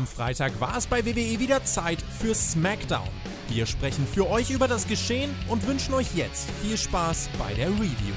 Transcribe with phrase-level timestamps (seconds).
[0.00, 3.06] Am Freitag war es bei WWE wieder Zeit für SmackDown.
[3.50, 7.68] Wir sprechen für euch über das Geschehen und wünschen euch jetzt viel Spaß bei der
[7.68, 8.14] Review.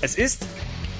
[0.00, 0.46] Es ist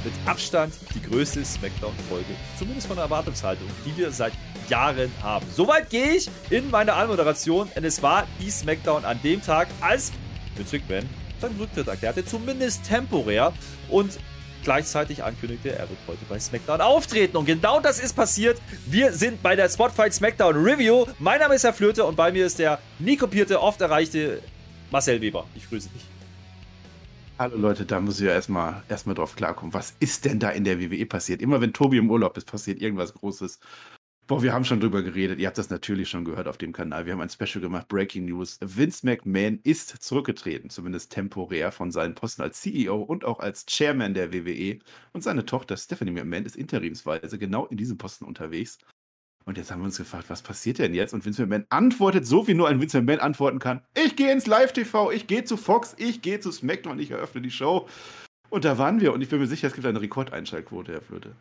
[0.04, 4.34] mit Abstand die größte Smackdown-Folge, zumindest von der Erwartungshaltung, die wir seit
[4.68, 5.46] Jahren haben.
[5.54, 10.12] Soweit gehe ich in meine Anmoderation, denn es war die Smackdown an dem Tag, als
[10.56, 11.08] Vince McMahon
[11.40, 13.52] seinen Rücktritt erklärte, zumindest temporär
[13.90, 14.18] und
[14.62, 17.36] gleichzeitig ankündigte, er wird heute bei SmackDown auftreten.
[17.36, 18.60] Und genau das ist passiert.
[18.86, 21.06] Wir sind bei der Spotfight SmackDown Review.
[21.18, 24.42] Mein Name ist Herr Flöte und bei mir ist der nie kopierte, oft erreichte
[24.90, 25.46] Marcel Weber.
[25.54, 26.04] Ich grüße dich.
[27.36, 29.74] Hallo Leute, da muss ich ja erstmal erstmal drauf klarkommen.
[29.74, 31.42] Was ist denn da in der WWE passiert?
[31.42, 33.58] Immer wenn Tobi im Urlaub ist, passiert irgendwas Großes.
[34.26, 35.38] Boah, wir haben schon drüber geredet.
[35.38, 37.04] Ihr habt das natürlich schon gehört auf dem Kanal.
[37.04, 38.58] Wir haben ein Special gemacht, Breaking News.
[38.62, 44.14] Vince McMahon ist zurückgetreten, zumindest temporär, von seinen Posten als CEO und auch als Chairman
[44.14, 44.78] der WWE.
[45.12, 48.78] Und seine Tochter Stephanie McMahon ist interimsweise genau in diesem Posten unterwegs.
[49.44, 51.12] Und jetzt haben wir uns gefragt, was passiert denn jetzt?
[51.12, 53.82] Und Vince McMahon antwortet so, wie nur ein Vince McMahon antworten kann.
[53.94, 57.50] Ich gehe ins Live-TV, ich gehe zu Fox, ich gehe zu SmackDown, ich eröffne die
[57.50, 57.86] Show.
[58.48, 59.12] Und da waren wir.
[59.12, 61.36] Und ich bin mir sicher, es gibt eine Rekordeinschaltquote, Herr Flöte.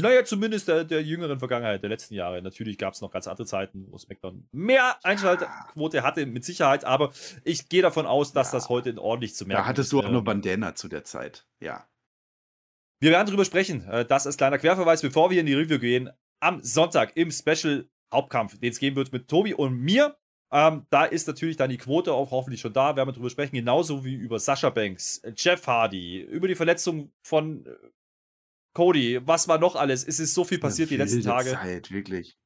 [0.00, 2.40] Naja, zumindest der, der jüngeren Vergangenheit, der letzten Jahre.
[2.42, 6.84] Natürlich gab es noch ganz andere Zeiten, wo SmackDown mehr Einschaltquote hatte, mit Sicherheit.
[6.84, 7.12] Aber
[7.44, 8.58] ich gehe davon aus, dass ja.
[8.58, 9.64] das heute ordentlich zu merken ist.
[9.64, 11.86] Da hattest du auch nur Bandana zu der Zeit, ja.
[13.00, 13.86] Wir werden darüber sprechen.
[13.88, 16.10] Äh, das ist kleiner Querverweis, bevor wir in die Review gehen
[16.40, 20.16] am Sonntag im Special Hauptkampf, den es geben wird mit Tobi und mir.
[20.50, 23.54] Ähm, da ist natürlich dann die Quote auch hoffentlich schon da, werden wir drüber sprechen,
[23.54, 27.70] genauso wie über Sascha Banks, Jeff Hardy, über die Verletzung von äh,
[28.78, 30.06] Cody, was war noch alles?
[30.06, 31.50] Es ist so viel passiert die letzten Tage.
[31.50, 32.38] Zeit, wirklich.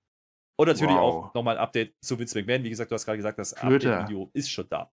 [0.58, 1.26] Und natürlich wow.
[1.26, 2.64] auch nochmal ein Update zu Vince McMahon.
[2.64, 4.90] Wie gesagt, du hast gerade gesagt, das Update-Video ist schon da.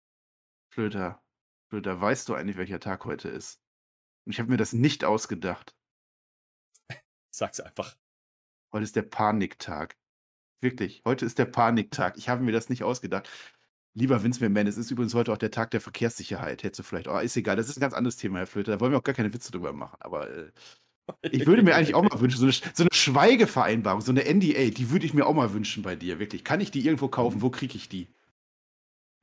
[0.74, 1.22] Flöter,
[1.70, 3.62] Flöter, weißt du eigentlich, welcher Tag heute ist?
[4.26, 5.76] Und ich habe mir das nicht ausgedacht.
[7.32, 7.96] Sag's einfach.
[8.74, 9.96] Heute ist der Paniktag.
[10.64, 12.18] Wirklich, heute ist der Paniktag.
[12.18, 13.30] Ich habe mir das nicht ausgedacht.
[13.94, 16.64] Lieber Vince McMahon, es ist übrigens heute auch der Tag der Verkehrssicherheit.
[16.64, 18.72] Hättest du vielleicht, oh, ist egal, das ist ein ganz anderes Thema, Herr Flöte.
[18.72, 19.98] Da wollen wir auch gar keine Witze drüber machen.
[20.00, 20.52] Aber äh,
[21.22, 24.70] ich würde mir eigentlich auch mal wünschen, so eine, so eine, Schweigevereinbarung, so eine NDA,
[24.70, 26.44] die würde ich mir auch mal wünschen bei dir, wirklich.
[26.44, 27.42] Kann ich die irgendwo kaufen?
[27.42, 28.08] Wo kriege ich die?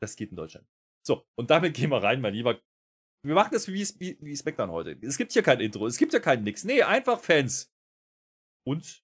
[0.01, 0.67] Das geht in Deutschland.
[1.07, 2.59] So, und damit gehen wir rein, mein Lieber.
[3.23, 4.99] Wir machen das wie, wie, wie SmackDown heute.
[5.03, 6.65] Es gibt hier kein Intro, es gibt ja kein Nix.
[6.65, 7.71] Nee, einfach Fans.
[8.67, 9.03] Und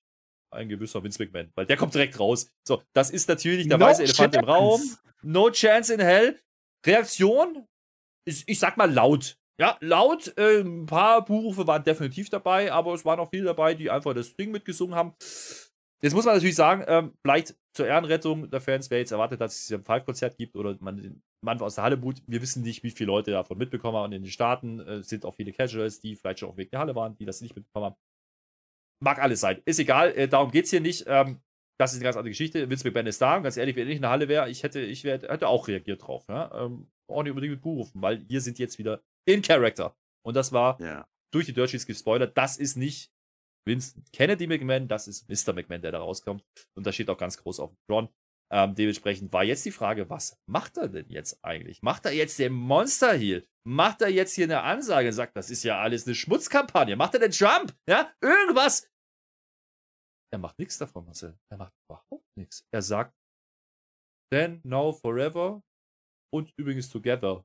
[0.52, 2.50] ein gewisser Vince McMahon, weil der kommt direkt raus.
[2.66, 4.80] So, das ist natürlich der no weiße Elefant im Raum.
[5.22, 6.40] No chance in hell.
[6.84, 7.66] Reaktion
[8.26, 9.38] ist, ich sag mal, laut.
[9.60, 10.32] Ja, laut.
[10.38, 14.14] Äh, ein paar Buchrufe waren definitiv dabei, aber es waren auch viele dabei, die einfach
[14.14, 15.12] das Ding mitgesungen haben.
[16.02, 19.60] Jetzt muss man natürlich sagen, ähm, vielleicht zur Ehrenrettung der Fans, wer jetzt erwartet, dass
[19.60, 22.82] es hier ein Five-Konzert gibt oder man Mann aus der Halle boot, wir wissen nicht,
[22.82, 24.04] wie viele Leute davon mitbekommen haben.
[24.06, 26.80] Und in den Staaten äh, sind auch viele Casuals, die vielleicht schon auf Weg der
[26.80, 27.96] Halle waren, die das nicht mitbekommen haben.
[29.02, 29.60] Mag alles sein.
[29.66, 31.04] Ist egal, äh, darum geht es hier nicht.
[31.06, 31.42] Ähm,
[31.78, 32.68] das ist eine ganz andere Geschichte.
[32.68, 33.36] Vince McMahon ist da.
[33.36, 35.68] Und ganz ehrlich, wenn ich in der Halle wäre, ich hätte, ich wär, hätte auch
[35.68, 36.24] reagiert drauf.
[36.28, 36.64] Ja?
[36.64, 39.96] Ähm, auch nicht unbedingt mit rufen, weil wir sind jetzt wieder in Character.
[40.24, 41.08] Und das war ja.
[41.32, 42.36] durch die Dirt Sheets gespoilert.
[42.36, 43.12] Das ist nicht
[43.66, 45.52] Vincent Kennedy McMahon, das ist Mr.
[45.52, 46.44] McMahon, der da rauskommt.
[46.74, 48.08] Und da steht auch ganz groß auf dem Tron.
[48.52, 51.82] Ähm, dementsprechend war jetzt die Frage, was macht er denn jetzt eigentlich?
[51.82, 53.46] Macht er jetzt den Monster Heal?
[53.64, 56.96] Macht er jetzt hier eine Ansage und sagt, das ist ja alles eine Schmutzkampagne?
[56.96, 57.76] Macht er den Trump?
[57.88, 58.90] Ja, irgendwas?
[60.32, 61.38] Er macht nichts davon, Marcel.
[61.48, 62.66] Er macht überhaupt nichts.
[62.72, 63.14] Er sagt,
[64.32, 65.62] then, now, forever
[66.32, 67.44] und übrigens together.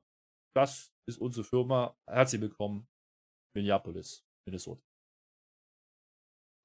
[0.56, 1.98] Das ist unsere Firma.
[2.08, 2.88] Herzlich willkommen,
[3.54, 4.80] Minneapolis, Minnesota.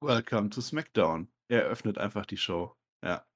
[0.02, 1.30] Welcome to SmackDown.
[1.50, 2.74] Er öffnet einfach die Show.
[3.04, 3.26] Ja.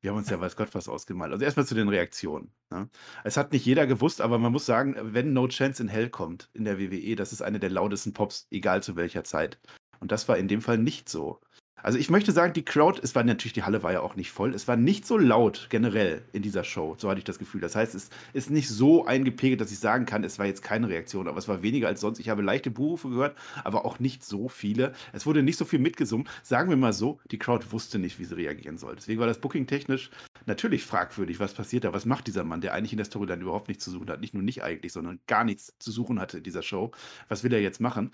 [0.00, 1.32] Wir haben uns ja weiß Gott was ausgemalt.
[1.32, 2.54] Also erstmal zu den Reaktionen.
[2.70, 2.88] Ne?
[3.22, 6.48] Es hat nicht jeder gewusst, aber man muss sagen, wenn No Chance in Hell kommt
[6.54, 9.60] in der WWE, das ist eine der lautesten Pops, egal zu welcher Zeit.
[10.00, 11.38] Und das war in dem Fall nicht so.
[11.82, 14.30] Also ich möchte sagen, die Crowd, es war natürlich, die Halle war ja auch nicht
[14.30, 17.60] voll, es war nicht so laut generell in dieser Show, so hatte ich das Gefühl.
[17.60, 20.88] Das heißt, es ist nicht so eingepegelt, dass ich sagen kann, es war jetzt keine
[20.88, 22.18] Reaktion, aber es war weniger als sonst.
[22.18, 24.92] Ich habe leichte Buhrufe gehört, aber auch nicht so viele.
[25.12, 26.28] Es wurde nicht so viel mitgesummt.
[26.42, 28.96] Sagen wir mal so, die Crowd wusste nicht, wie sie reagieren soll.
[28.96, 30.10] Deswegen war das Booking technisch
[30.46, 33.40] natürlich fragwürdig, was passiert da, was macht dieser Mann, der eigentlich in der Story dann
[33.40, 34.20] überhaupt nichts zu suchen hat.
[34.20, 36.90] Nicht nur nicht eigentlich, sondern gar nichts zu suchen hatte in dieser Show.
[37.28, 38.10] Was will er jetzt machen?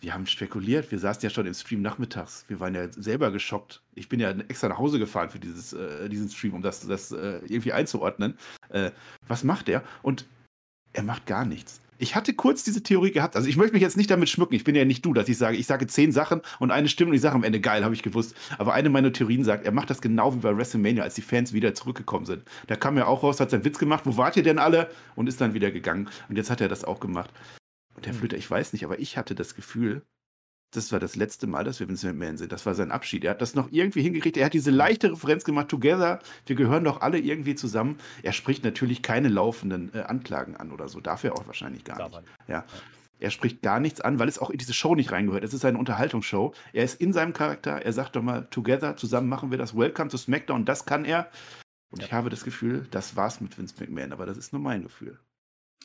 [0.00, 2.44] Wir haben spekuliert, wir saßen ja schon im Stream nachmittags.
[2.48, 3.82] Wir waren ja selber geschockt.
[3.94, 7.10] Ich bin ja extra nach Hause gefahren für dieses, äh, diesen Stream, um das, das
[7.10, 8.38] äh, irgendwie einzuordnen.
[8.68, 8.92] Äh,
[9.26, 9.82] was macht er?
[10.02, 10.26] Und
[10.92, 11.80] er macht gar nichts.
[12.00, 13.34] Ich hatte kurz diese Theorie gehabt.
[13.34, 14.54] Also ich möchte mich jetzt nicht damit schmücken.
[14.54, 17.10] Ich bin ja nicht du, dass ich sage, ich sage zehn Sachen und eine stimmt
[17.10, 18.36] und ich sage am Ende, geil, habe ich gewusst.
[18.56, 21.52] Aber eine meiner Theorien sagt, er macht das genau wie bei WrestleMania, als die Fans
[21.52, 22.44] wieder zurückgekommen sind.
[22.68, 24.90] Da kam er auch raus, hat seinen Witz gemacht, wo wart ihr denn alle?
[25.16, 26.08] Und ist dann wieder gegangen.
[26.28, 27.30] Und jetzt hat er das auch gemacht.
[27.98, 28.20] Und der hm.
[28.20, 30.02] Flöter, ich weiß nicht, aber ich hatte das Gefühl,
[30.70, 32.52] das war das letzte Mal, dass wir Vince McMahon sind.
[32.52, 33.24] Das war sein Abschied.
[33.24, 34.36] Er hat das noch irgendwie hingekriegt.
[34.36, 37.98] Er hat diese leichte Referenz gemacht, Together, wir gehören doch alle irgendwie zusammen.
[38.22, 41.00] Er spricht natürlich keine laufenden äh, Anklagen an oder so.
[41.00, 42.22] Darf er auch wahrscheinlich gar nicht.
[42.46, 42.64] Ja.
[43.18, 45.42] Er spricht gar nichts an, weil es auch in diese Show nicht reingehört.
[45.42, 46.54] Es ist eine Unterhaltungsshow.
[46.72, 47.82] Er ist in seinem Charakter.
[47.82, 49.76] Er sagt doch mal, Together, zusammen machen wir das.
[49.76, 50.64] Welcome to SmackDown.
[50.64, 51.28] Das kann er.
[51.90, 52.06] Und ja.
[52.06, 54.12] ich habe das Gefühl, das war's mit Vince McMahon.
[54.12, 55.18] Aber das ist nur mein Gefühl.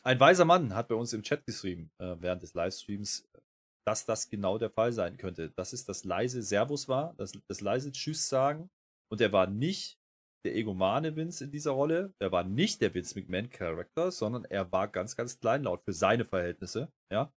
[0.06, 3.30] Ein weiser Mann hat bei uns im Chat geschrieben, äh, während des Livestreams,
[3.86, 5.52] dass das genau der Fall sein könnte.
[5.52, 8.70] Dass es das leise Servus war, das, das leise Tschüss sagen.
[9.10, 9.98] Und er war nicht
[10.46, 12.14] der egomane Vince in dieser Rolle.
[12.20, 16.92] Er war nicht der Vince McMahon-Charakter, sondern er war ganz, ganz kleinlaut für seine Verhältnisse,
[17.12, 17.32] ja.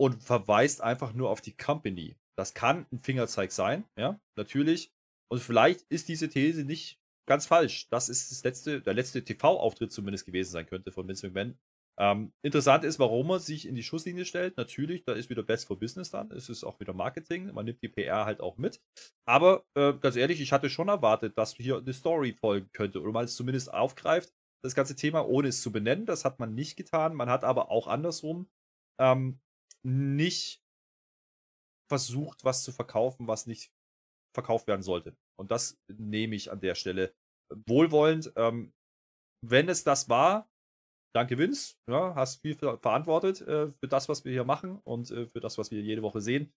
[0.00, 2.16] Und verweist einfach nur auf die Company.
[2.36, 4.90] Das kann ein Fingerzeig sein, ja, natürlich.
[5.30, 7.88] Und vielleicht ist diese These nicht ganz falsch.
[7.90, 11.58] Das ist das letzte, der letzte TV-Auftritt zumindest gewesen sein könnte von Vince McMahon
[11.98, 14.56] ähm, interessant ist, warum er sich in die Schusslinie stellt.
[14.56, 16.30] Natürlich, da ist wieder Best for Business dann.
[16.30, 17.52] Es ist auch wieder Marketing.
[17.52, 18.80] Man nimmt die PR halt auch mit.
[19.26, 23.12] Aber äh, ganz ehrlich, ich hatte schon erwartet, dass hier eine Story folgen könnte oder
[23.12, 24.32] man es zumindest aufgreift,
[24.64, 26.06] das ganze Thema, ohne es zu benennen.
[26.06, 27.14] Das hat man nicht getan.
[27.14, 28.48] Man hat aber auch andersrum
[28.98, 29.40] ähm,
[29.82, 30.62] nicht
[31.90, 33.70] versucht, was zu verkaufen, was nicht
[34.34, 35.14] verkauft werden sollte.
[35.38, 37.14] Und das nehme ich an der Stelle
[37.66, 38.32] wohlwollend.
[38.36, 38.72] Ähm,
[39.44, 40.48] wenn es das war,
[41.14, 45.26] danke Vince, ja, hast viel verantwortet äh, für das, was wir hier machen und äh,
[45.26, 46.52] für das, was wir jede Woche sehen.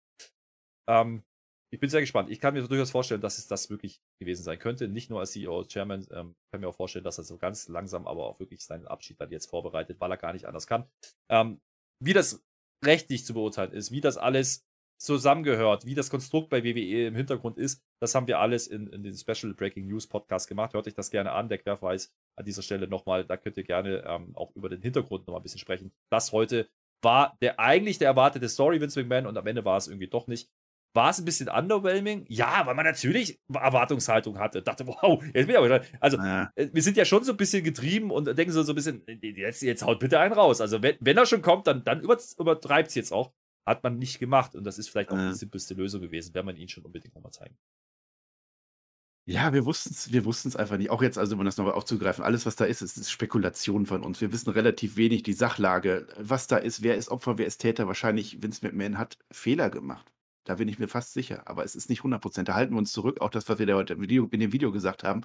[0.89, 1.25] Ähm,
[1.73, 2.31] ich bin sehr gespannt.
[2.31, 4.87] Ich kann mir durchaus vorstellen, dass es das wirklich gewesen sein könnte.
[4.87, 6.07] Nicht nur als CEO, Chairman.
[6.13, 9.21] Ähm, kann mir auch vorstellen, dass er so ganz langsam aber auch wirklich seinen Abschied
[9.21, 10.89] dann jetzt vorbereitet, weil er gar nicht anders kann.
[11.29, 11.61] Ähm,
[12.01, 12.45] wie das
[12.85, 14.65] rechtlich zu beurteilen ist, wie das alles
[15.05, 19.03] zusammengehört, wie das Konstrukt bei WWE im Hintergrund ist, das haben wir alles in, in
[19.03, 20.75] den Special Breaking News Podcast gemacht.
[20.75, 23.25] Hört euch das gerne an, der Querverweis an dieser Stelle nochmal.
[23.25, 25.93] Da könnt ihr gerne ähm, auch über den Hintergrund nochmal ein bisschen sprechen.
[26.11, 26.69] Das heute
[27.03, 30.27] war der eigentlich der erwartete Story Vince McMahon und am Ende war es irgendwie doch
[30.27, 30.51] nicht.
[30.97, 32.25] War es ein bisschen underwhelming?
[32.29, 34.63] Ja, weil man natürlich Erwartungshaltung hatte.
[34.63, 35.83] Dachte, wow, jetzt bin ich aber.
[35.99, 36.53] Also, ja.
[36.55, 39.03] Äh, wir sind ja schon so ein bisschen getrieben und denken so, so ein bisschen,
[39.21, 40.61] jetzt, jetzt haut bitte einen raus.
[40.61, 43.33] Also, wenn, wenn er schon kommt, dann, dann übertreibt es jetzt auch.
[43.67, 45.31] Hat man nicht gemacht und das ist vielleicht auch ja.
[45.31, 47.57] die simpelste Lösung gewesen, wäre man ihn schon unbedingt nochmal zeigen.
[49.27, 50.91] Ja, wir wussten es wir wussten's einfach nicht.
[50.91, 54.03] Auch jetzt, also um das nochmal aufzugreifen, alles, was da ist, ist, ist Spekulation von
[54.03, 54.21] uns.
[54.21, 57.87] Wir wissen relativ wenig die Sachlage, was da ist, wer ist Opfer, wer ist Täter.
[57.87, 60.13] Wahrscheinlich Vince McMahon hat Fehler gemacht.
[60.45, 61.49] Da bin ich mir fast sicher.
[61.49, 62.49] Aber es ist nicht 100 Prozent.
[62.49, 63.23] Da halten wir uns zurück.
[63.23, 65.23] Auch das, was wir da heute in dem Video gesagt haben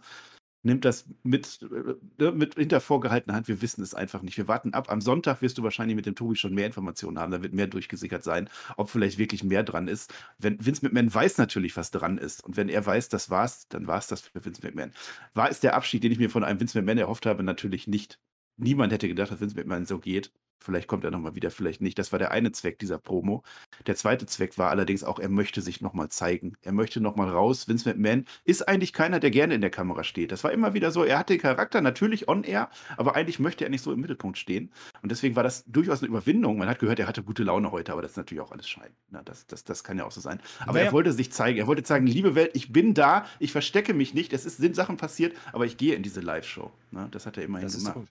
[0.64, 3.48] nimmt das mit, äh, ne, mit hinter vorgehaltener Hand.
[3.48, 4.38] Wir wissen es einfach nicht.
[4.38, 4.92] Wir warten ab.
[4.92, 7.32] Am Sonntag wirst du wahrscheinlich mit dem Tobi schon mehr Informationen haben.
[7.32, 10.14] Da wird mehr durchgesickert sein, ob vielleicht wirklich mehr dran ist.
[10.38, 12.44] Wenn Vince McMahon weiß natürlich, was dran ist.
[12.44, 14.92] Und wenn er weiß, das war's, dann war es das für Vince McMahon.
[15.34, 17.44] War es der Abschied, den ich mir von einem Vince McMahon erhofft habe?
[17.44, 18.20] Natürlich nicht.
[18.58, 20.32] Niemand hätte gedacht, dass Vince McMahon so geht.
[20.60, 21.98] Vielleicht kommt er nochmal wieder, vielleicht nicht.
[21.98, 23.44] Das war der eine Zweck dieser Promo.
[23.88, 26.58] Der zweite Zweck war allerdings auch, er möchte sich nochmal zeigen.
[26.62, 27.68] Er möchte nochmal raus.
[27.68, 30.32] Vince McMahon ist eigentlich keiner, der gerne in der Kamera steht.
[30.32, 31.04] Das war immer wieder so.
[31.04, 34.38] Er hatte den Charakter natürlich on air, aber eigentlich möchte er nicht so im Mittelpunkt
[34.38, 34.72] stehen.
[35.02, 36.58] Und deswegen war das durchaus eine Überwindung.
[36.58, 38.92] Man hat gehört, er hatte gute Laune heute, aber das ist natürlich auch alles Schein.
[39.10, 40.42] Na, das, das, das kann ja auch so sein.
[40.62, 40.88] Aber naja.
[40.88, 41.58] er wollte sich zeigen.
[41.58, 44.34] Er wollte sagen, liebe Welt, ich bin da, ich verstecke mich nicht.
[44.34, 46.72] Es sind Sachen passiert, aber ich gehe in diese Live-Show.
[47.12, 48.08] Das hat er immerhin das gemacht.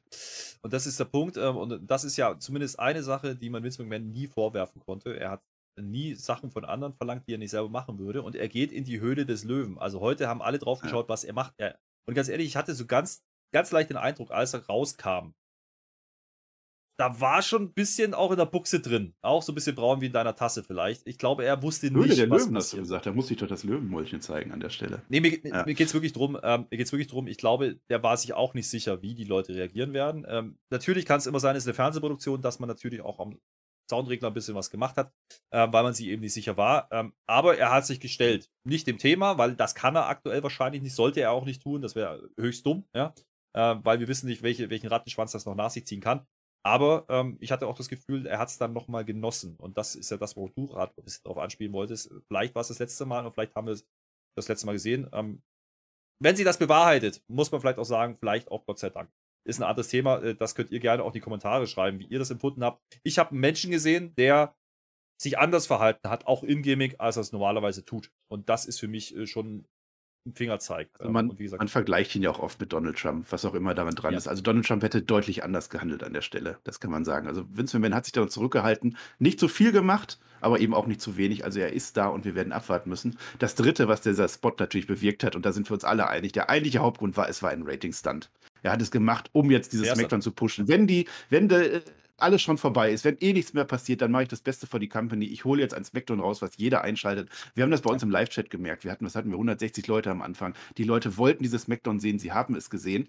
[0.63, 1.37] Und das ist der Punkt.
[1.37, 5.19] Ähm, und das ist ja zumindest eine Sache, die man Vince McMahon nie vorwerfen konnte.
[5.19, 5.43] Er hat
[5.81, 8.23] nie Sachen von anderen verlangt, die er nicht selber machen würde.
[8.23, 9.79] Und er geht in die Höhle des Löwen.
[9.79, 11.09] Also heute haben alle drauf geschaut, ja.
[11.09, 11.55] was er macht.
[12.07, 15.35] Und ganz ehrlich, ich hatte so ganz, ganz leicht den Eindruck, als er rauskam,
[16.99, 19.15] da war schon ein bisschen auch in der Buchse drin.
[19.23, 21.07] Auch so ein bisschen braun wie in deiner Tasse vielleicht.
[21.07, 23.07] Ich glaube, er wusste Höhle nicht, der was Löwen, hast du gesagt.
[23.07, 25.03] Da muss ich doch das Löwenmäulchen zeigen an der Stelle.
[25.09, 25.65] Nee, mir, ja.
[25.65, 28.35] mir geht es wirklich drum, ähm, mir geht's wirklich drum, ich glaube, der war sich
[28.35, 30.27] auch nicht sicher, wie die Leute reagieren werden.
[30.29, 33.39] Ähm, natürlich kann es immer sein, es ist eine Fernsehproduktion, dass man natürlich auch am
[33.89, 35.13] Soundregler ein bisschen was gemacht hat,
[35.51, 36.89] äh, weil man sich eben nicht sicher war.
[36.91, 38.51] Ähm, aber er hat sich gestellt.
[38.65, 41.81] Nicht dem Thema, weil das kann er aktuell wahrscheinlich nicht, sollte er auch nicht tun.
[41.81, 43.15] Das wäre höchst dumm, ja.
[43.55, 46.27] Äh, weil wir wissen nicht, welche, welchen Rattenschwanz das noch nach sich ziehen kann.
[46.69, 49.57] Aber ähm, ich hatte auch das Gefühl, er hat es dann nochmal genossen.
[49.57, 52.13] Und das ist ja das, wo du gerade ein bisschen darauf anspielen wolltest.
[52.27, 53.87] Vielleicht war es das letzte Mal und vielleicht haben wir es
[54.37, 55.09] das letzte Mal gesehen.
[55.15, 55.43] Ähm,
[56.23, 59.11] wenn sie das bewahrheitet, muss man vielleicht auch sagen, vielleicht auch Gott sei Dank.
[59.47, 60.23] Ist ein anderes Thema.
[60.23, 62.83] Äh, das könnt ihr gerne auch in die Kommentare schreiben, wie ihr das empfunden habt.
[63.03, 64.55] Ich habe einen Menschen gesehen, der
[65.19, 68.13] sich anders verhalten hat, auch in Gimmick, als er es normalerweise tut.
[68.31, 69.67] Und das ist für mich äh, schon
[70.35, 71.01] Finger zeigt.
[71.01, 73.55] Also Ähm, man, gesagt, man vergleicht ihn ja auch oft mit Donald Trump, was auch
[73.55, 74.19] immer daran dran Ja.
[74.19, 74.29] ist.
[74.29, 77.27] Also Donald Trump hätte deutlich anders gehandelt an der Stelle, das kann man sagen.
[77.27, 81.01] Also Vince McMahon hat sich da zurückgehalten, nicht zu viel gemacht, aber eben auch nicht
[81.01, 81.45] zu wenig.
[81.45, 83.19] Also er ist da und wir werden abwarten müssen.
[83.39, 86.33] Das Dritte, was dieser Spot natürlich bewirkt hat, und da sind wir uns alle einig,
[86.33, 88.31] der eigentliche Hauptgrund war, es war ein Rating-Stunt.
[88.63, 89.89] Er hat es gemacht, um jetzt dieses.
[89.89, 90.67] Smackdown zu pushen.
[90.69, 91.81] Wenn die, wenn de, äh,
[92.19, 94.79] alles schon vorbei ist, wenn eh nichts mehr passiert, dann mache ich das Beste für
[94.79, 95.27] die Company.
[95.27, 97.31] Ich hole jetzt ein Smackdown raus, was jeder einschaltet.
[97.55, 98.85] Wir haben das bei uns im Live-Chat gemerkt.
[98.85, 100.55] Wir hatten, was hatten wir, 160 Leute am Anfang.
[100.77, 103.09] Die Leute wollten dieses Smackdown sehen, sie haben es gesehen.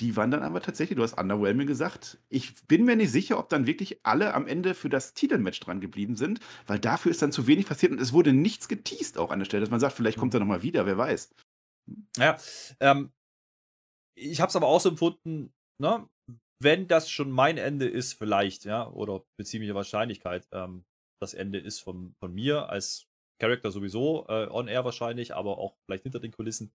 [0.00, 2.18] Die waren dann aber tatsächlich, du hast underwhelming gesagt.
[2.28, 5.80] Ich bin mir nicht sicher, ob dann wirklich alle am Ende für das Titelmatch dran
[5.80, 9.32] geblieben sind, weil dafür ist dann zu wenig passiert und es wurde nichts geteased auch
[9.32, 11.34] an der Stelle, dass man sagt, vielleicht kommt er nochmal wieder, wer weiß.
[12.16, 12.38] Ja,
[12.78, 13.10] ähm,
[14.14, 16.08] ich habe es aber auch so empfunden, ne?
[16.60, 20.84] Wenn das schon mein Ende ist, vielleicht, ja, oder mit ziemlicher Wahrscheinlichkeit, ähm,
[21.20, 23.08] das Ende ist von, von mir als
[23.40, 26.72] Charakter sowieso, äh, on air wahrscheinlich, aber auch vielleicht hinter den Kulissen.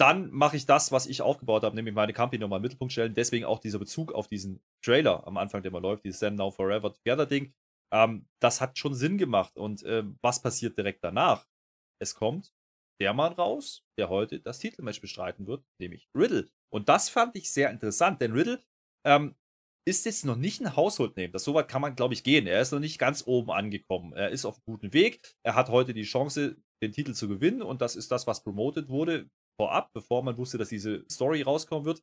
[0.00, 3.14] Dann mache ich das, was ich aufgebaut habe, nämlich meine Company nochmal im Mittelpunkt stellen.
[3.14, 6.50] Deswegen auch dieser Bezug auf diesen Trailer am Anfang, der mal läuft, dieses Stand Now
[6.50, 7.52] Forever Together Ding.
[7.92, 9.56] Ähm, das hat schon Sinn gemacht.
[9.56, 11.46] Und ähm, was passiert direkt danach?
[12.00, 12.54] Es kommt
[13.00, 16.48] der Mann raus, der heute das Titelmatch bestreiten wird, nämlich Riddle.
[16.72, 18.62] Und das fand ich sehr interessant, denn Riddle
[19.08, 19.34] ähm,
[19.86, 21.30] ist jetzt noch nicht ein Household Name.
[21.30, 22.46] Das so weit kann man, glaube ich, gehen.
[22.46, 24.12] Er ist noch nicht ganz oben angekommen.
[24.12, 25.34] Er ist auf einem guten Weg.
[25.42, 27.62] Er hat heute die Chance, den Titel zu gewinnen.
[27.62, 31.86] Und das ist das, was promoted wurde vorab, bevor man wusste, dass diese Story rauskommen
[31.86, 32.02] wird.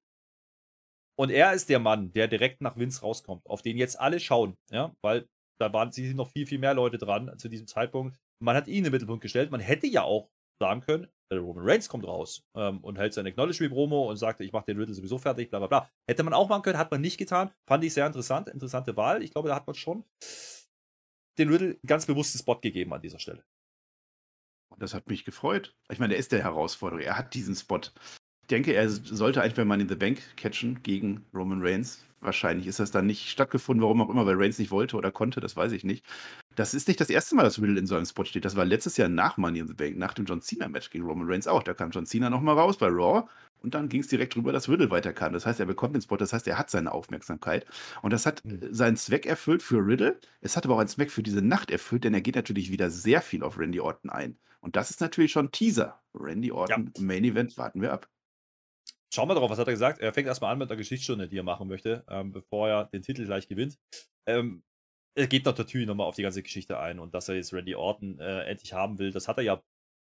[1.17, 4.57] Und er ist der Mann, der direkt nach Vince rauskommt, auf den jetzt alle schauen,
[4.69, 5.29] ja, weil
[5.62, 8.17] da waren sie noch viel, viel mehr Leute dran zu diesem Zeitpunkt.
[8.43, 9.51] Man hat ihn den Mittelpunkt gestellt.
[9.51, 10.29] Man hätte ja auch
[10.62, 14.65] sagen können, Roman Reigns kommt raus ähm, und hält sein Acknowledge-Me-Promo und sagt, ich mache
[14.65, 15.89] den Riddle sowieso fertig, bla bla bla.
[16.08, 17.51] Hätte man auch machen können, hat man nicht getan.
[17.67, 19.24] Fand ich sehr interessant, interessante Wahl.
[19.24, 20.03] Ich glaube, da hat man schon
[21.38, 23.44] den Riddle ganz bewussten Spot gegeben an dieser Stelle.
[24.77, 25.75] Das hat mich gefreut.
[25.89, 27.01] Ich meine, er ist der Herausforderer.
[27.01, 27.79] Er hat diesen Spot.
[28.41, 32.05] Ich denke, er sollte eigentlich bei Money in the Bank catchen gegen Roman Reigns.
[32.20, 35.39] Wahrscheinlich ist das dann nicht stattgefunden, warum auch immer, weil Reigns nicht wollte oder konnte,
[35.39, 36.05] das weiß ich nicht.
[36.55, 38.45] Das ist nicht das erste Mal, dass Riddle in so einem Spot steht.
[38.45, 41.27] Das war letztes Jahr nach Money in the Bank, nach dem John Cena-Match gegen Roman
[41.29, 41.63] Reigns auch.
[41.63, 43.27] Da kam John Cena nochmal raus bei Raw
[43.62, 45.33] und dann ging es direkt drüber, dass Riddle weiterkam.
[45.33, 47.65] Das heißt, er bekommt den Spot, das heißt, er hat seine Aufmerksamkeit.
[48.01, 48.74] Und das hat Mhm.
[48.74, 50.19] seinen Zweck erfüllt für Riddle.
[50.41, 52.89] Es hat aber auch einen Zweck für diese Nacht erfüllt, denn er geht natürlich wieder
[52.89, 54.38] sehr viel auf Randy Orton ein.
[54.62, 56.01] Und das ist natürlich schon Teaser.
[56.13, 58.07] Randy Orton, Main Event, warten wir ab.
[59.13, 60.00] Schauen wir drauf, was hat er gesagt?
[60.01, 63.01] Er fängt erstmal an mit einer Geschichtsstunde, die er machen möchte, ähm, bevor er den
[63.01, 63.77] Titel gleich gewinnt.
[64.25, 64.63] Ähm,
[65.15, 67.75] er geht noch natürlich nochmal auf die ganze Geschichte ein und dass er jetzt Randy
[67.75, 69.63] Orton äh, endlich haben will, das hat er ja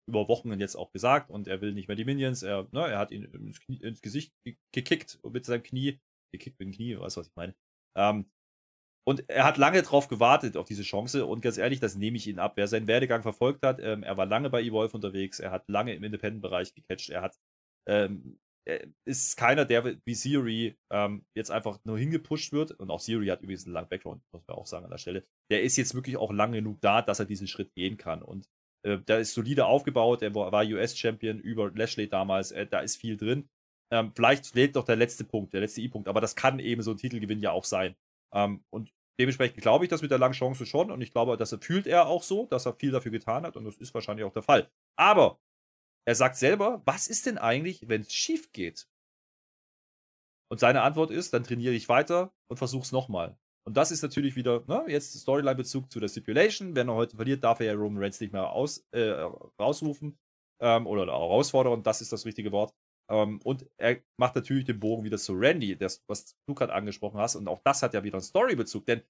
[0.08, 2.42] über Wochen jetzt auch gesagt und er will nicht mehr die Minions.
[2.42, 6.00] Er, ne, er hat ihn ins, Knie, ins Gesicht ge- gekickt mit seinem Knie.
[6.32, 7.54] Gekickt mit dem Knie, weißt du, was ich meine?
[7.96, 8.30] Ähm,
[9.06, 11.26] und er hat lange drauf gewartet, auf diese Chance.
[11.26, 12.52] Und ganz ehrlich, das nehme ich ihn ab.
[12.56, 15.94] Wer seinen Werdegang verfolgt hat, ähm, er war lange bei Evolve unterwegs, er hat lange
[15.94, 17.38] im Independent-Bereich gecatcht, er hat
[17.88, 18.40] ähm,
[19.04, 22.72] ist keiner, der wie Theory ähm, jetzt einfach nur hingepusht wird.
[22.72, 25.24] Und auch Theory hat übrigens einen langen Background, muss man auch sagen an der Stelle.
[25.50, 28.22] Der ist jetzt wirklich auch lang genug da, dass er diesen Schritt gehen kann.
[28.22, 28.48] Und
[28.82, 30.22] äh, der ist solide aufgebaut.
[30.22, 32.52] Er war, US-Champion über Lashley damals.
[32.52, 33.48] Äh, da ist viel drin.
[33.92, 36.08] Ähm, vielleicht fehlt doch der letzte Punkt, der letzte I-Punkt.
[36.08, 37.96] Aber das kann eben so ein Titelgewinn ja auch sein.
[38.32, 40.90] Ähm, und dementsprechend glaube ich das mit der langen Chance schon.
[40.90, 43.56] Und ich glaube, dass er fühlt er auch so, dass er viel dafür getan hat.
[43.56, 44.70] Und das ist wahrscheinlich auch der Fall.
[44.96, 45.40] Aber
[46.06, 48.88] er sagt selber, was ist denn eigentlich, wenn es schief geht?
[50.50, 53.38] Und seine Antwort ist, dann trainiere ich weiter und versuche es nochmal.
[53.66, 56.74] Und das ist natürlich wieder, ne, jetzt Storyline-Bezug zu der Stipulation.
[56.74, 59.10] Wenn er heute verliert, darf er ja Roman Reigns nicht mehr aus, äh,
[59.60, 60.18] rausrufen
[60.60, 61.82] ähm, oder herausfordern.
[61.82, 62.74] Das ist das richtige Wort.
[63.10, 67.20] Ähm, und er macht natürlich den Bogen wieder zu Randy, das, was du gerade angesprochen
[67.20, 67.36] hast.
[67.36, 68.86] Und auch das hat ja wieder einen Story-Bezug.
[68.86, 69.02] Denn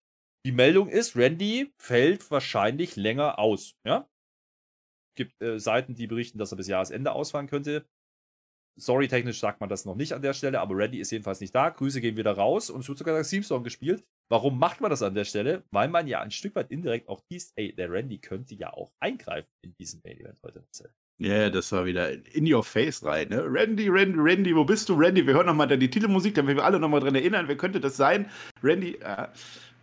[0.44, 3.76] die Meldung ist, Randy fällt wahrscheinlich länger aus.
[3.84, 4.08] Ja?
[5.14, 7.84] Gibt äh, Seiten, die berichten, dass er bis Jahresende ausfallen könnte.
[8.78, 11.68] Story-technisch sagt man das noch nicht an der Stelle, aber Randy ist jedenfalls nicht da.
[11.68, 14.04] Grüße gehen wieder raus und es sogar das Theme-Song gespielt.
[14.30, 15.64] Warum macht man das an der Stelle?
[15.70, 18.92] Weil man ja ein Stück weit indirekt auch teast, ey, der Randy könnte ja auch
[19.00, 20.64] eingreifen in diesem Main-Event heute.
[21.18, 23.28] Ja, yeah, das war wieder in your face rein.
[23.28, 23.42] Ne?
[23.44, 25.26] Randy, Randy, Randy, wo bist du, Randy?
[25.26, 27.46] Wir hören nochmal die Titelmusik, damit wir alle nochmal dran erinnern.
[27.46, 28.30] Wer könnte das sein?
[28.62, 29.26] Randy, äh,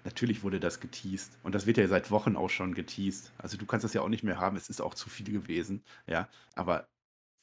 [0.08, 1.38] natürlich wurde das geteased.
[1.44, 3.34] Und das wird ja seit Wochen auch schon geteased.
[3.38, 4.56] Also du kannst das ja auch nicht mehr haben.
[4.56, 5.84] Es ist auch zu viel gewesen.
[6.08, 6.88] Ja, aber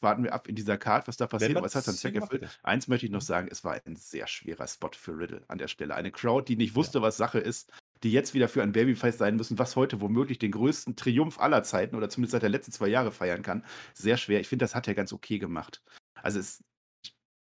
[0.00, 1.60] warten wir ab in dieser Card, was da passiert.
[1.62, 2.58] Was hat dann Zweck erfüllt?
[2.62, 5.68] Eins möchte ich noch sagen, es war ein sehr schwerer Spot für Riddle an der
[5.68, 5.94] Stelle.
[5.94, 7.02] Eine Crowd, die nicht wusste, ja.
[7.02, 7.70] was Sache ist,
[8.02, 11.62] die jetzt wieder für ein Babyface sein müssen, was heute womöglich den größten Triumph aller
[11.62, 13.64] Zeiten oder zumindest seit der letzten zwei Jahre feiern kann.
[13.92, 14.40] Sehr schwer.
[14.40, 15.82] Ich finde, das hat er ganz okay gemacht.
[16.14, 16.64] Also es,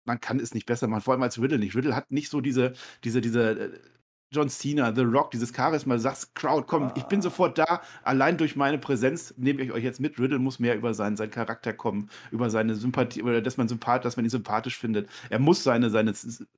[0.05, 1.75] man kann es nicht besser machen, vor allem als Riddle nicht.
[1.75, 3.79] Riddle hat nicht so diese, diese, diese
[4.36, 7.24] John Cena, The Rock, dieses Charisma, sagst, Crowd, komm, ich bin Ah.
[7.24, 7.82] sofort da.
[8.04, 10.20] Allein durch meine Präsenz nehme ich euch jetzt mit.
[10.20, 14.04] Riddle muss mehr über seinen, seinen Charakter kommen, über seine Sympathie, oder dass man, sympath,
[14.04, 15.10] dass man ihn sympathisch findet.
[15.30, 16.13] Er muss seine, seine,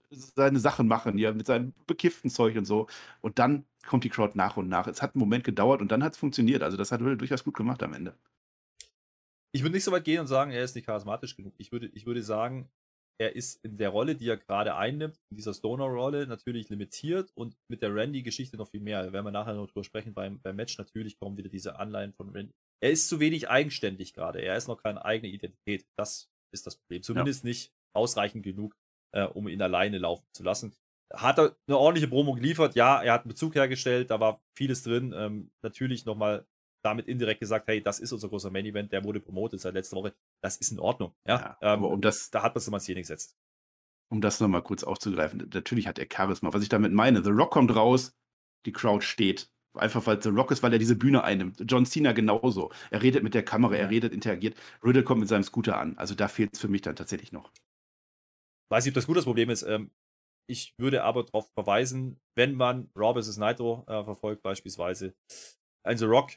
[0.10, 2.88] seine Sachen machen, ja, mit seinem bekifften Zeug und so.
[3.22, 4.88] Und dann kommt die Crowd nach und nach.
[4.88, 6.64] Es hat einen Moment gedauert und dann hat es funktioniert.
[6.64, 8.16] Also das hat Riddle durchaus gut gemacht am Ende.
[9.54, 11.54] Ich würde nicht so weit gehen und sagen, er ist nicht charismatisch genug.
[11.58, 12.70] Ich würde, ich würde sagen,
[13.20, 17.56] er ist in der Rolle, die er gerade einnimmt, in dieser Stoner-Rolle, natürlich limitiert und
[17.68, 19.04] mit der Randy-Geschichte noch viel mehr.
[19.04, 20.78] Da werden wir nachher noch drüber sprechen beim, beim Match.
[20.78, 22.54] Natürlich kommen wieder diese Anleihen von Randy.
[22.80, 24.42] Er ist zu wenig eigenständig gerade.
[24.42, 25.86] Er ist noch keine eigene Identität.
[25.98, 27.02] Das ist das Problem.
[27.02, 27.50] Zumindest ja.
[27.50, 28.76] nicht ausreichend genug,
[29.16, 30.76] äh, um ihn alleine laufen zu lassen.
[31.14, 32.76] Hat er eine ordentliche Promo geliefert?
[32.76, 35.14] Ja, er hat einen Bezug hergestellt, da war vieles drin.
[35.16, 36.46] Ähm, natürlich nochmal
[36.84, 39.98] damit indirekt gesagt, hey, das ist unser großer Main Event, der wurde promotet seit letzter
[39.98, 40.14] Woche.
[40.42, 41.14] Das ist in Ordnung.
[41.28, 43.36] Ja, ja ähm, aber um das, da hat man es nochmal Szene gesetzt.
[44.10, 46.54] Um das nochmal kurz aufzugreifen, natürlich hat er Charisma.
[46.54, 48.16] Was ich damit meine, The Rock kommt raus,
[48.66, 49.50] die Crowd steht.
[49.74, 51.64] Einfach weil The Rock ist, weil er diese Bühne einnimmt.
[51.68, 52.72] John Cena genauso.
[52.90, 54.58] Er redet mit der Kamera, er redet, interagiert.
[54.84, 55.98] Riddle kommt mit seinem Scooter an.
[55.98, 57.52] Also da fehlt es für mich dann tatsächlich noch.
[58.72, 59.64] Weiß nicht, ob das gut das Problem ist.
[59.64, 59.92] Ähm,
[60.50, 63.38] ich würde aber darauf verweisen, wenn man Raw vs.
[63.38, 65.14] Nitro äh, verfolgt, beispielsweise,
[65.86, 66.32] ein The Rock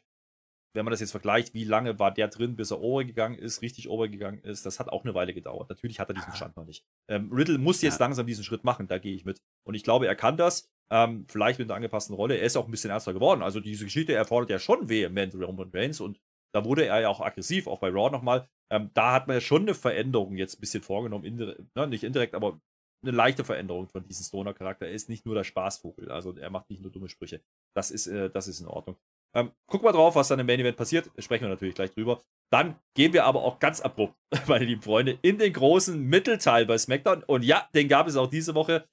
[0.75, 3.89] wenn man das jetzt vergleicht, wie lange war der drin, bis er overgegangen ist, richtig
[3.89, 5.69] overgegangen ist, das hat auch eine Weile gedauert.
[5.69, 6.85] Natürlich hat er diesen Stand noch nicht.
[7.09, 8.07] Ähm, Riddle muss jetzt ja.
[8.07, 9.43] langsam diesen Schritt machen, da gehe ich mit.
[9.67, 12.37] Und ich glaube, er kann das, ähm, vielleicht mit einer angepassten Rolle.
[12.37, 13.43] Er ist auch ein bisschen ernster geworden.
[13.43, 16.21] Also diese Geschichte erfordert ja schon vehement Roman Reigns und
[16.53, 18.49] da wurde er ja auch aggressiv, auch bei Raw nochmal.
[18.73, 22.05] Ähm, da hat man ja schon eine Veränderung jetzt ein bisschen vorgenommen, indirekt, ne, nicht
[22.05, 22.61] indirekt, aber
[23.03, 24.87] eine leichte Veränderung von diesem Stoner-Charakter.
[24.87, 27.41] Er ist nicht nur der Spaßvogel, also er macht nicht nur dumme Sprüche.
[27.75, 28.97] Das ist, äh, das ist in Ordnung.
[29.35, 31.11] Ähm, gucken wir drauf, was dann im Main Event passiert.
[31.19, 32.23] Sprechen wir natürlich gleich drüber.
[32.53, 34.15] Dann gehen wir aber auch ganz abrupt,
[34.49, 37.23] meine lieben Freunde, in den großen Mittelteil bei SmackDown.
[37.25, 38.89] Und ja, den gab es auch diese Woche.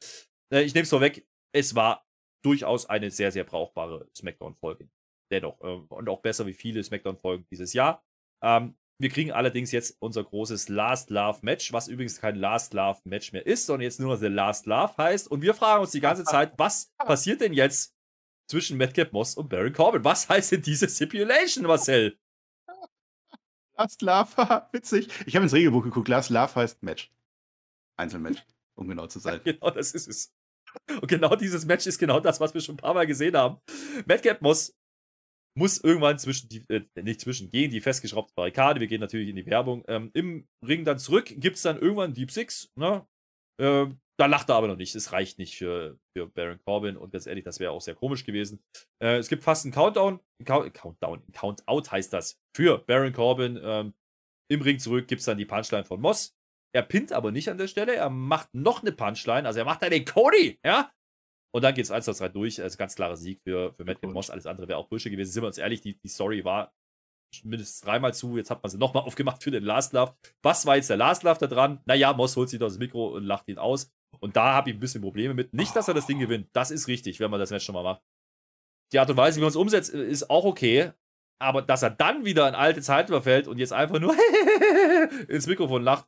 [0.54, 2.06] Äh, ich nehme es vorweg, es war
[2.44, 4.90] durchaus eine sehr, sehr brauchbare SmackDown-Folge.
[5.32, 5.60] Dennoch.
[5.62, 8.04] Äh, und auch besser wie viele SmackDown-Folgen dieses Jahr.
[8.44, 13.00] Ähm, wir kriegen allerdings jetzt unser großes Last Love Match, was übrigens kein Last Love
[13.06, 15.30] Match mehr ist, sondern jetzt nur The Last Love heißt.
[15.30, 17.97] Und wir fragen uns die ganze Zeit, was passiert denn jetzt
[18.48, 20.04] zwischen Madcap Moss und Baron Corbin.
[20.04, 22.18] Was heißt denn diese Stipulation, Marcel?
[23.78, 24.30] Last Love,
[24.72, 25.08] witzig.
[25.26, 26.08] Ich habe ins Regelbuch geguckt.
[26.08, 27.12] Last Love heißt Match.
[27.98, 28.44] Einzelmatch,
[28.76, 29.42] um genau zu sein.
[29.44, 30.34] Ja, genau, das ist es.
[30.90, 33.58] Und genau dieses Match ist genau das, was wir schon ein paar Mal gesehen haben.
[34.06, 34.76] Madcap Moss
[35.56, 38.80] muss irgendwann zwischen die, äh, nicht zwischen, gehen die festgeschraubte Barrikade.
[38.80, 39.84] Wir gehen natürlich in die Werbung.
[39.88, 42.72] Ähm, Im Ring dann zurück, gibt es dann irgendwann Deep Six.
[42.76, 43.08] Ne?
[43.60, 44.96] Ähm, da lacht er aber noch nicht.
[44.96, 48.26] Es reicht nicht für, für Baron Corbin und ganz ehrlich, das wäre auch sehr komisch
[48.26, 48.64] gewesen.
[49.02, 50.20] Äh, es gibt fast einen Countdown.
[50.44, 52.40] Count, Countdown, Countout heißt das.
[52.56, 53.60] Für Baron Corbin.
[53.62, 53.94] Ähm,
[54.52, 56.36] Im Ring zurück gibt es dann die Punchline von Moss.
[56.76, 57.96] Er pinnt aber nicht an der Stelle.
[57.96, 59.48] Er macht noch eine Punchline.
[59.48, 60.92] Also er macht da den Cody, ja?
[61.56, 62.62] Und dann geht es 1, 2, 3 durch.
[62.62, 64.30] Also ganz klarer Sieg für, für Matt Moss.
[64.30, 65.32] Alles andere wäre auch Bullshit gewesen.
[65.32, 66.74] Sind wir uns ehrlich, die, die Story war
[67.44, 68.38] mindestens dreimal zu.
[68.38, 70.16] Jetzt hat man sie nochmal aufgemacht für den Last Love.
[70.42, 71.82] Was war jetzt der Last Love da dran?
[71.86, 73.92] Naja, Moss holt sich das Mikro und lacht ihn aus.
[74.20, 75.54] Und da habe ich ein bisschen Probleme mit.
[75.54, 76.50] Nicht, dass er das Ding gewinnt.
[76.54, 78.02] Das ist richtig, wenn man das Match schon mal macht.
[78.94, 80.92] Die Art und Weise, wie man es umsetzt, ist auch okay.
[81.40, 84.16] Aber dass er dann wieder in alte Zeiten verfällt und jetzt einfach nur
[85.28, 86.08] ins Mikrofon lacht,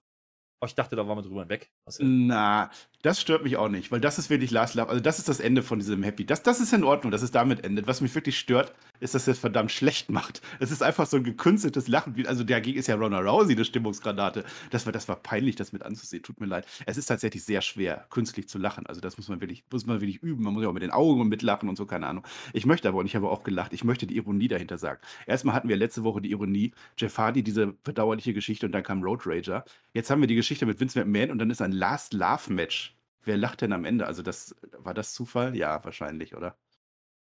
[0.62, 1.72] Oh, ich dachte, da waren wir drüber hinweg.
[2.00, 2.70] Na,
[3.02, 4.90] das stört mich auch nicht, weil das ist wirklich Last Love.
[4.90, 6.26] Also, das ist das Ende von diesem Happy.
[6.26, 7.88] Das, das ist in Ordnung, dass es damit endet.
[7.88, 10.42] Was mich wirklich stört, ist, dass er es verdammt schlecht macht.
[10.60, 12.16] Es ist einfach so ein gekünsteltes Lachen.
[12.28, 14.44] Also, dagegen ist ja Ronda Rousey eine Stimmungsgranate.
[14.72, 16.24] Das war, das war peinlich, das mit anzusehen.
[16.24, 16.66] Tut mir leid.
[16.86, 18.86] Es ist tatsächlich sehr schwer, künstlich zu lachen.
[18.86, 20.44] Also, das muss man wirklich, muss man wirklich üben.
[20.44, 22.26] Man muss ja auch mit den Augen mitlachen und so, keine Ahnung.
[22.54, 25.00] Ich möchte aber, und ich habe auch gelacht, ich möchte die Ironie dahinter sagen.
[25.26, 29.04] Erstmal hatten wir letzte Woche die Ironie, Jeff Hardy, diese bedauerliche Geschichte, und dann kam
[29.04, 29.64] Road Rager.
[29.94, 32.96] Jetzt haben wir die Geschichte mit Vince McMahon und dann ist ein Last Love Match.
[33.24, 34.08] Wer lacht denn am Ende?
[34.08, 35.56] Also das war das Zufall?
[35.56, 36.56] Ja, wahrscheinlich, oder?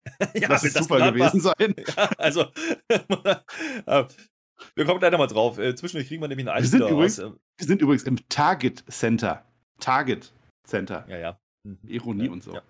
[0.35, 1.53] ja, das ist Zufall gewesen sein.
[1.97, 2.45] Ja, also
[4.75, 5.57] wir kommen gleich nochmal drauf.
[5.57, 8.83] Äh, zwischendurch kriegen wir nämlich einen wir sind, übrigens, aus, wir sind übrigens im Target
[8.89, 9.45] Center.
[9.79, 10.33] Target
[10.65, 11.05] Center.
[11.07, 11.39] Ja, ja.
[11.63, 11.79] Mhm.
[11.87, 12.53] Ironie ja, und so.
[12.53, 12.63] Ja.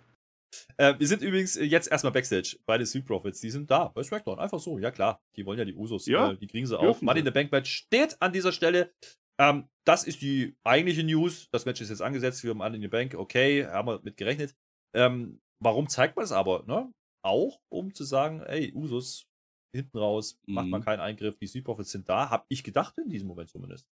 [0.77, 3.39] Äh, wir sind übrigens jetzt erstmal Backstage bei den Street Profits.
[3.41, 4.39] Die sind da bei SmackDown.
[4.39, 4.79] Einfach so.
[4.79, 5.19] Ja, klar.
[5.35, 6.05] Die wollen ja die Usos.
[6.05, 7.01] Ja, äh, die kriegen sie auch.
[7.01, 8.93] Money in the Bank Match steht an dieser Stelle.
[9.39, 11.47] Ähm, das ist die eigentliche News.
[11.51, 13.15] Das Match ist jetzt angesetzt für Money in the Bank.
[13.15, 14.55] Okay, haben wir mit gerechnet.
[14.95, 16.63] Ähm, warum zeigt man es aber?
[16.67, 16.91] Ne?
[17.27, 19.27] Auch, um zu sagen, ey, Usos,
[19.73, 20.53] hinten raus, mhm.
[20.53, 21.37] macht man keinen Eingriff.
[21.37, 22.29] Die Street Profits sind da.
[22.29, 23.85] Hab ich gedacht in diesem Moment zumindest.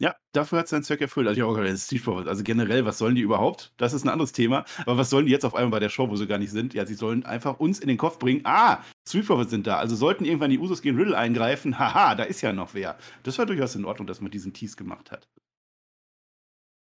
[0.00, 1.28] Ja, dafür hat es seinen Zweck erfüllt.
[1.28, 2.28] Also, ich auch gedacht, Street Profits.
[2.28, 3.72] Also generell, was sollen die überhaupt?
[3.76, 4.64] Das ist ein anderes Thema.
[4.78, 6.72] Aber was sollen die jetzt auf einmal bei der Show, wo sie gar nicht sind?
[6.74, 8.40] Ja, sie sollen einfach uns in den Kopf bringen.
[8.44, 9.76] Ah, Street Profits sind da.
[9.76, 11.78] Also sollten irgendwann die Usos gegen Riddle eingreifen.
[11.78, 12.98] Haha, da ist ja noch wer.
[13.22, 15.28] Das war durchaus in Ordnung, dass man diesen Tease gemacht hat.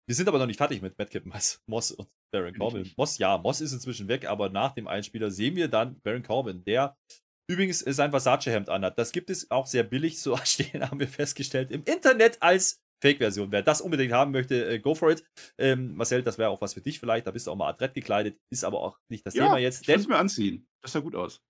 [0.08, 1.26] Wir sind aber noch nicht fertig mit Madcap
[1.66, 2.90] Moss und Baron Corbin.
[2.96, 6.64] Moss, ja, Moss ist inzwischen weg, aber nach dem Einspieler sehen wir dann Baron Corbin,
[6.64, 6.96] der
[7.46, 8.98] übrigens sein Versace-Hemd anhat.
[8.98, 13.52] Das gibt es auch sehr billig zu stehen, haben wir festgestellt, im Internet als Fake-Version.
[13.52, 15.24] Wer das unbedingt haben möchte, äh, go for it.
[15.58, 17.26] Ähm, Marcel, das wäre auch was für dich vielleicht.
[17.26, 18.40] Da bist du auch mal adrett gekleidet.
[18.50, 19.82] Ist aber auch nicht das ja, Thema jetzt.
[19.82, 20.66] Ich es mir anziehen.
[20.82, 21.42] Das sah gut aus.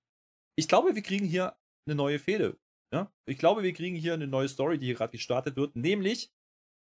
[0.56, 2.58] Ich glaube, wir kriegen hier eine neue Fehde.
[2.92, 3.12] Ja?
[3.24, 5.76] Ich glaube, wir kriegen hier eine neue Story, die hier gerade gestartet wird.
[5.76, 6.32] Nämlich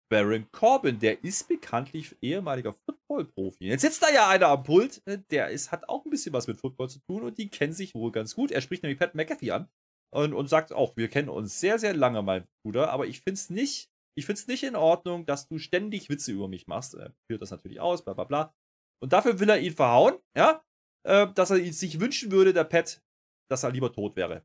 [0.10, 1.00] Baron Corbin.
[1.00, 3.66] Der ist bekanntlich ehemaliger Football-Profi.
[3.66, 5.02] Jetzt sitzt da ja einer am Pult.
[5.06, 7.74] Äh, der ist, hat auch ein bisschen was mit Football zu tun und die kennen
[7.74, 8.52] sich wohl ganz gut.
[8.52, 9.70] Er spricht nämlich Pat McAfee an.
[10.14, 13.34] Und, und sagt auch, wir kennen uns sehr, sehr lange, mein Bruder, aber ich finde
[13.34, 16.96] es nicht ich finde es nicht in Ordnung, dass du ständig Witze über mich machst.
[16.96, 18.56] Er führt das natürlich aus, bla bla bla.
[19.00, 20.66] Und dafür will er ihn verhauen, ja,
[21.06, 23.04] äh, dass er sich wünschen würde, der Pet,
[23.48, 24.44] dass er lieber tot wäre.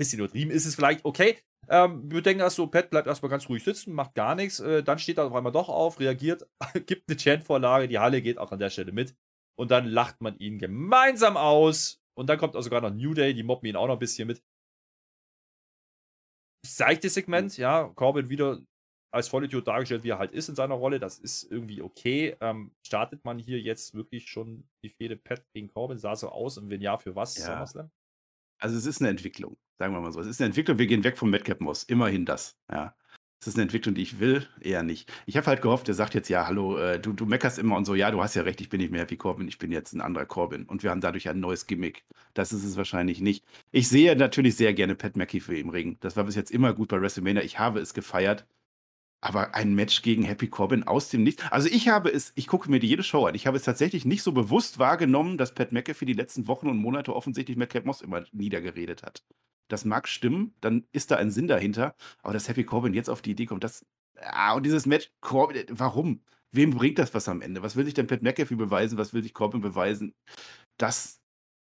[0.00, 1.38] Bisschen übertrieben ist es vielleicht, okay.
[1.68, 4.60] Ähm, wir denken erst so, Pat bleibt erstmal ganz ruhig sitzen, macht gar nichts.
[4.60, 6.46] Äh, dann steht er auf einmal doch auf, reagiert,
[6.86, 9.14] gibt eine Chant-Vorlage, die Halle geht auch an der Stelle mit.
[9.56, 12.00] Und dann lacht man ihn gemeinsam aus.
[12.16, 14.26] Und dann kommt auch sogar noch New Day, die mobben ihn auch noch ein bisschen
[14.26, 14.42] mit
[16.66, 17.88] seichtes Segment, ja.
[17.94, 18.60] Corbin wieder
[19.12, 20.98] als Vollidiot dargestellt, wie er halt ist in seiner Rolle.
[20.98, 22.36] Das ist irgendwie okay.
[22.40, 25.98] Ähm, startet man hier jetzt wirklich schon die Fehde Pat gegen Corbin?
[25.98, 27.38] Sah so aus und wenn ja, für was?
[27.38, 27.64] Ja.
[28.60, 30.20] Also es ist eine Entwicklung, sagen wir mal so.
[30.20, 31.84] Es ist eine Entwicklung, wir gehen weg vom Madcap Moss.
[31.84, 32.94] Immerhin das, ja.
[33.44, 34.48] Ist das eine Entwicklung, die ich will?
[34.62, 35.12] Eher nicht.
[35.26, 37.84] Ich habe halt gehofft, er sagt jetzt, ja, hallo, äh, du, du meckerst immer und
[37.84, 39.92] so, ja, du hast ja recht, ich bin nicht mehr Happy Corbin, ich bin jetzt
[39.92, 40.64] ein anderer Corbin.
[40.64, 42.06] Und wir haben dadurch ein neues Gimmick.
[42.32, 43.44] Das ist es wahrscheinlich nicht.
[43.70, 45.98] Ich sehe natürlich sehr gerne Pat McAfee im Ring.
[46.00, 47.42] Das war bis jetzt immer gut bei WrestleMania.
[47.42, 48.46] Ich habe es gefeiert.
[49.20, 51.42] Aber ein Match gegen Happy Corbin aus dem Nichts.
[51.50, 53.34] Also ich habe es, ich gucke mir die jede Show an.
[53.34, 56.78] Ich habe es tatsächlich nicht so bewusst wahrgenommen, dass Pat McAfee die letzten Wochen und
[56.78, 59.22] Monate offensichtlich Matt Moss immer niedergeredet hat.
[59.68, 61.94] Das mag stimmen, dann ist da ein Sinn dahinter.
[62.22, 63.84] Aber dass Happy Corbin jetzt auf die Idee kommt, das,
[64.20, 66.20] Ah, und dieses Match, Corbin, äh, warum?
[66.52, 67.62] Wem bringt das was am Ende?
[67.62, 68.96] Was will sich denn Pat McAfee beweisen?
[68.96, 70.14] Was will sich Corbin beweisen?
[70.78, 71.20] Das.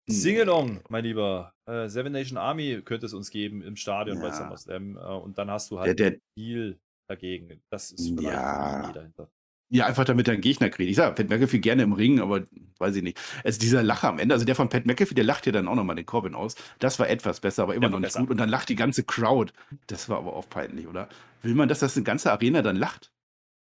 [0.06, 1.52] Singelong, mein Lieber.
[1.66, 4.96] Äh, Seven Nation Army könnte es uns geben im Stadion bei SummerSlam.
[4.96, 7.60] Äh, und dann hast du halt der, der, Deal dagegen.
[7.70, 8.78] Das ist vielleicht ja.
[8.78, 9.30] die Idee dahinter.
[9.70, 10.90] Ja, einfach damit er einen Gegner kriegt.
[10.90, 12.44] Ich sage, Pat McAfee gerne im Ring, aber
[12.78, 13.20] weiß ich nicht.
[13.44, 15.74] Also dieser Lacher am Ende, also der von Pat McAfee, der lacht ja dann auch
[15.74, 16.54] nochmal den Corbin aus.
[16.78, 18.20] Das war etwas besser, aber immer noch nicht besser.
[18.20, 18.30] gut.
[18.30, 19.52] Und dann lacht die ganze Crowd.
[19.86, 21.08] Das war aber auch peinlich, oder?
[21.42, 23.12] Will man, dass das eine ganze Arena dann lacht?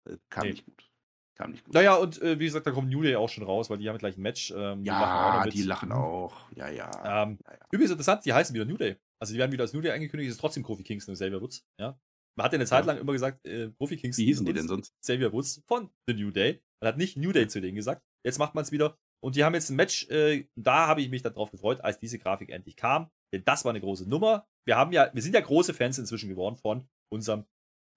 [0.09, 0.53] Äh, kam nee.
[0.53, 0.89] nicht gut.
[1.35, 1.75] Kam nicht gut.
[1.75, 3.99] Naja, und äh, wie gesagt, da kommt New Day auch schon raus, weil die haben
[3.99, 4.53] gleich ein Match.
[4.57, 6.37] Ähm, ja, die lachen, die lachen auch.
[6.55, 7.25] Ja, ja.
[7.25, 7.67] Ähm, ja, ja.
[7.73, 8.97] Übrigens interessant, die heißen wieder New Day.
[9.19, 11.67] Also die werden wieder als New Day angekündigt, ist trotzdem Kofi Kingston und Xavier Woods.
[11.79, 11.99] Ja?
[12.39, 14.23] Man hat ja eine Zeit lang immer gesagt, äh, Profi Kingston.
[14.23, 14.95] Wie hießen die denn sonst?
[15.03, 16.63] Xavier Woods von The New Day.
[16.81, 18.01] Man hat nicht New Day zu denen gesagt.
[18.25, 18.97] Jetzt macht man es wieder.
[19.21, 22.21] Und die haben jetzt ein Match, äh, da habe ich mich darauf gefreut, als diese
[22.21, 23.11] Grafik endlich kam.
[23.35, 24.47] Denn das war eine große Nummer.
[24.65, 27.45] Wir haben ja, wir sind ja große Fans inzwischen geworden von unserem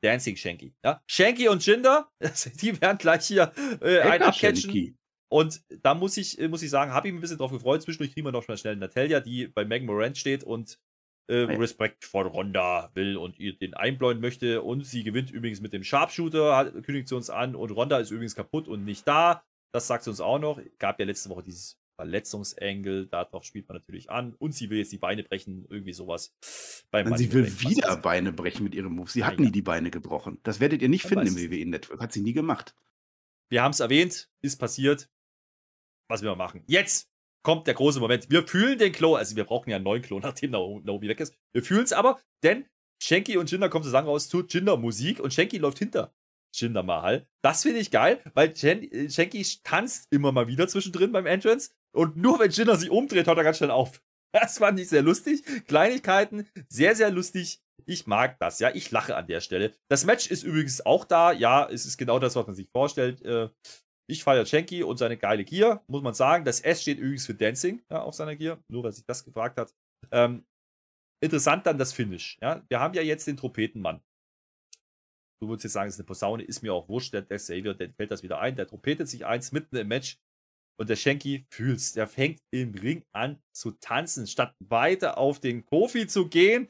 [0.04, 0.74] Dancing Shanky.
[0.84, 1.04] Ja?
[1.06, 2.10] Shanky und Jinder,
[2.62, 4.98] die werden gleich hier äh, ein abcatchen.
[5.32, 7.84] Und da muss ich, äh, muss ich sagen, habe ich mich ein bisschen drauf gefreut.
[7.84, 10.80] Zwischendurch kriegen wir noch mal schnell Natalia, die bei Megan Moran steht und
[11.30, 11.58] äh, ja.
[11.58, 14.62] Respekt vor Ronda will und ihr den einbläuen möchte.
[14.62, 17.56] Und sie gewinnt übrigens mit dem Sharpshooter, hat, kündigt sie uns an.
[17.56, 19.44] Und Ronda ist übrigens kaputt und nicht da.
[19.72, 20.60] Das sagt sie uns auch noch.
[20.80, 24.34] Gab ja letzte Woche dieses Verletzungsengel, darauf spielt man natürlich an.
[24.34, 26.34] Und sie will jetzt die Beine brechen, irgendwie sowas.
[26.90, 29.10] Beim sie will wieder Beine brechen mit ihrem Move.
[29.10, 30.40] Sie hat ja, nie die Beine gebrochen.
[30.44, 32.02] Das werdet ihr nicht finden im WWE-Network.
[32.02, 32.76] Hat sie nie gemacht.
[33.50, 35.10] Wir haben es erwähnt, ist passiert.
[36.08, 36.64] Was wir machen?
[36.66, 37.11] Jetzt
[37.44, 38.30] kommt der große Moment.
[38.30, 41.36] Wir fühlen den Klo, also wir brauchen ja einen neuen Klo, nachdem Naomi weg ist.
[41.54, 42.66] Wir fühlen es aber, denn
[43.02, 46.14] Shanky und Jinder kommen zusammen raus zu Jinder Musik und Shanky läuft hinter
[46.54, 47.28] Jinder Mahal.
[47.44, 52.40] Das finde ich geil, weil Shanky tanzt immer mal wieder zwischendrin beim Entrance und nur
[52.40, 54.02] wenn Jinder sich umdreht, hört er ganz schnell auf.
[54.34, 55.44] Das fand ich sehr lustig.
[55.68, 57.60] Kleinigkeiten, sehr, sehr lustig.
[57.86, 58.74] Ich mag das, ja.
[58.74, 59.74] Ich lache an der Stelle.
[59.90, 61.34] Das Match ist übrigens auch da.
[61.34, 63.22] Ja, es ist genau das, was man sich vorstellt.
[63.24, 63.50] Äh,
[64.12, 66.44] ich feiere Chenky und seine geile Gear, muss man sagen.
[66.44, 69.58] Das S steht übrigens für Dancing ja, auf seiner Gear, nur weil sich das gefragt
[69.58, 69.74] hat.
[70.12, 70.46] Ähm,
[71.24, 72.38] interessant dann das Finish.
[72.42, 72.62] Ja?
[72.68, 74.02] Wir haben ja jetzt den Trompetenmann.
[75.42, 77.14] Du würdest jetzt sagen, es ist eine Posaune, ist mir auch wurscht.
[77.14, 78.56] Der, der Xavier, der fällt das wieder ein.
[78.56, 80.20] Der trompetet sich eins mitten im Match.
[80.78, 81.94] Und der Shanky fühlt's.
[81.94, 86.70] Der fängt im Ring an zu tanzen, statt weiter auf den Kofi zu gehen.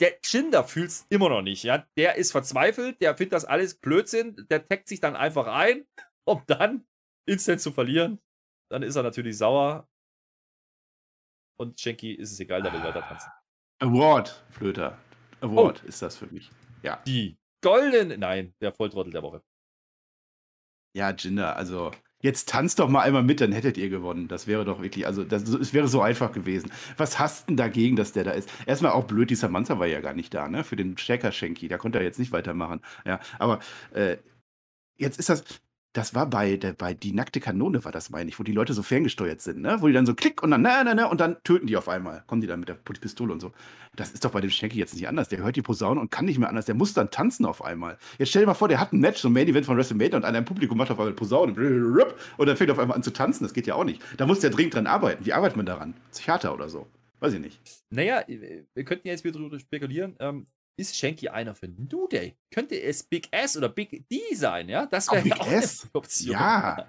[0.00, 1.62] Der Schinder fühlt's immer noch nicht.
[1.62, 1.86] Ja?
[1.96, 4.46] Der ist verzweifelt, der findet das alles Blödsinn.
[4.50, 5.86] Der taggt sich dann einfach ein
[6.26, 6.86] um dann
[7.26, 8.20] instant zu verlieren.
[8.70, 9.88] Dann ist er natürlich sauer.
[11.58, 13.30] Und Schenki ist es egal, der will weiter tanzen.
[13.80, 14.98] Award, Flöter.
[15.40, 15.88] Award oh.
[15.88, 16.50] ist das für mich.
[16.82, 17.02] Ja.
[17.06, 18.18] Die golden.
[18.18, 19.42] Nein, der Volltrottel der Woche.
[20.96, 24.28] Ja, Jinder, also jetzt tanzt doch mal einmal mit, dann hättet ihr gewonnen.
[24.28, 26.72] Das wäre doch wirklich, also das, es wäre so einfach gewesen.
[26.96, 28.50] Was hast denn dagegen, dass der da ist?
[28.66, 30.64] Erstmal auch blöd, die Samantha war ja gar nicht da, ne?
[30.64, 31.68] Für den Shaker Schenki.
[31.68, 32.80] Da konnte er jetzt nicht weitermachen.
[33.06, 33.60] Ja, aber
[33.92, 34.18] äh,
[34.98, 35.44] jetzt ist das,
[35.92, 38.72] das war bei, der, bei Die nackte Kanone, war das, meine ich, wo die Leute
[38.74, 39.78] so ferngesteuert sind, ne?
[39.80, 41.88] Wo die dann so klick und dann, na, na, na, und dann töten die auf
[41.88, 42.22] einmal.
[42.28, 43.52] Kommen die dann mit der Pistole und so.
[43.96, 45.28] Das ist doch bei dem Schenki jetzt nicht anders.
[45.28, 46.66] Der hört die Posaune und kann nicht mehr anders.
[46.66, 47.98] Der muss dann tanzen auf einmal.
[48.18, 50.24] Jetzt stell dir mal vor, der hat ein Match, so ein Main-Event von WrestleMania und
[50.24, 53.12] einer im Publikum macht auf einmal Posaune und dann fängt er auf einmal an zu
[53.12, 53.42] tanzen.
[53.42, 54.00] Das geht ja auch nicht.
[54.16, 55.26] Da muss der dringend dran arbeiten.
[55.26, 55.94] Wie arbeitet man daran?
[56.12, 56.86] Psychiater oder so?
[57.18, 57.60] Weiß ich nicht.
[57.90, 60.16] Naja, wir könnten jetzt wieder darüber spekulieren.
[60.20, 62.36] Ähm, ist Shanky einer für New Day?
[62.52, 64.86] Könnte es Big S oder Big D sein, ja?
[64.86, 66.32] Das wäre ja auch eine Option.
[66.32, 66.88] Ja.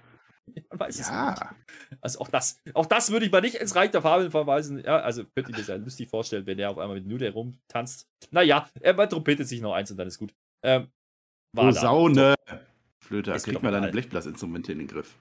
[0.70, 1.34] Man weiß ja.
[1.34, 2.00] es nicht.
[2.02, 4.84] Also auch das, auch das würde ich mal nicht ins Reich der Fabeln verweisen.
[4.84, 7.30] Ja, also könnte ich mir sehr lustig vorstellen, wenn er auf einmal mit New Day
[7.30, 8.08] rumtanzt.
[8.32, 10.34] Naja, er trompetet sich noch eins und dann ist gut.
[10.64, 10.92] Ähm,
[11.56, 12.36] Posaune.
[13.00, 15.18] Flöter, krieg mal deine Blechblasinstrumente in den Griff.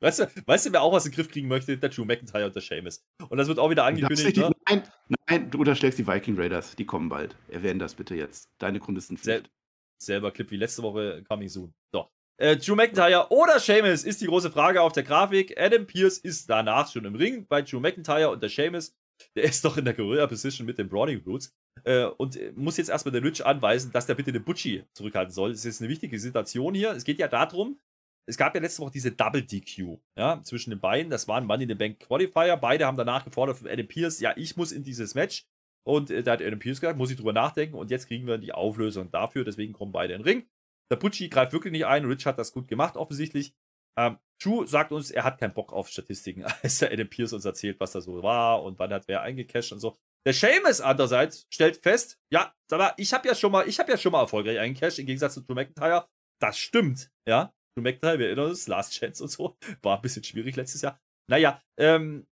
[0.00, 1.78] Weißt du, weißt du, wer auch was in den Griff kriegen möchte?
[1.78, 3.02] Der Drew McIntyre und der Seamus.
[3.28, 4.36] Und das wird auch wieder angekündigt.
[4.36, 4.53] Ne?
[4.68, 4.82] Nein,
[5.28, 6.76] nein, du unterschlägst die Viking Raiders.
[6.76, 7.36] Die kommen bald.
[7.48, 8.50] Erwähnen das bitte jetzt.
[8.58, 9.44] Deine Chronistenpflicht.
[9.44, 9.50] Sel
[9.98, 11.74] selber Clip wie letzte Woche, coming soon.
[11.92, 12.08] So.
[12.36, 15.58] Äh, Drew McIntyre oder Seamus ist die große Frage auf der Grafik.
[15.58, 18.96] Adam Pierce ist danach schon im Ring bei Drew McIntyre und der Seamus,
[19.36, 23.12] der ist doch in der Gorilla-Position mit den Browning Roots äh, und muss jetzt erstmal
[23.12, 25.50] den Rich anweisen, dass der bitte den Butchie zurückhalten soll.
[25.50, 26.90] Das ist jetzt eine wichtige Situation hier.
[26.90, 27.78] Es geht ja darum,
[28.26, 31.10] es gab ja letzte Woche diese Double DQ ja, zwischen den beiden.
[31.10, 32.56] Das waren Money in the Bank Qualifier.
[32.56, 35.46] Beide haben danach gefordert von Adam Pierce, ja, ich muss in dieses Match.
[35.86, 37.76] Und äh, da hat Adam Pierce gesagt, muss ich drüber nachdenken.
[37.76, 39.44] Und jetzt kriegen wir die Auflösung dafür.
[39.44, 40.48] Deswegen kommen beide in den Ring.
[40.90, 42.04] Der Butchie greift wirklich nicht ein.
[42.04, 43.54] Rich hat das gut gemacht, offensichtlich.
[43.96, 47.44] Ähm, Drew sagt uns, er hat keinen Bock auf Statistiken, als der Adam Pierce uns
[47.44, 49.96] erzählt, was da so war und wann hat wer eingecasht und so.
[50.26, 53.98] Der Seamus andererseits stellt fest, ja, sag ich habe ja schon mal, ich habe ja
[53.98, 56.08] schon mal erfolgreich eingecasht, im Gegensatz zu Drew McIntyre.
[56.40, 57.53] Das stimmt, ja.
[57.74, 59.56] Drew McIntyre, wir erinnern uns, Last Chance und so.
[59.82, 61.00] War ein bisschen schwierig letztes Jahr.
[61.28, 62.26] Naja, ähm,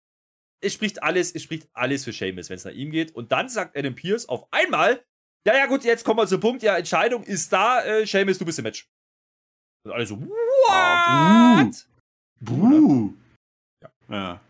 [0.64, 3.16] es spricht alles, es spricht alles für Seamus, wenn es nach ihm geht.
[3.16, 5.04] Und dann sagt Adam Pierce auf einmal,
[5.48, 8.46] ja, ja, gut, jetzt kommen wir zum Punkt, ja, Entscheidung ist da, äh, Seamus, du
[8.46, 8.88] bist im Match.
[9.84, 11.88] Und alle so, what?
[12.40, 12.56] Buh.
[12.56, 13.14] Buh.
[13.82, 13.92] Ja.
[14.10, 14.42] ja.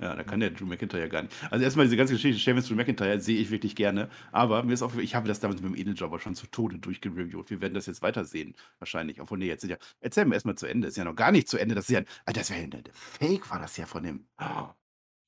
[0.00, 1.34] Ja, da kann der Drew McIntyre gar nicht.
[1.50, 4.10] Also erstmal diese ganze Geschichte, Sheamus Drew McIntyre sehe ich wirklich gerne.
[4.30, 7.48] Aber mir ist auch, ich habe das damals mit dem Edeljobber schon zu Tode durchgereviewt.
[7.48, 9.20] Wir werden das jetzt weitersehen, wahrscheinlich.
[9.20, 9.78] Obwohl, nee, jetzt sind ja.
[10.00, 10.88] Erzähl mir erstmal zu Ende.
[10.88, 11.74] Ist ja noch gar nicht zu Ende.
[11.74, 12.02] Das ist ja.
[12.26, 14.26] Alter, das wäre ja Fake, war das ja von dem.
[14.38, 14.68] Oh.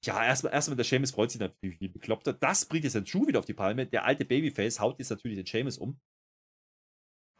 [0.05, 2.33] Ja, erstmal, erstmal der Seamus freut sich natürlich wie bekloppter.
[2.33, 3.87] Das bringt jetzt den Drew wieder auf die Palme.
[3.87, 5.99] Der alte Babyface haut jetzt natürlich den Seamus um.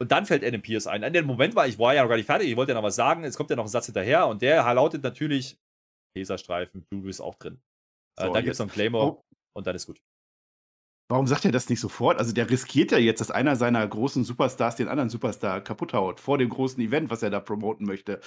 [0.01, 1.03] Und dann fällt Adam Pierce ein.
[1.03, 2.49] In dem Moment war ich war ja noch gar nicht fertig.
[2.49, 3.23] Ich wollte ja noch was sagen.
[3.23, 4.27] Es kommt ja noch ein Satz hinterher.
[4.27, 5.57] Und der lautet natürlich:
[6.15, 7.61] Laserstreifen, Blue ist auch drin.
[8.17, 9.25] Äh, so, dann gibt es noch einen Claymore oh.
[9.53, 10.01] und dann ist gut.
[11.11, 12.19] Warum sagt er das nicht sofort?
[12.19, 16.19] Also der riskiert ja jetzt, dass einer seiner großen Superstars den anderen Superstar kaputt haut,
[16.19, 18.21] vor dem großen Event, was er da promoten möchte.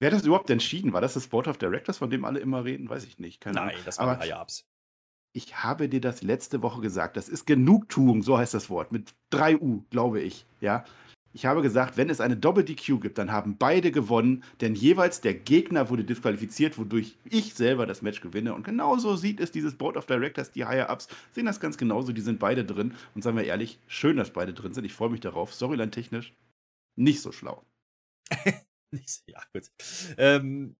[0.00, 0.92] Wer hat das überhaupt entschieden?
[0.92, 2.88] War das das Board of Directors, von dem alle immer reden?
[2.88, 3.40] Weiß ich nicht.
[3.40, 4.64] Keine Nein, das war High Ups.
[5.32, 7.16] Ich habe dir das letzte Woche gesagt.
[7.16, 8.92] Das ist Genugtuung, so heißt das Wort.
[8.92, 10.46] Mit drei U, glaube ich.
[10.60, 10.84] Ja.
[11.32, 15.34] Ich habe gesagt, wenn es eine Doppel-DQ gibt, dann haben beide gewonnen, denn jeweils der
[15.34, 18.52] Gegner wurde disqualifiziert, wodurch ich selber das Match gewinne.
[18.52, 22.12] Und genauso sieht es dieses Board of Directors, die Higher-Ups, sehen das ganz genauso.
[22.12, 22.94] Die sind beide drin.
[23.14, 24.84] Und sagen wir ehrlich, schön, dass beide drin sind.
[24.84, 25.54] Ich freue mich darauf.
[25.54, 26.32] Storyline-technisch
[26.96, 27.64] nicht so schlau.
[29.26, 29.70] ja, gut.
[30.18, 30.76] Ähm,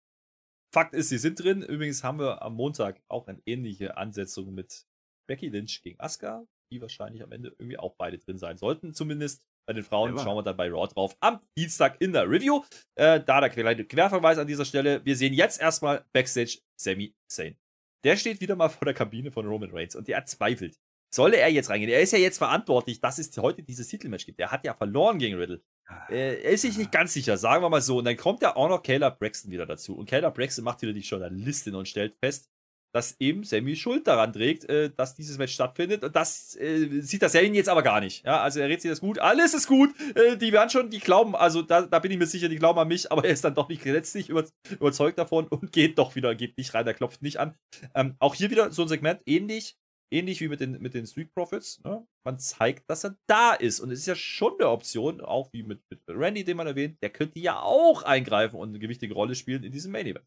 [0.73, 1.63] Fakt ist, sie sind drin.
[1.63, 4.87] Übrigens haben wir am Montag auch eine ähnliche Ansetzung mit
[5.29, 9.45] Becky Lynch gegen Asuka, die wahrscheinlich am Ende irgendwie auch beide drin sein sollten, zumindest.
[9.67, 12.63] Bei den Frauen schauen wir dann bei Raw drauf am Dienstag in der Review.
[12.97, 15.05] Äh, da der kleine Querverweis an dieser Stelle.
[15.05, 17.57] Wir sehen jetzt erstmal Backstage Sami Zayn.
[18.05, 20.79] Der steht wieder mal vor der Kabine von Roman Reigns und der zweifelt.
[21.13, 21.91] Solle er jetzt reingehen?
[21.91, 24.39] Er ist ja jetzt verantwortlich, dass es heute dieses Titelmatch gibt.
[24.39, 25.61] Er hat ja verloren gegen Riddle.
[26.09, 27.99] Äh, er ist sich nicht ganz sicher, sagen wir mal so.
[27.99, 29.97] Und dann kommt ja auch noch Kayla Braxton wieder dazu.
[29.97, 32.49] Und Kayla Braxton macht wieder die Journalistin und stellt fest,
[32.93, 36.03] dass eben Sammy Schuld daran trägt, äh, dass dieses Match stattfindet.
[36.05, 38.25] Und das äh, sieht das Sammy jetzt aber gar nicht.
[38.25, 39.19] Ja, also er redet sich das gut.
[39.19, 39.91] Alles ist gut.
[40.15, 42.79] Äh, die werden schon, die glauben, also da, da bin ich mir sicher, die glauben
[42.79, 46.15] an mich, aber er ist dann doch nicht letztlich über, überzeugt davon und geht doch
[46.15, 47.55] wieder, geht nicht rein, er klopft nicht an.
[47.95, 49.77] Ähm, auch hier wieder so ein Segment, ähnlich,
[50.13, 51.81] ähnlich wie mit den, mit den Street Profits.
[51.85, 52.07] Ne?
[52.25, 53.81] Man zeigt, dass er da ist.
[53.81, 56.99] Und es ist ja schon eine Option, auch wie mit, mit Randy, den man erwähnt,
[57.03, 60.27] der könnte ja auch eingreifen und eine gewichtige Rolle spielen in diesem Main Event.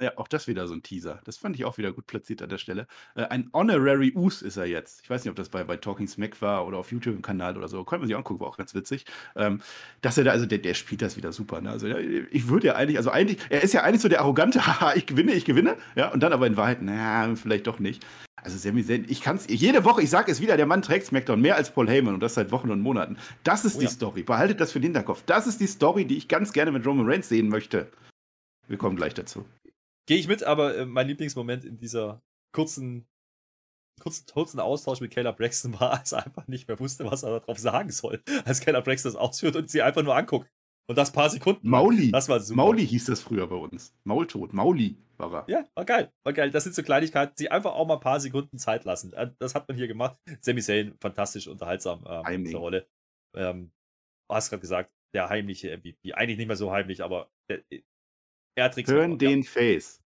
[0.00, 1.20] Ja, auch das wieder so ein Teaser.
[1.24, 2.86] Das fand ich auch wieder gut platziert an der Stelle.
[3.14, 5.00] Äh, ein Honorary Us ist er jetzt.
[5.02, 7.56] Ich weiß nicht, ob das bei, bei Talking Smack war oder auf YouTube im Kanal
[7.56, 7.84] oder so.
[7.84, 9.04] Konnte man sich angucken, war auch ganz witzig.
[9.36, 9.60] Ähm,
[10.00, 11.60] dass er da, also der, der spielt das wieder super.
[11.60, 11.70] Ne?
[11.70, 14.94] Also ich würde ja eigentlich, also eigentlich, er ist ja eigentlich so der arrogante, haha,
[14.94, 15.76] ich gewinne, ich gewinne.
[15.94, 18.04] Ja, und dann aber in Wahrheit, naja, vielleicht doch nicht.
[18.42, 21.06] Also Sami Zayn, ich kann es jede Woche, ich sage es wieder, der Mann trägt
[21.06, 23.16] SmackDown mehr als Paul Heyman und das seit Wochen und Monaten.
[23.44, 23.90] Das ist oh, die ja.
[23.90, 24.24] Story.
[24.24, 25.22] Behaltet das für den Hinterkopf.
[25.26, 27.86] Das ist die Story, die ich ganz gerne mit Roman Reigns sehen möchte.
[28.66, 29.44] Wir kommen gleich dazu.
[30.06, 33.06] Gehe ich mit, aber äh, mein Lieblingsmoment in dieser kurzen
[34.00, 37.40] kurzen, kurzen Austausch mit Kayla Braxton war, als er einfach nicht mehr wusste, was er
[37.40, 40.50] darauf sagen soll, als Kayla Braxton das ausführt und sie einfach nur anguckt.
[40.88, 41.68] Und das paar Sekunden.
[41.68, 42.10] Mauli.
[42.10, 42.56] Das war super.
[42.56, 43.94] Mauli hieß das früher bei uns.
[44.02, 44.52] Maultod.
[44.52, 45.44] Mauli war er.
[45.48, 46.12] Ja, war geil.
[46.24, 46.50] War geil.
[46.50, 49.12] Das sind so Kleinigkeiten, die einfach auch mal ein paar Sekunden Zeit lassen.
[49.12, 50.16] Äh, Das hat man hier gemacht.
[50.40, 52.88] Sami Zayn, fantastisch unterhaltsam ähm, in dieser Rolle.
[53.36, 53.70] Ähm,
[54.28, 56.14] du hast gerade gesagt, der heimliche MVP.
[56.14, 57.62] Eigentlich nicht mehr so heimlich, aber der,
[58.54, 60.02] er trägt Turn den Face.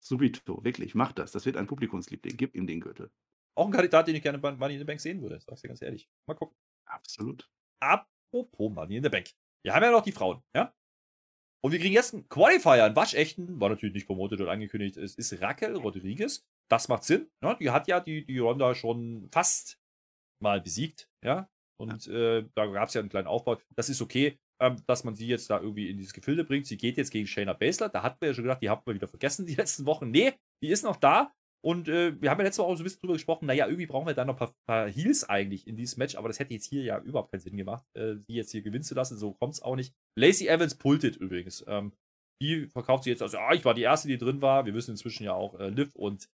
[0.00, 1.32] Subito, wirklich, mach das.
[1.32, 2.36] Das wird ein Publikumsliebling.
[2.36, 3.10] Gib ihm den Gürtel.
[3.56, 5.40] Auch ein Kandidat, den ich gerne bei Money in the Bank sehen würde.
[5.40, 6.08] Sag's dir ganz ehrlich.
[6.26, 6.56] Mal gucken.
[6.86, 7.48] Absolut.
[7.80, 9.30] Apropos Money in the Bank.
[9.62, 10.74] Wir haben ja noch die Frauen, ja?
[11.64, 15.14] Und wir kriegen jetzt einen Qualifier, einen waschechten, war natürlich nicht promotet und angekündigt, es
[15.14, 16.46] ist Raquel Rodriguez.
[16.70, 17.30] Das macht Sinn.
[17.40, 17.56] Ne?
[17.58, 19.80] Die hat ja die, die Ronda schon fast
[20.42, 21.48] mal besiegt, ja.
[21.80, 23.58] Und äh, da gab es ja einen kleinen Aufbau.
[23.74, 26.66] Das ist okay, ähm, dass man sie jetzt da irgendwie in dieses Gefilde bringt.
[26.66, 27.90] Sie geht jetzt gegen Shayna Baszler.
[27.90, 30.10] Da hatten wir ja schon gedacht, die haben wir wieder vergessen die letzten Wochen.
[30.10, 31.32] Nee, die ist noch da.
[31.62, 33.86] Und äh, wir haben ja letzte Woche auch so ein bisschen drüber gesprochen, naja, irgendwie
[33.86, 36.52] brauchen wir da noch ein paar, paar Heals eigentlich in dieses Match, aber das hätte
[36.52, 39.16] jetzt hier ja überhaupt keinen Sinn gemacht, äh, die jetzt hier gewinnen zu lassen.
[39.16, 39.94] So kommt es auch nicht.
[40.18, 41.64] Lacey Evans pultet übrigens.
[41.66, 41.92] Ähm,
[42.42, 44.66] die verkauft sie jetzt, also, ah, ich war die erste, die drin war.
[44.66, 46.28] Wir wissen inzwischen ja auch, äh, Liv und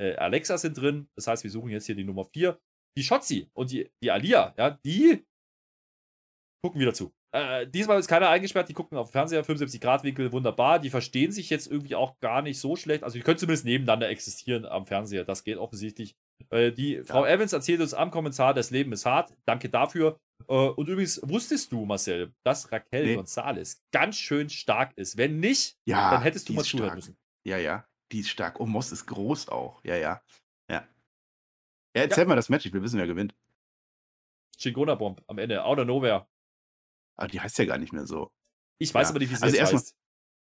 [0.00, 1.08] äh, Alexa sind drin.
[1.16, 2.60] Das heißt, wir suchen jetzt hier die Nummer 4.
[2.96, 5.26] Die Shotzi und die, die Alia, ja, die
[6.62, 7.12] gucken wieder zu.
[7.36, 10.78] Äh, diesmal ist keiner eingesperrt, die gucken auf Fernseher, 75-Grad-Winkel, wunderbar.
[10.78, 13.04] Die verstehen sich jetzt irgendwie auch gar nicht so schlecht.
[13.04, 15.24] Also, die können zumindest nebeneinander existieren am Fernseher.
[15.24, 16.16] Das geht offensichtlich.
[16.50, 19.34] Äh, die Frau Evans erzählt uns am Kommentar, das Leben ist hart.
[19.44, 20.18] Danke dafür.
[20.48, 23.16] Äh, und übrigens, wusstest du, Marcel, dass Raquel Nee.
[23.16, 25.16] González ganz schön stark ist?
[25.18, 26.96] Wenn nicht, Ja, dann hättest du mal zuhören stark.
[26.96, 27.16] müssen.
[27.46, 28.60] Ja, ja, die ist stark.
[28.60, 29.82] Oh, Moss ist groß auch.
[29.84, 30.22] Ja, ja.
[30.70, 30.86] Ja.
[31.96, 33.34] Ja, erzähl mal das Match, ich will wissen, wer gewinnt.
[34.58, 36.26] Chingona Bomb am Ende, out of nowhere.
[37.16, 38.30] Aber die heißt ja gar nicht mehr so.
[38.78, 39.10] Ich weiß Ja.
[39.10, 39.94] aber nicht, wie sie Also erstmal- heißt.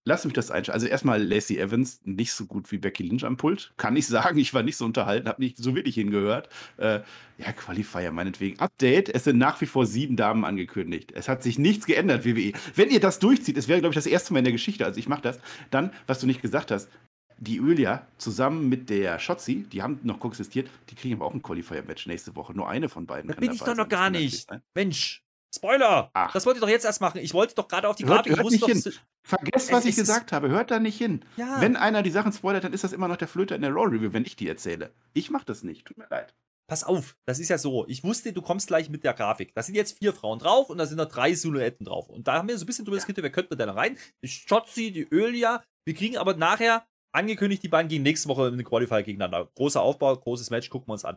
[0.07, 0.73] Lass mich das einschätzen.
[0.75, 3.75] Also erstmal Lacey Evans nicht so gut wie Becky Lynch am Pult.
[3.77, 6.49] Kann ich sagen, ich war nicht so unterhalten, habe nicht so wirklich hingehört.
[6.79, 7.01] Äh,
[7.37, 8.59] ja, Qualifier meinetwegen.
[8.59, 11.13] Update, es sind nach wie vor sieben Damen angekündigt.
[11.15, 12.53] Es hat sich nichts geändert, WWE.
[12.75, 14.99] Wenn ihr das durchzieht, es wäre, glaube ich, das erste Mal in der Geschichte, also
[14.99, 15.41] ich mache das,
[15.71, 16.89] dann, was du nicht gesagt hast,
[17.37, 21.43] die Ölia zusammen mit der Shotzi, die haben noch koexistiert, die kriegen aber auch ein
[21.43, 22.55] Qualifier-Match nächste Woche.
[22.55, 24.49] Nur eine von beiden Da kann bin ich doch noch gar nicht.
[24.75, 25.23] Mensch,
[25.55, 26.11] Spoiler!
[26.13, 26.33] Ach.
[26.33, 27.19] Das wollte ich doch jetzt erst machen.
[27.21, 28.33] Ich wollte doch gerade auf die Hört- Grafik.
[28.33, 28.93] Ich hört wusste nicht hin.
[29.23, 30.49] Vergesst, Es was ich ist- gesagt habe.
[30.51, 31.25] Hört da nicht hin.
[31.37, 31.61] Ja.
[31.61, 34.13] Wenn einer die Sachen spoilert, dann ist das immer noch der Flöter in der Raw-Review,
[34.13, 34.93] wenn ich die erzähle.
[35.15, 35.87] Ich mache das nicht.
[35.87, 36.35] Tut mir leid.
[36.71, 37.87] Pass auf, das ist ja so.
[37.89, 39.55] Ich wusste, du kommst gleich mit der Grafik.
[39.55, 42.11] Da sind jetzt vier Frauen drauf und da sind noch drei Silhouetten drauf.
[42.11, 43.97] Und da haben wir so ein bisschen drüber diskutiert, wer könnte da rein?
[44.23, 45.63] Die Shotzi, die Ölia.
[45.87, 49.49] Wir kriegen aber nachher angekündigt, die beiden gehen nächste Woche in den Qualifier gegeneinander.
[49.55, 51.17] Großer Aufbau, großes Match, gucken wir uns an.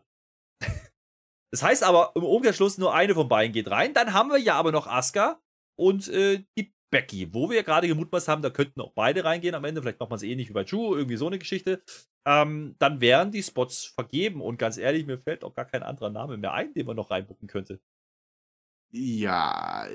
[1.52, 3.94] Das heißt aber im Umkehrschluss, nur eine von beiden geht rein.
[3.94, 5.40] Dann haben wir ja aber noch Asuka
[5.76, 9.64] und äh, die Becky, wo wir gerade gemutmaßt haben, da könnten auch beide reingehen am
[9.64, 9.82] Ende.
[9.82, 11.82] Vielleicht macht man es ähnlich wie bei Drew, irgendwie so eine Geschichte.
[12.26, 14.42] Ähm, dann wären die Spots vergeben.
[14.42, 17.10] Und ganz ehrlich, mir fällt auch gar kein anderer Name mehr ein, den man noch
[17.10, 17.80] reinbucken könnte.
[18.92, 19.88] Ja,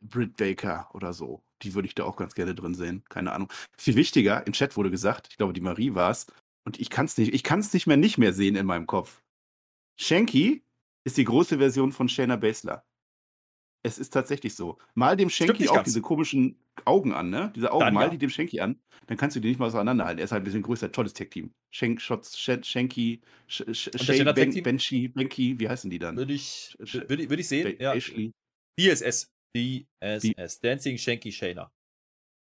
[0.00, 1.44] Britt Baker oder so.
[1.62, 3.04] Die würde ich da auch ganz gerne drin sehen.
[3.10, 3.52] Keine Ahnung.
[3.76, 6.26] Viel wichtiger, im Chat wurde gesagt, ich glaube, die Marie war es.
[6.64, 9.22] Und ich kann es nicht, nicht mehr nicht mehr sehen in meinem Kopf.
[9.96, 10.64] Shanky
[11.04, 12.84] ist die große Version von Shayna Baszler.
[13.82, 14.76] Es ist tatsächlich so.
[14.94, 15.86] Mal dem Shanky nicht auch ganz.
[15.86, 17.50] diese komischen Augen an, ne?
[17.56, 18.08] Diese Augen, Dann mal ja.
[18.10, 20.18] die dem Shanky an, dann kannst du die nicht mal auseinanderhalten.
[20.18, 21.54] Er ist halt ein bisschen größer, tolles Tech-Team.
[21.74, 24.62] Shank, Shots, Sh Shanky, Sh Sh der Shay, Shayna ben, Tag-Team?
[24.64, 26.14] Benchy, Benky, wie heißen die dann?
[26.16, 27.76] Würde ich, würde, ich- ich sehen.
[27.80, 27.94] Ja.
[27.94, 28.32] Ashley.
[28.78, 29.30] DSS.
[29.56, 30.60] DSS.
[30.60, 31.70] Dancing Shanky Shayna.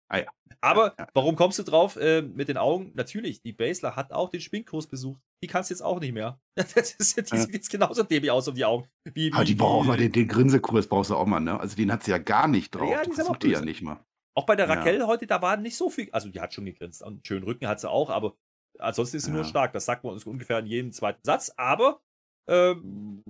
[0.08, 0.26] Ah ja.
[0.60, 1.08] Aber Ja, ja.
[1.14, 2.92] warum kommst du drauf äh, mit den Augen?
[2.94, 5.20] Natürlich, die Basler hat auch den Schminkkurs besucht.
[5.42, 6.40] Die kannst du jetzt auch nicht mehr.
[6.74, 7.42] Das ist, die Ja.
[7.42, 8.88] sieht jetzt genauso dämlich aus um die Augen.
[9.04, 11.60] Wie, Aber die braucht mal den, den Grinsekurs brauchst du auch mal, ne?
[11.60, 12.90] Also den hat sie ja gar nicht drauf.
[12.90, 14.02] Ja, die versucht die ja nicht mal.
[14.34, 14.74] Auch bei der Ja.
[14.74, 16.08] Raquel heute, da war nicht so viel.
[16.12, 17.02] Also, die hat schon gegrinst.
[17.02, 18.36] Und einen schönen Rücken hat sie auch, aber
[18.78, 19.48] ansonsten ist sie nur Ja.
[19.48, 19.72] stark.
[19.72, 21.52] Das sagt man uns ungefähr in jedem zweiten Satz.
[21.56, 22.00] Aber,
[22.48, 23.22] ähm,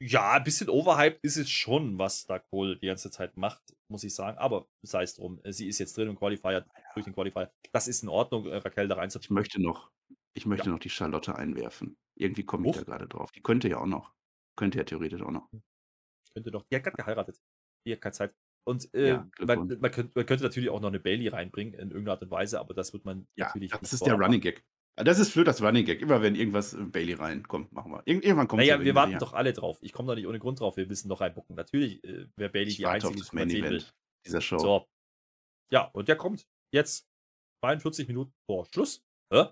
[0.00, 4.02] ja, ein bisschen overhyped ist es schon, was da Cole die ganze Zeit macht, muss
[4.04, 4.36] ich sagen.
[4.38, 5.40] Aber sei es drum.
[5.44, 7.50] Sie ist jetzt drin im Qualifier, durch den Qualifier.
[7.72, 9.34] Das ist in Ordnung, äh, Raquel da Ich reinzuziehen.
[9.34, 9.90] möchte noch,
[10.34, 10.72] ich möchte Ja.
[10.72, 11.96] noch die Charlotte einwerfen.
[12.16, 12.76] Irgendwie komme ich Uff.
[12.78, 13.32] da gerade drauf.
[13.32, 14.12] Die könnte ja auch noch.
[14.56, 15.48] Könnte ja theoretisch auch noch.
[16.34, 16.64] Könnte doch.
[16.70, 17.40] Die hat gerade geheiratet.
[17.86, 18.34] Die hat keine Zeit.
[18.66, 21.88] Und äh, Ja, man, man, könnte, man könnte natürlich auch noch eine Bailey reinbringen in
[21.90, 23.70] irgendeiner Art und Weise, aber das wird man Ja, natürlich.
[23.70, 24.62] das ist der Running Gag.
[24.96, 26.02] Ah, Das ist für das Running Gag.
[26.02, 28.02] Immer wenn irgendwas äh, Bailey reinkommt, machen wir.
[28.04, 29.78] Irgend, irgendwann kommt Naja, wir warten doch alle drauf.
[29.80, 30.76] Ich komme doch nicht ohne Grund drauf.
[30.76, 31.56] Wir müssen doch reinbucken.
[31.56, 33.84] Natürlich äh, wäre Bailey Ich die einzige, die Main sehen will.
[34.26, 34.58] Dieser Show.
[34.58, 34.86] So.
[35.72, 37.08] Ja, und der kommt jetzt
[37.64, 39.02] 42 Minuten vor Schluss.
[39.32, 39.46] Hä?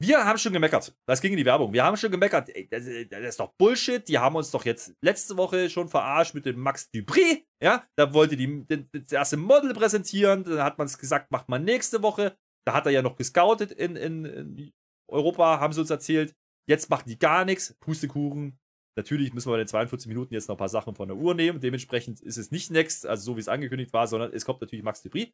[0.00, 0.92] Wir haben schon gemeckert.
[1.06, 1.72] Das ging in die Werbung.
[1.72, 2.48] Wir haben schon gemeckert.
[2.48, 4.06] Ey, das, das ist doch Bullshit.
[4.08, 7.46] Die haben uns doch jetzt letzte Woche schon verarscht mit dem Max Dupri.
[7.62, 10.42] Ja, da wollte die das erste Model präsentieren.
[10.42, 12.36] Dann hat man es gesagt, macht man nächste Woche.
[12.66, 14.72] Da hat er ja noch gescoutet in, in, in
[15.08, 16.34] Europa, haben sie uns erzählt.
[16.68, 17.74] Jetzt machen die gar nichts.
[17.80, 18.58] Pustekuchen.
[18.96, 21.34] Natürlich müssen wir bei den 42 Minuten jetzt noch ein paar Sachen von der Uhr
[21.34, 21.60] nehmen.
[21.60, 24.84] Dementsprechend ist es nicht next, also so wie es angekündigt war, sondern es kommt natürlich
[24.84, 25.28] Max Debris.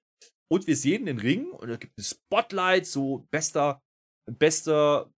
[0.51, 3.83] Und wir sehen den Ring und da gibt es Spotlight, so bester,
[4.37, 5.13] bester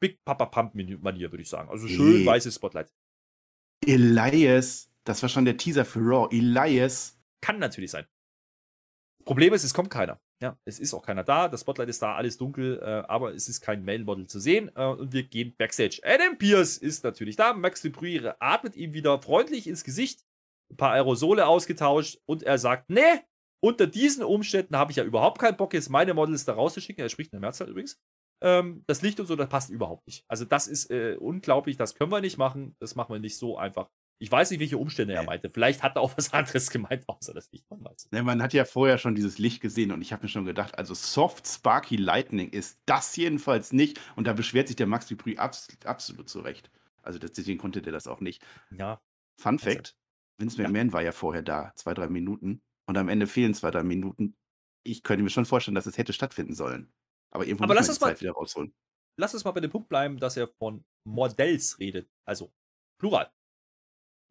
[0.00, 1.68] Big Papa Pump Manier, würde ich sagen.
[1.68, 2.26] Also schön Nee.
[2.26, 2.92] weißes Spotlight.
[3.84, 6.28] Elias, das war schon der Teaser für Raw.
[6.34, 7.18] Elias.
[7.42, 8.06] Kann natürlich sein.
[9.24, 10.20] Problem ist, es kommt keiner.
[10.42, 11.48] Ja, es ist auch keiner da.
[11.48, 14.70] Das Spotlight ist da, alles dunkel, äh, aber es ist kein Male-Model zu sehen.
[14.74, 16.00] Äh, und wir gehen Backstage.
[16.04, 17.52] Adam Pierce ist natürlich da.
[17.54, 20.24] Max Dupree atmet ihm wieder freundlich ins Gesicht.
[20.70, 23.20] Ein paar Aerosole ausgetauscht und er sagt: Nee,
[23.62, 27.02] unter diesen Umständen habe ich ja überhaupt keinen Bock, jetzt meine Models da rauszuschicken.
[27.02, 27.98] Er spricht in der Mehrzahl übrigens.
[28.40, 30.24] Ähm, das Licht und so, das passt überhaupt nicht.
[30.28, 31.76] Also, das ist äh, unglaublich.
[31.76, 32.76] Das können wir nicht machen.
[32.80, 33.88] Das machen wir nicht so einfach.
[34.18, 35.50] Ich weiß nicht, welche Umstände er meinte.
[35.50, 37.68] Vielleicht hat er auch was anderes gemeint, außer das Licht.
[37.70, 38.12] Man weiß es.
[38.12, 40.78] Ne, man hat ja vorher schon dieses Licht gesehen und ich habe mir schon gedacht,
[40.78, 44.00] also Soft Sparky Lightning ist das jedenfalls nicht.
[44.16, 46.70] Und da beschwert sich der Max Dupree abs absolut zurecht.
[47.02, 48.42] Also das, deswegen konnte der das auch nicht.
[48.70, 49.02] Ja,
[49.36, 49.96] Fun Also, Fact:
[50.38, 50.68] Vince ja.
[50.68, 52.62] McMahon war ja vorher da, zwei, drei Minuten.
[52.86, 54.36] Und am Ende fehlen zwei, drei Minuten.
[54.84, 56.92] Ich könnte mir schon vorstellen, dass es hätte stattfinden sollen.
[57.34, 58.74] Aber irgendwo Aber muss lass man uns die mal- Zeit wieder rausholen.
[59.18, 62.08] lass uns mal bei dem Punkt bleiben, dass er von Modells redet.
[62.26, 62.52] Also
[63.00, 63.30] Plural.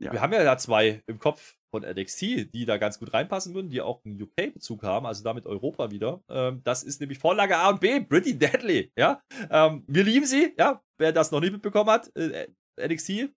[0.02, 0.12] Ja.
[0.12, 2.22] Wir haben ja da zwei im Kopf von NXT,
[2.54, 6.24] die da ganz gut reinpassen würden, die auch einen UK-Bezug haben, also damit Europa wieder.
[6.30, 8.92] Ähm, das ist nämlich Vorlage A und B, Pretty Deadly.
[8.98, 9.22] Ja?
[9.50, 10.82] Ähm, wir lieben sie, ja.
[10.98, 12.48] Wer das noch nicht mitbekommen hat, äh,
[12.80, 13.30] NXT,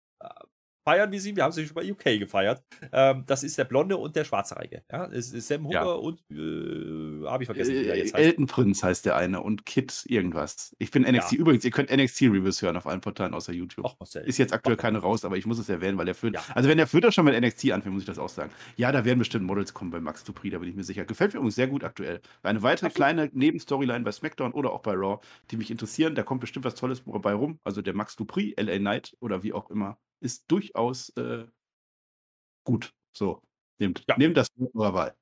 [0.84, 1.34] feiern wir sie.
[1.34, 2.62] Wir haben sie schon bei UK gefeiert.
[2.92, 4.82] Ähm, das ist der Blonde und der Schwarzhaarige.
[4.90, 5.06] Ja?
[5.06, 5.92] Es ist Sam Hooker Ja.
[5.92, 8.24] und äh, habe ich vergessen, wie er Äh, jetzt heißt.
[8.24, 10.74] Elton Prinz heißt der eine und Kid irgendwas.
[10.78, 11.32] Ich bin NXT.
[11.32, 11.38] Ja.
[11.38, 13.84] Übrigens, ihr könnt NXT-Reviews hören auf allen Portalen außer YouTube.
[13.98, 14.24] Marcel.
[14.24, 16.40] Ist jetzt aktuell Mach keine raus, aber ich muss es erwähnen, weil der Flöter.
[16.40, 16.54] Ja.
[16.54, 18.50] Also, wenn der Flöter schon mit NXT anfängt, muss ich das auch sagen.
[18.76, 21.04] Ja, da werden bestimmt Models kommen bei Max Dupree, da bin ich mir sicher.
[21.04, 22.20] Gefällt mir übrigens sehr gut aktuell.
[22.42, 22.94] Eine weitere Absolut.
[22.96, 25.18] kleine Nebenstoryline bei SmackDown oder auch bei Raw,
[25.50, 26.14] die mich interessieren.
[26.14, 27.58] Da kommt bestimmt was Tolles bei rum.
[27.64, 31.46] Also, der Max Dupree, LA Knight oder wie auch immer, ist durchaus äh,
[32.66, 32.92] gut.
[33.16, 33.40] So,
[33.80, 34.16] nehmt, Ja.
[34.16, 35.14] nehmt das mit eurer Wahl.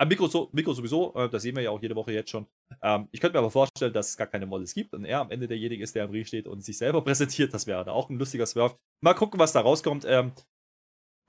[0.00, 2.46] Am Mikro, so, Mikro sowieso, äh, das sehen wir ja auch jede Woche jetzt schon.
[2.82, 5.30] Ähm, ich könnte mir aber vorstellen, dass es gar keine Models gibt und er am
[5.30, 7.54] Ende derjenige ist, der am Ring steht und sich selber präsentiert.
[7.54, 8.76] Das wäre da auch ein lustiger Swerve.
[9.02, 10.04] Mal gucken, was da rauskommt.
[10.04, 10.32] Ähm,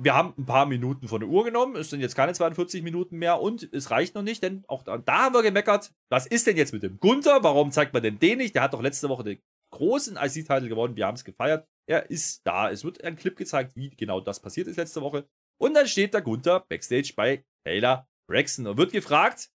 [0.01, 1.76] wir haben ein paar Minuten von der Uhr genommen.
[1.78, 4.97] Es sind jetzt keine 42 Minuten mehr und es reicht noch nicht, denn auch da,
[4.97, 5.91] da haben wir gemeckert.
[6.10, 7.43] Was ist denn jetzt mit dem Gunther?
[7.43, 8.56] Warum zeigt man denn den nicht?
[8.56, 9.39] Der hat doch letzte Woche den
[9.72, 10.95] großen IC-Titel gewonnen.
[10.97, 11.66] Wir haben es gefeiert.
[11.88, 12.71] Er ist da.
[12.71, 15.27] Es wird ein Clip gezeigt, wie genau das passiert ist letzte Woche.
[15.61, 19.49] Und dann steht der Gunther backstage bei Taylor Braxton und wird gefragt,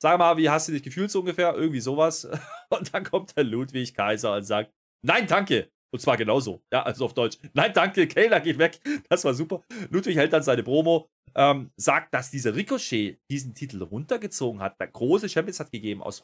[0.00, 1.54] sag mal, wie hast du dich gefühlt so ungefähr?
[1.54, 2.24] Irgendwie sowas.
[2.70, 4.72] Und dann kommt der Ludwig Kaiser und sagt,
[5.02, 5.70] nein, danke.
[5.90, 6.62] Und zwar genauso.
[6.70, 7.38] Ja, also auf Deutsch.
[7.54, 8.78] Nein, danke, Kayla geht weg.
[9.08, 9.62] Das war super.
[9.88, 14.78] Ludwig hält dann seine Promo, ähm, sagt, dass dieser Ricochet diesen Titel runtergezogen hat.
[14.78, 16.20] Der große Champions hat gegeben aus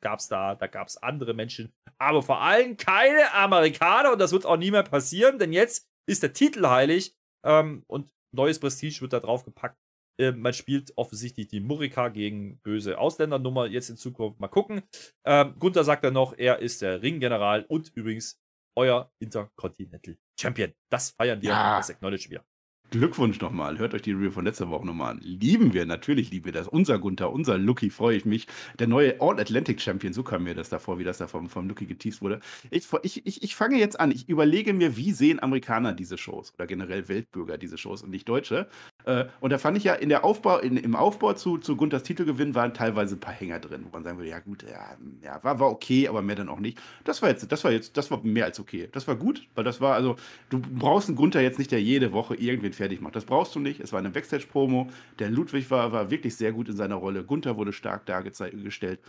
[0.00, 0.10] Franco-Kanadier.
[0.10, 1.72] Gab's da, da gab's andere Menschen.
[1.98, 6.22] Aber vor allem keine Amerikaner und das wird auch nie mehr passieren, denn jetzt ist
[6.22, 9.78] der Titel heilig ähm, und neues Prestige wird da drauf gepackt.
[10.20, 14.40] Äh, man spielt offensichtlich die Murika gegen böse Ausländernummer jetzt in Zukunft.
[14.40, 14.82] Mal gucken.
[15.24, 18.40] Ähm, Gunther sagt dann noch, er ist der Ringgeneral und übrigens
[18.76, 20.72] euer Intercontinental Champion.
[20.90, 21.76] Das feiern wir Ja.
[21.78, 22.44] das acknowledge wir.
[22.90, 23.78] Glückwunsch nochmal.
[23.78, 25.20] Hört euch die Review von letzter Woche nochmal an.
[25.20, 26.68] Lieben wir, natürlich lieben wir das.
[26.68, 28.46] Unser Gunther, unser Lucky, freue ich mich.
[28.78, 31.84] Der neue All-Atlantic Champion, so kam mir das davor, wie das da vom, vom Lucky
[31.84, 32.40] geteased wurde.
[32.70, 34.10] Ich, ich, ich, ich fange jetzt an.
[34.10, 38.26] Ich überlege mir, wie sehen Amerikaner diese Shows oder generell Weltbürger diese Shows und nicht
[38.26, 38.68] Deutsche.
[39.04, 42.04] Äh, und da fand ich ja in der Aufbau, in, im Aufbau zu, zu Gunthers
[42.04, 45.44] Titelgewinn waren teilweise ein paar Hänger drin, wo man sagen würde, ja gut, ja, ja
[45.44, 46.78] war, war okay, aber mehr dann auch nicht.
[47.04, 48.88] Das war jetzt, das war jetzt, das war mehr als okay.
[48.92, 50.16] Das war gut, weil das war, also,
[50.48, 53.14] du brauchst einen Gunther jetzt nicht, der jede Woche irgendwen fertig macht.
[53.16, 53.80] Das brauchst du nicht.
[53.80, 54.90] Es war eine Backstage-Promo.
[55.18, 57.24] Der Ludwig war, war wirklich sehr gut in seiner Rolle.
[57.24, 59.00] Gunther wurde stark dargestellt.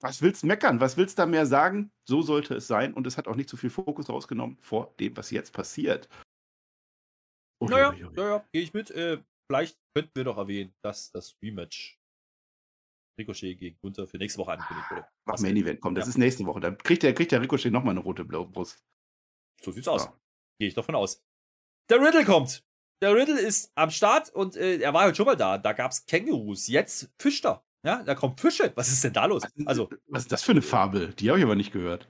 [0.00, 0.80] Was willst meckern?
[0.80, 1.90] Was willst da mehr sagen?
[2.08, 2.94] So sollte es sein.
[2.94, 6.08] Und es hat auch nicht zu viel Fokus rausgenommen vor dem, was jetzt passiert.
[7.60, 8.12] Ui, Naja, ui, ui.
[8.14, 8.90] naja, gehe ich mit.
[8.92, 11.98] Äh, vielleicht könnten wir doch erwähnen, dass das Rematch
[13.18, 15.08] Ricochet gegen Gunther für nächste Woche angekündigt wurde.
[15.26, 15.56] Mach Main?
[15.56, 16.10] Event, komm, das Ja.
[16.10, 16.60] ist nächste Woche.
[16.60, 18.78] Dann kriegt der, kriegt der Ricochet nochmal eine rote Brust.
[19.60, 20.04] So sieht's aus.
[20.04, 20.16] Ja.
[20.60, 21.20] Gehe ich davon aus.
[21.90, 22.64] Der Riddle kommt.
[23.02, 25.56] Der Riddle ist am Start und äh, er war heute schon mal da.
[25.58, 26.66] Da gab's Kängurus.
[26.66, 27.64] Jetzt fischt er.
[27.84, 28.72] Ja, da kommen Fische.
[28.74, 29.44] Was ist denn da los?
[29.64, 31.14] Also, Was ist das für eine Fabel?
[31.14, 32.08] Die habe ich aber nicht gehört.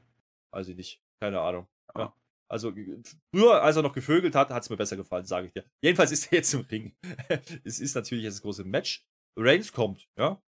[0.51, 1.01] weiß ich nicht.
[1.21, 1.69] Keine Ahnung.
[1.95, 2.01] Ja.
[2.05, 2.15] Ja.
[2.51, 2.97] Also, g-
[3.35, 5.65] früher, als er noch gevögelt hat, hat's mir besser gefallen, sage ich dir.
[5.83, 6.97] Jedenfalls ist er jetzt im Ring.
[7.65, 9.05] es ist natürlich jetzt das große Match.
[9.39, 10.41] Reigns kommt, ja.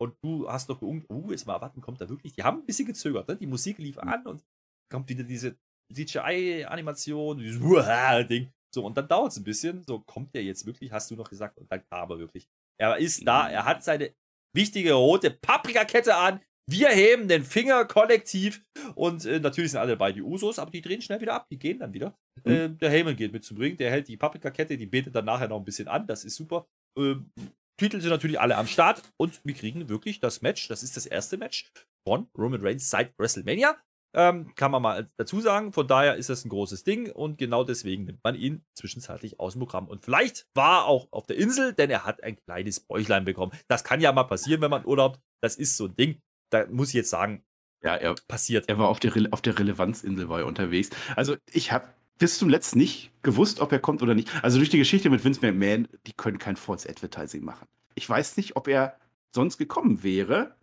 [0.00, 2.32] Und du hast doch geungt, uh, jetzt mal erwarten, kommt er wirklich?
[2.34, 3.36] Die haben ein bisschen gezögert, ne?
[3.36, 4.44] Die Musik lief an und
[4.88, 5.58] kommt wieder diese
[5.92, 8.50] CGI-Animation, dieses Uah-Ding.
[8.74, 9.82] So, und dann dauert es ein bisschen.
[9.86, 12.48] So, kommt der jetzt wirklich, hast du noch gesagt, und dann kam er wirklich.
[12.80, 13.54] Er ist da, Mhm.
[13.54, 14.14] er hat seine
[14.54, 18.62] wichtige rote Paprikakette an, Wir heben den Finger kollektiv
[18.94, 21.58] und äh, natürlich sind alle dabei die Usos, aber die drehen schnell wieder ab, die
[21.58, 22.14] gehen dann wieder.
[22.44, 22.52] Mhm.
[22.52, 25.48] Äh, der Heyman geht mit zum Ring, der hält die Paprikakette, die betet dann nachher
[25.48, 26.68] noch ein bisschen an, das ist super.
[26.98, 27.32] Ähm,
[27.80, 31.06] Titel sind natürlich alle am Start und wir kriegen wirklich das Match, das ist das
[31.06, 31.72] erste Match
[32.06, 33.74] von Roman Reigns seit WrestleMania.
[34.14, 35.72] Ähm, kann man mal dazu sagen.
[35.72, 39.52] Von daher ist das ein großes Ding und genau deswegen nimmt man ihn zwischenzeitlich aus
[39.52, 39.86] dem Programm.
[39.86, 43.52] Und vielleicht war er auch auf der Insel, denn er hat ein kleines Bäuchlein bekommen.
[43.68, 45.18] Das kann ja mal passieren, wenn man Urlaub.
[45.40, 46.20] Das ist so ein Ding.
[46.50, 47.44] Da muss ich jetzt sagen,
[47.82, 48.68] ja, er, passiert.
[48.68, 50.90] Er war auf der, auf der Relevanzinsel war er unterwegs.
[51.14, 51.86] Also ich habe
[52.18, 54.30] bis zum letzten nicht gewusst, ob er kommt oder nicht.
[54.42, 57.68] Also durch die Geschichte mit Vince McMahon, die können kein False Advertising machen.
[57.94, 58.98] Ich weiß nicht, ob er
[59.32, 60.56] sonst gekommen wäre,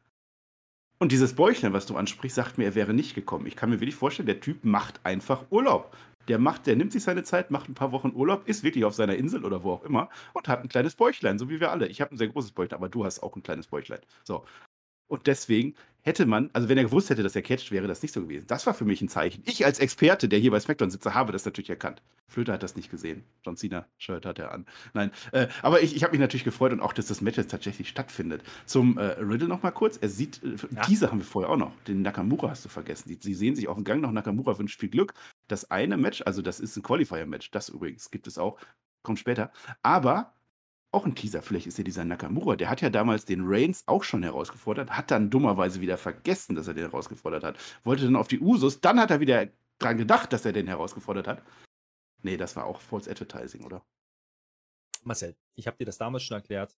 [0.97, 3.47] und dieses Bäuchlein, was du ansprichst, sagt mir, er wäre nicht gekommen.
[3.47, 5.95] Ich kann mir wirklich vorstellen, der Typ macht einfach Urlaub.
[6.27, 8.95] Der macht, der nimmt sich seine Zeit, macht ein paar Wochen Urlaub, ist wirklich auf
[8.95, 11.87] seiner Insel oder wo auch immer und hat ein kleines Bäuchlein, so wie wir alle.
[11.87, 13.99] Ich habe ein sehr großes Bäuchlein, aber du hast auch ein kleines Bäuchlein.
[14.23, 14.45] So.
[15.07, 15.75] Und deswegen
[16.05, 18.45] hätte man, also wenn er gewusst hätte, dass er catcht, wäre das nicht so gewesen.
[18.47, 19.41] Das war für mich ein Zeichen.
[19.45, 22.01] Ich als Experte, der hier bei SmackDown sitze, habe das natürlich erkannt.
[22.27, 23.23] Flöter hat das nicht gesehen.
[23.43, 24.65] John Cena Shirt hat er an.
[24.93, 27.51] Nein, äh, aber ich, ich habe mich natürlich gefreut und auch, dass das Match jetzt
[27.51, 28.43] tatsächlich stattfindet.
[28.65, 29.97] Zum äh, Riddle noch mal kurz.
[29.97, 30.83] Er sieht, äh, ja.
[30.87, 31.71] diese haben wir vorher auch noch.
[31.87, 33.09] Den Nakamura hast du vergessen.
[33.09, 34.11] Die, sie sehen sich auf dem Gang noch.
[34.11, 35.13] Nakamura wünscht viel Glück.
[35.47, 37.49] Das eine Match, also das ist ein Qualifier-Match.
[37.51, 38.59] Das übrigens gibt es auch.
[39.01, 39.51] Kommt später.
[39.81, 40.34] Aber
[40.95, 44.03] auch ein Teaser, vielleicht ist ja dieser Nakamura, der hat ja damals den Reigns auch
[44.03, 48.27] schon herausgefordert, hat dann dummerweise wieder vergessen, dass er den herausgefordert hat, wollte dann auf
[48.27, 51.43] die Usos, dann hat er wieder dran gedacht, dass er den herausgefordert hat.
[52.23, 53.85] Nee, das war auch False Advertising, oder?
[55.03, 56.75] Marcel, ich habe dir das damals schon erklärt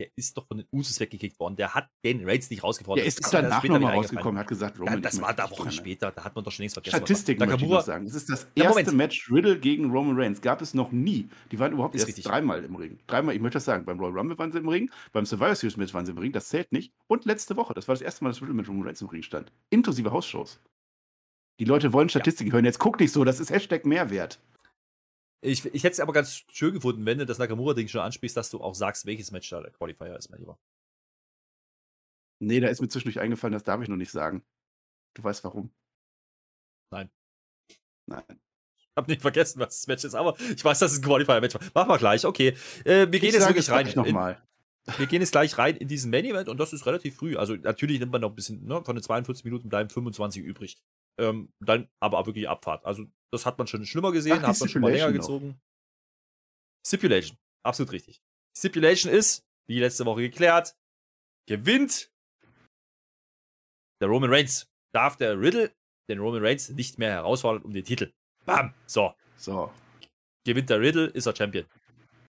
[0.00, 1.56] der ist doch von den Usos weggekickt worden.
[1.56, 3.02] Der hat den Raids nicht rausgefordert.
[3.02, 4.94] Der ist, ist danach nochmal rausgekommen, hat gesagt, Roman.
[4.94, 6.96] Ja, das war da Wochen später, da hat man doch schon längst vergessen.
[6.96, 8.06] Statistiken möchte ich sagen.
[8.06, 10.40] Es ist das erste ja, Match Riddle gegen Roman Reigns.
[10.40, 11.28] Gab es noch nie.
[11.52, 12.24] Die waren überhaupt ist erst richtig.
[12.24, 12.98] dreimal im Ring.
[13.06, 13.84] Dreimal, ich möchte das sagen.
[13.84, 16.32] Beim Royal Rumble waren sie im Ring, beim Survivor Series Match waren sie im Ring,
[16.32, 16.94] das zählt nicht.
[17.06, 19.22] Und letzte Woche, das war das erste Mal, dass Riddle mit Roman Reigns im Ring
[19.22, 19.52] stand.
[19.68, 20.60] Inklusive Hausshows.
[21.60, 22.54] Die Leute wollen Statistiken ja.
[22.54, 22.64] hören.
[22.64, 24.40] Jetzt guck nicht so, das ist Hashtag Mehrwert.
[25.42, 28.50] Ich, ich hätte es aber ganz schön gefunden, wenn du das Nakamura-Ding schon ansprichst, dass
[28.50, 30.58] du auch sagst, welches Match da der Qualifier ist, mein Lieber.
[32.40, 34.42] Nee, da ist mir zwischendurch eingefallen, das darf ich noch nicht sagen.
[35.14, 35.70] Du weißt warum.
[36.90, 37.10] Nein.
[38.06, 38.24] Nein.
[38.76, 41.54] Ich hab nicht vergessen, was das Match ist, aber ich weiß, dass es ein Qualifier-Match
[41.54, 41.62] war.
[41.74, 42.48] Machen wir gleich, okay.
[42.84, 43.90] Äh, wir gehen ich jetzt wirklich rein.
[43.94, 44.42] Noch mal.
[44.96, 47.36] Wir gehen jetzt gleich rein in diesen Main-Event und das ist relativ früh.
[47.36, 50.78] Also natürlich nimmt man noch ein bisschen, ne, von den 42 Minuten bleiben 25 übrig.
[51.20, 52.84] Ähm, dann aber auch wirklich Abfahrt.
[52.84, 55.14] Also das hat man schon schlimmer gesehen, Ach, hat man schon mal länger noch.
[55.14, 55.60] gezogen.
[56.86, 58.20] Stipulation, absolut richtig.
[58.56, 60.74] Stipulation ist, wie letzte Woche geklärt,
[61.46, 62.10] gewinnt
[64.00, 64.66] der Roman Reigns.
[64.92, 65.72] Darf der Riddle
[66.08, 68.12] den Roman Reigns nicht mehr herausfordern um den Titel.
[68.44, 68.74] Bam!
[68.86, 69.14] So.
[69.36, 69.72] So.
[70.44, 71.66] Gewinnt der Riddle, ist er Champion.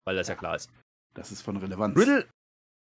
[0.05, 0.69] Weil das ja klar ist.
[1.13, 1.97] Das ist von Relevanz.
[1.97, 2.27] Riddle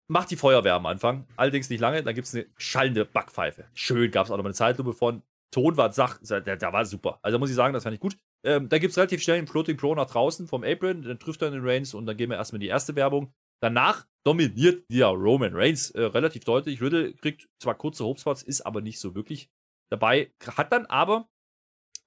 [0.08, 1.26] macht die Feuerwehr am Anfang.
[1.36, 2.02] Allerdings nicht lange.
[2.02, 3.68] Dann gibt es eine schallende Backpfeife.
[3.74, 5.22] Schön, gab es auch noch mal eine Zeitlupe von.
[5.52, 7.18] Ton war, Sach, der, der war super.
[7.22, 8.16] Also muss ich sagen, das fand ich gut.
[8.44, 11.02] Ähm, dann gibt es relativ schnell einen Floating Pro nach draußen vom Apron.
[11.02, 13.32] Dann trifft er den Reigns und dann gehen wir erstmal in die erste Werbung.
[13.62, 16.82] Danach dominiert der Roman Reigns äh, relativ deutlich.
[16.82, 19.48] Riddle kriegt zwar kurze Hopespots, ist aber nicht so wirklich
[19.90, 20.32] dabei.
[20.44, 21.28] Hat dann aber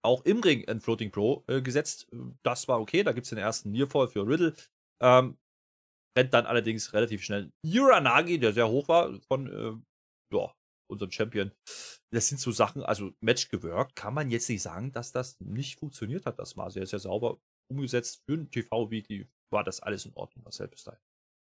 [0.01, 2.07] auch im Ring ein Floating Pro äh, gesetzt.
[2.43, 3.03] Das war okay.
[3.03, 4.53] Da gibt es den ersten Nearfall für Riddle.
[5.01, 5.37] Ähm,
[6.17, 10.53] rennt dann allerdings relativ schnell Uranagi, der sehr hoch war, von äh, ja,
[10.89, 11.51] unserem Champion.
[12.11, 15.79] Das sind so Sachen, also Match gewirkt, kann man jetzt nicht sagen, dass das nicht
[15.79, 16.39] funktioniert hat.
[16.39, 18.23] Das war sehr, sehr sauber umgesetzt.
[18.25, 20.97] Für ein TV-Weekly war das alles in Ordnung, was selbst da.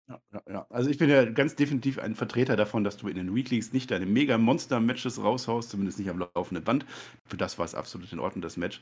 [0.08, 0.66] Ja, ja, ja.
[0.68, 3.90] Also ich bin ja ganz definitiv ein Vertreter davon, dass du in den Weeklies nicht
[3.90, 6.86] deine Mega-Monster-Matches raushaust, zumindest nicht am laufenden Band.
[7.24, 8.80] Für das war es absolut in Ordnung, das Match.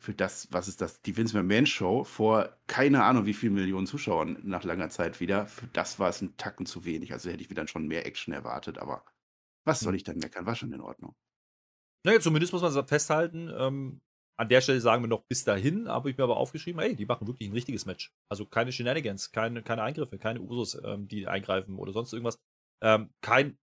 [0.00, 3.86] Für das, was ist das, die Vince McMahon Show vor keine Ahnung wie vielen Millionen
[3.86, 7.12] Zuschauern nach langer Zeit wieder, für das war es ein Tacken zu wenig.
[7.12, 9.04] Also hätte ich wieder schon mehr Action erwartet, aber
[9.64, 9.96] was soll hm.
[9.96, 10.46] ich dann meckern?
[10.46, 11.14] War schon in Ordnung.
[12.04, 14.00] Naja, zumindest muss man festhalten, ähm,
[14.36, 17.06] an der Stelle sagen wir noch bis dahin, habe ich mir aber aufgeschrieben, ey, die
[17.06, 18.12] machen wirklich ein richtiges Match.
[18.28, 22.38] Also keine Shenanigans, keine, keine Eingriffe, keine Usos, ähm, die eingreifen oder sonst irgendwas.
[22.82, 23.58] Ähm, kein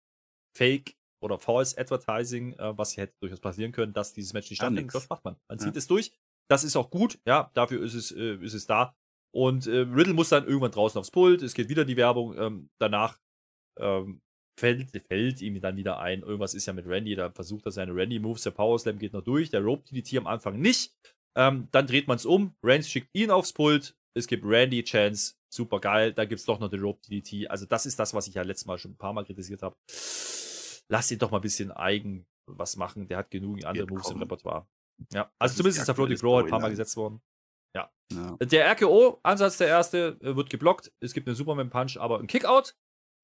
[0.56, 4.58] Fake oder False Advertising, äh, was hier hätte durchaus passieren können, dass dieses Match nicht
[4.58, 4.94] stattfindet.
[4.94, 5.36] Das macht man.
[5.48, 5.64] Man ja.
[5.64, 6.12] zieht es durch.
[6.50, 8.94] Das ist auch gut, ja, dafür ist es, äh, ist es da.
[9.34, 12.70] Und äh, Riddle muss dann irgendwann draußen aufs Pult, es geht wieder die Werbung, ähm,
[12.78, 13.18] danach
[13.78, 14.22] ähm,
[14.58, 17.94] fällt, fällt ihm dann wieder ein, irgendwas ist ja mit Randy, da versucht er seine
[17.94, 20.92] Randy-Moves, der Power Slam geht noch durch, der Rope DDT am Anfang nicht.
[21.36, 25.34] Ähm, dann dreht man es um, Reigns schickt ihn aufs Pult, es gibt Randy Chance,
[25.48, 27.48] super geil, da gibt es doch noch den Rope DDT.
[27.50, 29.76] Also das ist das, was ich ja letztes Mal schon ein paar Mal kritisiert habe.
[30.90, 34.16] Lass ihn doch mal ein bisschen eigen was machen, der hat genug andere Moves kommen.
[34.16, 34.66] im Repertoire.
[35.12, 37.20] Ja, also das zumindest ist der Floating Pro ein paar Mal gesetzt worden.
[37.76, 37.90] Ja.
[38.10, 38.36] ja.
[38.40, 40.90] Der RKO, Ansatz der erste, wird geblockt.
[41.00, 42.74] Es gibt einen Superman Punch, aber ein Kickout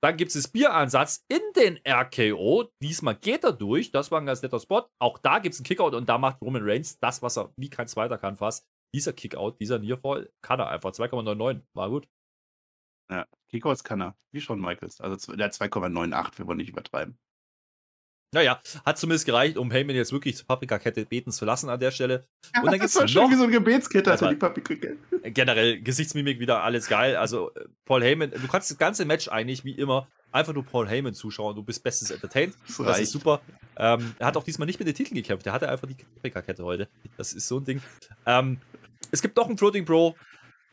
[0.05, 2.71] Dann gibt es Bieransatz in den RKO.
[2.83, 3.91] Diesmal geht er durch.
[3.91, 4.87] Das war ein ganz netter Spot.
[4.99, 7.71] Auch da gibt es einen Kickout und da macht Roman Reigns das, was er wie
[7.71, 8.67] kein zweiter kann fast.
[8.95, 10.91] Dieser Kickout, dieser Nearfall, kann er einfach.
[10.91, 11.63] 2,99.
[11.73, 12.07] War gut.
[13.11, 14.15] Ja, Kickouts kann er.
[14.31, 15.01] Wie schon Michaels.
[15.01, 17.19] Also der 2,98, wir wollen nicht übertreiben.
[18.35, 21.93] Naja, hat zumindest gereicht, um Heyman jetzt wirklich zur Paprikakette beten zu lassen an der
[21.93, 22.27] Stelle.
[22.55, 24.97] Ja, und dann gibt es noch wie so ein Gebetskette, also die Paprikakette.
[25.31, 27.17] Generell Gesichtsmimik wieder alles geil.
[27.17, 30.89] Also äh, Paul Heyman, du kannst das ganze Match eigentlich wie immer einfach nur Paul
[30.89, 31.55] Heyman zuschauen.
[31.55, 32.55] Du bist bestens entertained.
[32.67, 33.41] Das, das ist super.
[33.77, 35.47] Ähm, er hat auch diesmal nicht mit den Titeln gekämpft.
[35.47, 36.89] Er hatte einfach die Paprikakette heute.
[37.17, 37.81] Das ist so ein Ding.
[38.27, 38.59] Ähm,
[39.13, 40.17] es gibt noch einen Floating Bro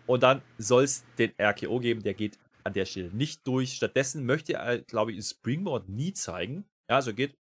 [0.08, 2.02] und dann soll es den RKO geben.
[2.02, 3.74] Der geht an der Stelle nicht durch.
[3.74, 6.66] Stattdessen möchte er, glaube ich, Springboard nie zeigen.
[6.90, 7.38] Ja, also geht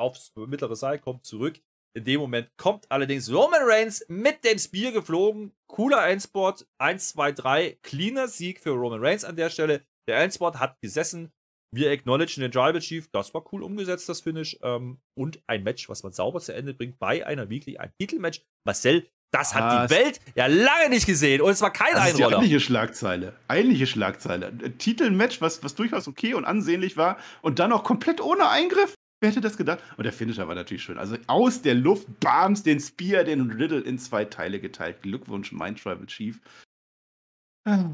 [0.00, 1.60] aufs mittlere Seil, kommt zurück.
[1.96, 5.52] In dem Moment kommt allerdings Roman Reigns mit dem Spear geflogen.
[5.66, 6.66] Cooler Endspot.
[6.78, 7.78] 1, 2, 3.
[7.82, 9.84] Cleaner Sieg für Roman Reigns an der Stelle.
[10.08, 11.32] Der Endspot hat gesessen.
[11.72, 13.08] Wir acknowledgen den Tribal Chief.
[13.12, 14.56] Das war cool umgesetzt, das Finish.
[14.62, 17.78] Ähm, und ein Match, was man sauber zu Ende bringt bei einer Weekly.
[17.78, 18.42] Ein Titelmatch.
[18.64, 21.40] Marcel, das hat ah, die Welt ja lange nicht gesehen.
[21.40, 22.10] Und es war kein das Einroller.
[22.12, 23.36] Ist die eigentliche Schlagzeile.
[23.46, 24.52] Eigentliche Schlagzeile.
[24.78, 27.18] Titelmatch, was, was durchaus okay und ansehnlich war.
[27.42, 28.94] Und dann auch komplett ohne Eingriff.
[29.20, 29.80] Wer hätte das gedacht?
[29.96, 30.98] Und der Finisher war natürlich schön.
[30.98, 35.02] Also aus der Luft, Bams, den Spear, den Riddle in zwei Teile geteilt.
[35.02, 36.40] Glückwunsch, mein Tribal Chief.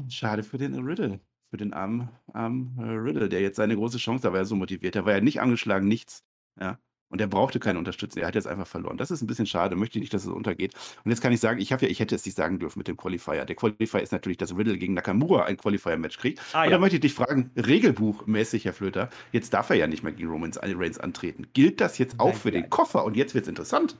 [0.09, 1.19] Schade für den Riddle.
[1.49, 4.55] Für den armen, armen äh, Riddle, der jetzt seine große Chance, da war er so
[4.55, 4.95] motiviert.
[4.95, 6.23] Er war ja nicht angeschlagen, nichts.
[6.59, 6.79] Ja.
[7.09, 8.21] Und er brauchte keine Unterstützung.
[8.21, 8.97] Er hat jetzt einfach verloren.
[8.97, 9.75] Das ist ein bisschen schade.
[9.75, 10.73] Möchte ich nicht, dass es untergeht.
[11.05, 12.87] Und jetzt kann ich sagen, ich habe ja, ich hätte es nicht sagen dürfen mit
[12.87, 13.45] dem Qualifier.
[13.45, 16.41] Der Qualifier ist natürlich, dass Riddle gegen Nakamura ein Qualifier-Match kriegt.
[16.53, 20.03] Ah, Und da möchte ich dich fragen, regelbuchmäßig, Herr Flöter, jetzt darf er ja nicht
[20.03, 21.47] mehr gegen Roman Reigns antreten.
[21.53, 22.63] Gilt das jetzt auch nein, für nein.
[22.63, 23.05] den Koffer?
[23.05, 23.97] Und jetzt wird es interessant.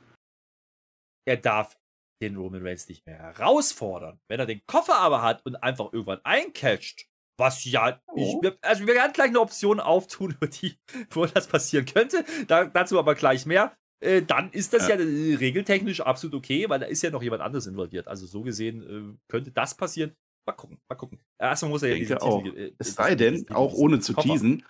[1.26, 1.78] Er darf
[2.20, 4.20] den Roman Reigns nicht mehr herausfordern.
[4.28, 7.06] Wenn er den Koffer aber hat und einfach irgendwann eincatcht,
[7.38, 10.76] was ja, ich, also wir werden gleich eine Option auftun, über die,
[11.10, 12.24] wo das passieren könnte.
[12.46, 13.76] Da, dazu aber gleich mehr.
[14.00, 14.96] Äh, dann ist das ja.
[14.96, 15.00] ja.
[15.00, 18.06] Äh, regeltechnisch absolut okay, weil da ist ja noch jemand anderes involviert.
[18.06, 20.14] Also so gesehen äh, könnte das passieren.
[20.46, 21.18] Mal gucken, mal gucken.
[21.38, 22.42] Erstmal muss er ja diese auch.
[22.42, 24.28] Titel, äh, es sei denn, Titel, auch ohne zu Koffer.
[24.28, 24.64] teasen,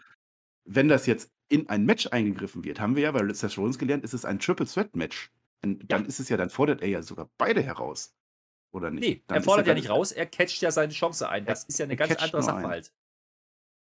[0.65, 4.05] wenn das jetzt in ein Match eingegriffen wird, haben wir ja bei Seth Rollins gelernt,
[4.05, 5.31] ist es ein Triple Threat Match.
[5.63, 5.99] Dann ja.
[5.99, 8.15] ist es ja, dann fordert er ja sogar beide heraus.
[8.73, 9.01] Oder nicht?
[9.01, 11.47] Nee, Dann er fordert ja nicht raus, er catcht ja seine Chance ein.
[11.47, 12.93] Das ist ja eine ganz andere Sachverhalt.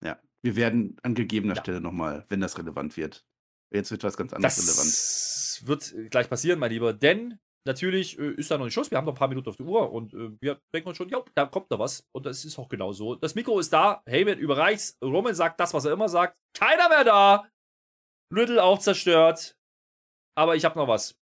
[0.05, 1.62] Ja, wir werden an gegebener ja.
[1.62, 3.24] Stelle nochmal, wenn das relevant wird.
[3.72, 4.89] Jetzt wird was ganz anderes das relevant.
[4.89, 8.91] Das wird gleich passieren, mein Lieber, denn natürlich äh, ist da noch ein Schuss.
[8.91, 11.09] Wir haben noch ein paar Minuten auf der Uhr und äh, wir denken uns schon,
[11.09, 12.07] ja, da kommt da was.
[12.12, 13.14] Und das ist auch genau so.
[13.14, 14.03] Das Mikro ist da.
[14.07, 14.99] Heyman überreicht's.
[15.03, 16.37] Roman sagt das, was er immer sagt.
[16.57, 17.49] Keiner mehr da.
[18.35, 19.57] Riddle auch zerstört.
[20.37, 21.16] Aber ich habe noch was.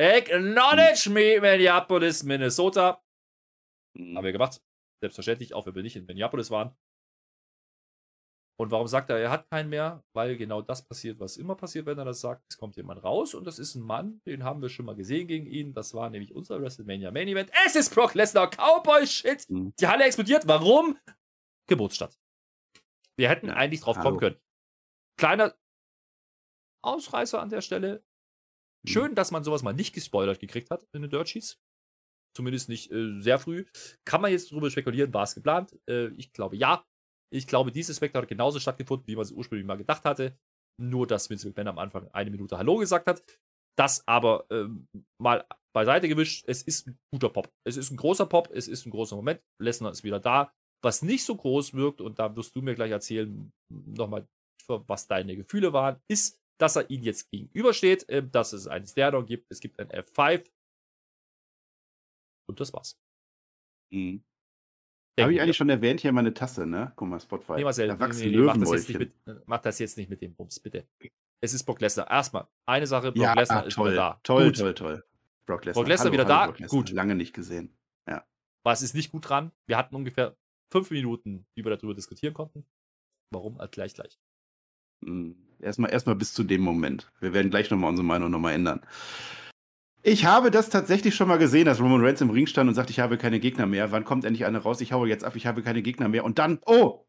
[0.00, 3.02] Acknowledge me, Minneapolis, Minnesota.
[3.96, 4.16] Mhm.
[4.16, 4.60] Haben wir gemacht.
[5.00, 6.76] Selbstverständlich, auch wenn wir nicht in Minneapolis waren.
[8.60, 10.02] Und warum sagt er, er hat keinen mehr?
[10.14, 12.42] Weil genau das passiert, was immer passiert, wenn er das sagt.
[12.50, 15.28] Es kommt jemand raus und das ist ein Mann, den haben wir schon mal gesehen
[15.28, 15.72] gegen ihn.
[15.74, 17.52] Das war nämlich unser WrestleMania Main Event.
[17.64, 19.48] Es ist Brock Lesnar, Cowboy Shit.
[19.48, 19.74] Mhm.
[19.78, 20.48] Die Halle explodiert.
[20.48, 20.98] Warum?
[21.68, 22.18] Geburtsstadt.
[23.16, 24.08] Wir hätten ja, eigentlich drauf hallo.
[24.08, 24.36] kommen können.
[25.18, 25.54] Kleiner
[26.82, 28.04] Ausreißer an der Stelle.
[28.82, 28.88] Mhm.
[28.88, 31.60] Schön, dass man sowas mal nicht gespoilert gekriegt hat in den Dirt Sheets.
[32.38, 33.64] Zumindest nicht äh, sehr früh.
[34.04, 35.76] Kann man jetzt darüber spekulieren, war es geplant?
[35.90, 36.84] Äh, ich glaube ja.
[37.34, 40.38] Ich glaube, dieses Spektakel hat genauso stattgefunden, wie man es ursprünglich mal gedacht hatte.
[40.80, 43.24] Nur, dass Vince McMahon am Anfang eine Minute Hallo gesagt hat.
[43.76, 44.86] Das aber ähm,
[45.20, 46.44] mal beiseite gewischt.
[46.46, 47.50] Es ist ein guter Pop.
[47.66, 48.50] Es ist ein großer Pop.
[48.52, 49.40] Es ist ein großer Moment.
[49.60, 50.52] Lesnar ist wieder da.
[50.84, 54.28] Was nicht so groß wirkt, und da wirst du mir gleich erzählen, nochmal,
[54.68, 59.26] was deine Gefühle waren, ist, dass er ihn jetzt gegenübersteht, äh, dass es einen Stairdown
[59.26, 59.50] gibt.
[59.50, 60.48] Es gibt ein F5.
[62.48, 62.98] Und das war's.
[63.92, 64.24] Mhm.
[65.20, 66.92] Habe ich eigentlich schon erwähnt, hier meine Tasse, ne?
[66.94, 67.54] Guck mal, Spotify.
[67.56, 69.12] Nee, Marcel, da wachsen nee, nee, mach, das mit,
[69.46, 70.86] mach, das jetzt nicht mit dem Bums, bitte.
[71.40, 72.08] Es ist Brock Lesnar.
[72.08, 74.20] Erstmal, eine Sache, Brock ja, Lesnar ist wieder da.
[74.22, 74.58] Toll, gut.
[74.58, 75.04] toll, toll.
[75.46, 76.90] Brock Lesnar, Brock Lesnar wieder hallo, da, gut.
[76.90, 77.76] Lange nicht gesehen.
[78.08, 78.24] Ja.
[78.64, 79.50] Was ist nicht gut dran?
[79.66, 80.36] Wir hatten ungefähr
[80.70, 82.64] fünf Minuten, wie wir darüber diskutieren konnten.
[83.30, 83.58] Warum?
[83.58, 84.20] Halt gleich, gleich.
[85.04, 87.10] Hm, erstmal, erstmal bis zu dem Moment.
[87.20, 88.86] Wir werden gleich nochmal unsere Meinung nochmal ändern.
[90.10, 92.88] Ich habe das tatsächlich schon mal gesehen, dass Roman Reigns im Ring stand und sagt,
[92.88, 93.92] ich habe keine Gegner mehr.
[93.92, 94.80] Wann kommt endlich einer raus?
[94.80, 96.24] Ich haue jetzt ab, ich habe keine Gegner mehr.
[96.24, 97.04] Und dann, oh,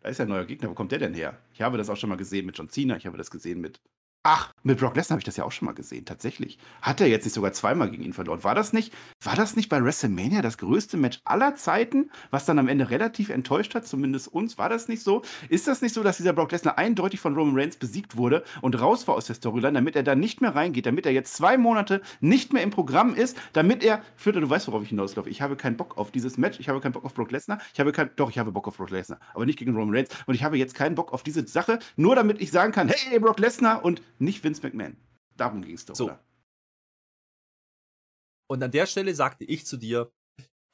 [0.00, 0.70] da ist ja ein neuer Gegner.
[0.70, 1.36] Wo kommt der denn her?
[1.52, 2.96] Ich habe das auch schon mal gesehen mit John Cena.
[2.96, 3.80] Ich habe das gesehen mit
[4.28, 6.58] Ach, mit Brock Lesnar habe ich das ja auch schon mal gesehen, tatsächlich.
[6.82, 8.42] Hat er jetzt nicht sogar zweimal gegen ihn verloren?
[8.42, 12.58] War das nicht, war das nicht bei WrestleMania das größte Match aller Zeiten, was dann
[12.58, 14.58] am Ende relativ enttäuscht hat, zumindest uns?
[14.58, 15.22] War das nicht so?
[15.48, 18.80] Ist das nicht so, dass dieser Brock Lesnar eindeutig von Roman Reigns besiegt wurde und
[18.80, 21.56] raus war aus der Storyline, damit er da nicht mehr reingeht, damit er jetzt zwei
[21.56, 25.30] Monate nicht mehr im Programm ist, damit er, Fürder, du weißt, worauf ich hinauslaufe.
[25.30, 27.78] Ich habe keinen Bock auf dieses Match, ich habe keinen Bock auf Brock Lesnar, ich
[27.78, 30.34] habe keinen, doch, ich habe Bock auf Brock Lesnar, aber nicht gegen Roman Reigns und
[30.34, 33.38] ich habe jetzt keinen Bock auf diese Sache, nur damit ich sagen kann, hey, Brock
[33.38, 34.96] Lesnar und nicht Vince McMahon.
[35.36, 36.06] Darum ging es doch, So.
[36.06, 36.24] oder?
[38.48, 40.12] Und an der Stelle sagte ich zu dir,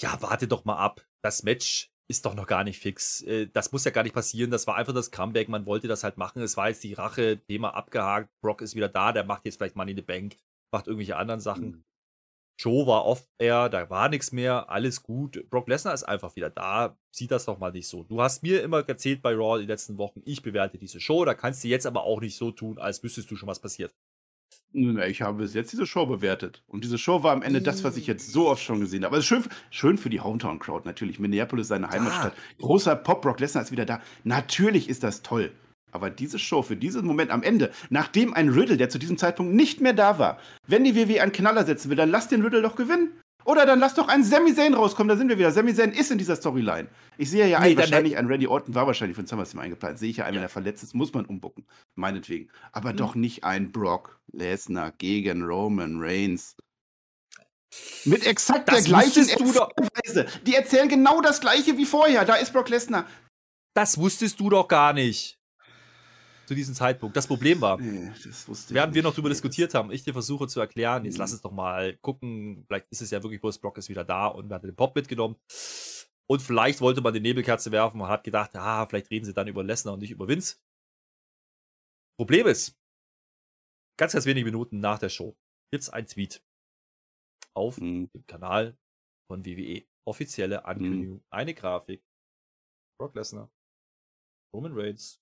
[0.01, 1.07] ja, warte doch mal ab.
[1.23, 3.23] Das Match ist doch noch gar nicht fix.
[3.23, 4.51] Äh, Das muss ja gar nicht passieren.
[4.51, 5.49] Das war einfach das Comeback.
[5.49, 6.43] Man wollte das halt machen.
[6.43, 8.29] Es war jetzt die Rache, Thema abgehakt.
[8.41, 9.13] Brock ist wieder da.
[9.13, 10.37] Der macht jetzt vielleicht Money in the Bank,
[10.73, 11.67] macht irgendwelche anderen Sachen.
[11.71, 11.85] Mhm.
[12.63, 15.45] Joe war off-air, da war nichts mehr, alles gut.
[15.51, 16.97] Brock Lesnar ist einfach wieder da.
[17.11, 18.05] Sieh das doch mal nicht so.
[18.05, 21.25] Du hast mir immer erzählt bei Raw die letzten Wochen, ich bewerte diese Show.
[21.25, 23.93] Da kannst du jetzt aber auch nicht so tun, als wüsstest du schon, was passiert.
[24.75, 26.63] Ich habe bis jetzt diese Show bewertet.
[26.69, 29.17] Und diese Show war am Ende das, was ich jetzt so oft schon gesehen habe.
[29.17, 31.19] Also schön, schön für die Hometown-Crowd natürlich.
[31.19, 32.35] Minneapolis, seine Heimatstadt.
[32.59, 34.01] Großer Pop, Brock Lesnar ist wieder da.
[34.25, 35.53] Natürlich ist das toll.
[35.93, 39.55] Aber diese Show für diesen Moment am Ende, nachdem ein Riddle, der zu diesem Zeitpunkt
[39.55, 42.63] nicht mehr da war, wenn die WWE einen Knaller setzen will, dann lass den Riddle
[42.63, 43.13] doch gewinnen.
[43.45, 45.51] Oder dann lass doch einen Sami Zayn rauskommen, da sind wir wieder.
[45.51, 46.87] Sami Zayn ist in dieser Storyline.
[47.19, 49.99] Ich sehe ja Nee, ein, wahrscheinlich ein Randy Orton war wahrscheinlich von SummerSlam eingeplant.
[49.99, 50.41] Sehe ich ja einen, Ja.
[50.43, 51.67] wenn er verletzt ist, muss man umbucken.
[51.97, 52.51] Meinetwegen.
[52.71, 52.97] Aber Mhm.
[52.99, 56.55] doch nicht ein Brock Lesnar gegen Roman Reigns.
[58.05, 60.27] Mit exakt Das der gleichen Erzählweise.
[60.47, 62.25] Die erzählen genau das gleiche wie vorher.
[62.25, 63.07] Da ist Brock Lesnar.
[63.75, 65.37] Das wusstest du doch gar nicht.
[66.47, 67.17] Zu diesem Zeitpunkt.
[67.17, 70.61] Das Problem war, Nee, das während wir noch darüber diskutiert haben, ich dir versuche zu
[70.61, 71.21] erklären, jetzt Mhm.
[71.21, 74.27] lass es doch mal gucken, vielleicht ist es ja wirklich bloß Brock ist wieder da
[74.27, 75.37] und wir hatten den Pop mitgenommen.
[76.29, 79.49] Und vielleicht wollte man die Nebelkerze werfen und hat gedacht, ah, vielleicht reden sie dann
[79.49, 80.57] über Lesnar und nicht über Vince.
[82.19, 82.79] Problem ist,
[83.99, 85.37] ganz, ganz wenige Minuten nach der Show
[85.73, 86.45] gibt es ein Tweet
[87.55, 88.11] auf Mhm.
[88.13, 88.77] dem Kanal
[89.31, 89.85] von WWE.
[90.07, 92.03] Offizielle Ankündigung, eine Grafik.
[92.99, 93.51] Brock Lesnar,
[94.55, 95.22] Roman Reigns,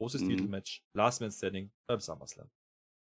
[0.00, 0.28] großes Mhm.
[0.30, 2.48] Titelmatch, Last Man Standing beim SummerSlam.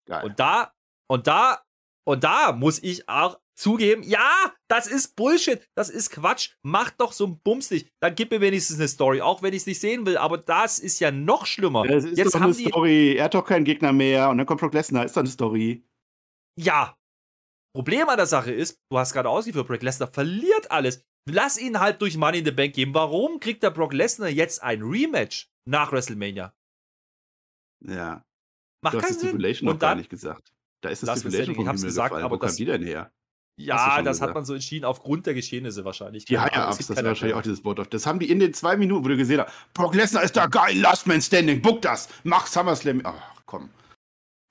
[0.09, 0.25] Geil.
[0.25, 0.73] Und da,
[1.11, 1.63] und da,
[2.07, 7.13] und da muss ich auch zugeben, ja, das ist Bullshit, das ist Quatsch, macht doch
[7.13, 7.89] so ein Bums nicht.
[8.03, 10.79] Dann gib mir wenigstens eine Story, auch wenn ich es nicht sehen will, aber das
[10.79, 11.87] ist ja noch schlimmer.
[11.87, 13.15] Das ist Jetzt doch haben eine die, Story.
[13.17, 14.31] Er hat doch keinen Gegner mehr.
[14.31, 15.05] Und dann kommt Brock Lesnar.
[15.05, 15.85] Ist doch eine Story.
[16.59, 16.97] ja.
[17.75, 21.03] Problem an der Sache ist, du hast gerade ausgeführt, Brock Lesnar verliert alles.
[21.27, 22.93] Lass ihn halt durch Money in the Bank geben.
[22.93, 26.55] Warum kriegt der Brock Lesnar jetzt ein Rematch nach WrestleMania?
[27.87, 28.25] Ja.
[28.83, 29.29] Macht du hast keinen die Sinn.
[29.31, 30.53] Stipulation noch Und gar dann, nicht gesagt.
[30.83, 32.25] Da ist das Stipulation vom ich hab's Himmel gesagt, gefallen.
[32.25, 33.13] aber Wo kam das- die denn her?
[33.59, 34.35] Ja, das hat gesagt.
[34.35, 36.25] man so entschieden aufgrund der Geschehnisse wahrscheinlich.
[36.25, 37.89] Die Higher-Ups, das war wahrscheinlich auch dieses Board of.
[37.89, 40.47] Das haben die in den zwei Minuten, wo du gesehen hast, Brock Lesnar ist da
[40.47, 43.03] geil, Last Man Standing, book das, mach SummerSlam.
[43.05, 43.69] Ach, komm.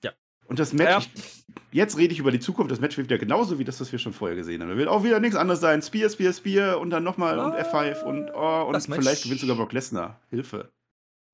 [0.04, 0.12] Ja.
[0.46, 0.98] Und das Match, Ja.
[1.16, 3.90] ich, jetzt rede ich über die Zukunft, das Match wird wieder genauso wie das, was
[3.90, 4.68] wir schon vorher gesehen haben.
[4.70, 5.82] Da wird auch wieder nichts anderes sein.
[5.82, 9.72] Spear, Spear, Spear und dann nochmal und F5 und, oh, und vielleicht gewinnt sogar Brock
[9.72, 10.20] Lesnar.
[10.30, 10.70] Hilfe.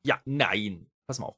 [0.07, 0.87] Ja, nein.
[1.07, 1.37] Pass mal auf.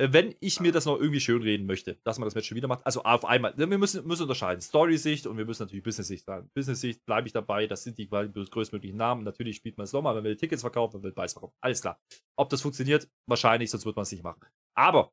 [0.00, 2.56] Äh, Wenn ich mir das noch irgendwie schön reden möchte, dass man das Match schon
[2.56, 4.62] wieder macht, also auf einmal, wir müssen, müssen unterscheiden.
[4.62, 6.50] Story-Sicht und wir müssen natürlich Business-Sicht sagen.
[6.54, 9.24] Business-Sicht bleibe ich dabei, das sind die größtmöglichen Namen.
[9.24, 11.54] Natürlich spielt man es nochmal, man will Tickets verkaufen, man will Preis verkaufen.
[11.60, 12.00] Alles klar.
[12.36, 14.40] Ob das funktioniert, wahrscheinlich, sonst wird man es nicht machen.
[14.74, 15.12] Aber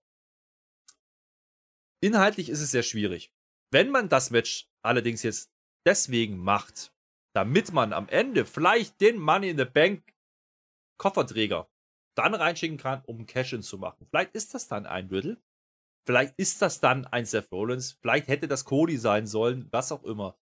[2.01, 3.33] inhaltlich ist es sehr schwierig.
[3.71, 5.51] Wenn man das Match allerdings jetzt
[5.85, 6.93] deswegen macht,
[7.35, 10.13] damit man am Ende vielleicht den Money in the Bank
[10.97, 11.69] Kofferträger
[12.17, 14.07] dann reinschicken kann, um Cash-In zu machen.
[14.09, 15.37] Vielleicht ist das dann ein Riddle.
[16.05, 17.97] Vielleicht ist das dann ein Seth Rollins.
[18.01, 20.37] Vielleicht hätte das Cody sein sollen, was auch immer.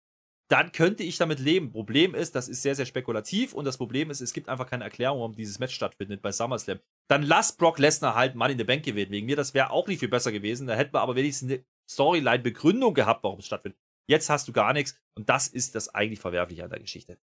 [0.48, 1.72] Dann könnte ich damit leben.
[1.72, 4.84] Problem ist, das ist sehr, sehr spekulativ und das Problem ist, es gibt einfach keine
[4.84, 6.80] Erklärung, warum dieses Match stattfindet bei SummerSlam.
[7.10, 9.12] Dann lass Brock Lesnar halt Money in the Bank gewinnen.
[9.12, 10.68] Wegen mir, das wäre auch nicht viel besser gewesen.
[10.68, 13.80] Da hätten wir aber wenigstens eine Storyline-Begründung gehabt, warum es stattfindet.
[14.08, 17.18] Jetzt hast du gar nichts und das ist das eigentlich Verwerfliche an der Geschichte.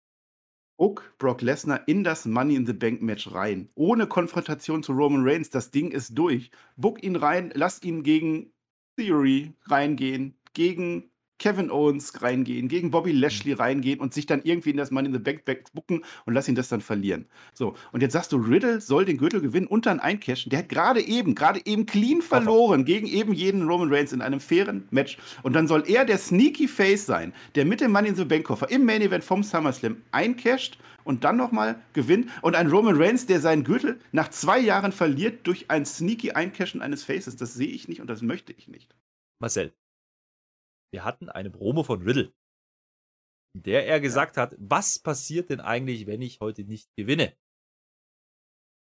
[0.78, 3.70] Guck Brock Lesnar in das Money in the Bank Match rein.
[3.76, 5.50] Ohne Konfrontation zu Roman Reigns.
[5.50, 6.50] Das Ding ist durch.
[6.76, 8.52] Book ihn rein, lass ihn gegen
[8.98, 11.11] Theory reingehen, gegen
[11.42, 15.14] Kevin Owens reingehen, gegen Bobby Lashley reingehen und sich dann irgendwie in das Money in
[15.14, 17.26] the Bank bucken und lass ihn das dann verlieren.
[17.56, 20.52] So, und jetzt sagst du, Riddle soll den Gürtel gewinnen und dann eincashen.
[20.52, 24.40] Der hat gerade eben, gerade eben clean verloren gegen eben jeden Roman Reigns in einem
[24.40, 25.18] fairen Match.
[25.42, 28.44] Und dann soll er der Sneaky Face sein, der mit dem Money in the Bank
[28.44, 32.30] Koffer im Main Event vom SummerSlam eincasht und dann nochmal gewinnt.
[32.44, 36.84] Und ein Roman Reigns, der seinen Gürtel nach zwei Jahren verliert durch ein Sneaky Eincashen
[36.84, 37.36] eines Faces.
[37.36, 38.94] Das sehe ich nicht und das möchte ich nicht.
[39.40, 39.74] Marcel,
[40.92, 42.34] wir hatten eine Promo von Riddle,
[43.56, 47.36] in der er gesagt hat, was passiert denn eigentlich, wenn ich heute nicht gewinne?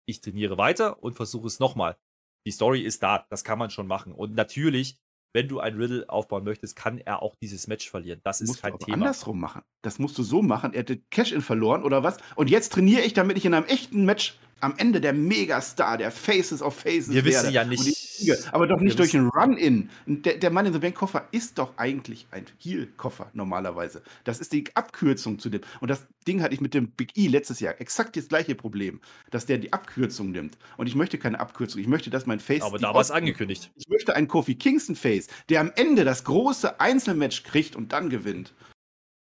[0.07, 1.97] Ich trainiere weiter und versuche es nochmal.
[2.45, 4.13] Die Story ist da, das kann man schon machen.
[4.13, 4.99] Und natürlich,
[5.33, 8.19] wenn du ein Riddle aufbauen möchtest, kann er auch dieses Match verlieren.
[8.23, 8.95] Das ist musst kein du aber Thema.
[8.95, 9.61] andersrum machen.
[9.83, 10.73] Das musst du so machen.
[10.73, 12.17] Er hätte Cash-In verloren oder was?
[12.35, 16.11] Und jetzt trainiere ich, damit ich in einem echten Match am Ende der Megastar, der
[16.11, 18.37] Faces of Faces Wir wissen werde ja und nicht- ich siege.
[18.51, 19.89] Aber doch nicht durch einen Run-In.
[20.05, 24.01] Der, der Mann in the Bank-Koffer ist doch eigentlich ein Heel-Koffer normalerweise.
[24.23, 25.61] Das ist die Abkürzung zu dem.
[25.79, 29.01] Und das Ding hatte ich mit dem Big E letztes Jahr exakt das gleiche Problem,
[29.31, 30.57] dass der die Abkürzung nimmt.
[30.77, 31.81] Und ich möchte keine Abkürzung.
[31.81, 32.61] Ich möchte, dass mein Face.
[32.61, 33.71] Aber da war es angekündigt.
[33.75, 38.09] Ich möchte einen Kofi Kingston Face, der am Ende das große Einzelmatch kriegt und dann
[38.09, 38.53] gewinnt.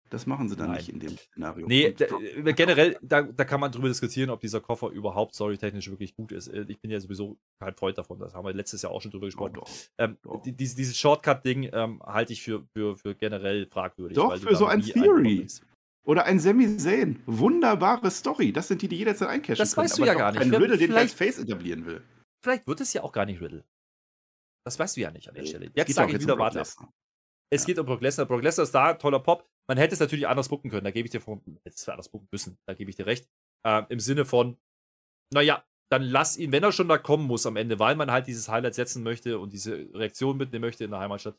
[0.10, 0.78] Das machen sie dann Nein.
[0.78, 1.68] nicht in dem Szenario.
[1.68, 5.90] Nee, da, äh, generell, da, da kann man drüber diskutieren, ob dieser Koffer überhaupt storytechnisch
[5.90, 6.48] wirklich gut ist.
[6.48, 8.20] Äh, Ich bin ja sowieso kein Freund davon.
[8.20, 9.54] Das haben wir letztes Jahr auch schon drüber oh, gesprochen.
[9.56, 9.70] doch.
[9.98, 10.42] Ähm, Doch.
[10.44, 14.16] die- dieses, dieses Shortcut-Ding ähm, halte ich für, für, für generell fragwürdig.
[14.16, 15.46] Doch, für so ein Theory.
[16.06, 17.22] Oder ein Sami Zayn.
[17.26, 18.54] Wunderbare Story.
[18.54, 19.86] Das sind die, die jederzeit eincashen Das können.
[19.86, 20.42] weißt du ja gar nicht.
[20.42, 22.02] Ein Riddle, den als Face etablieren will.
[22.42, 23.66] Vielleicht wird es ja auch gar nicht Riddle.
[24.66, 25.70] Das weißt du ja nicht an der Stelle.
[25.76, 26.60] Jetzt sage ich wieder, warte.
[27.50, 27.66] Es Ja.
[27.66, 28.26] geht um Brock Lesnar.
[28.26, 29.46] Brock Lesnar ist da, toller Pop.
[29.68, 30.86] Man hätte es natürlich anders bucken können.
[30.86, 32.58] Da gebe ich dir von, jetzt wir anders bucken müssen.
[32.66, 33.30] Da gebe ich dir recht.
[33.66, 34.58] Ähm, Im Sinne von,
[35.34, 38.28] naja, dann lass ihn, wenn er schon da kommen muss am Ende, weil man halt
[38.28, 41.38] dieses Highlight setzen möchte und diese Reaktion mitnehmen möchte in der Heimatstadt,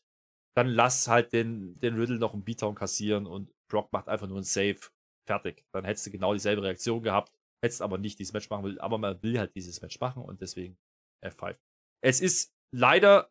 [0.56, 4.38] dann lass halt den, den Riddle noch einen Beatdown kassieren und Brock macht einfach nur
[4.38, 4.78] einen Save.
[5.26, 5.64] Fertig.
[5.72, 8.96] Dann hättest du genau dieselbe Reaktion gehabt, hättest aber nicht dieses Match machen will, aber
[8.96, 10.78] man will halt dieses Match machen und deswegen
[11.22, 11.58] F5.
[12.02, 13.30] Es ist leider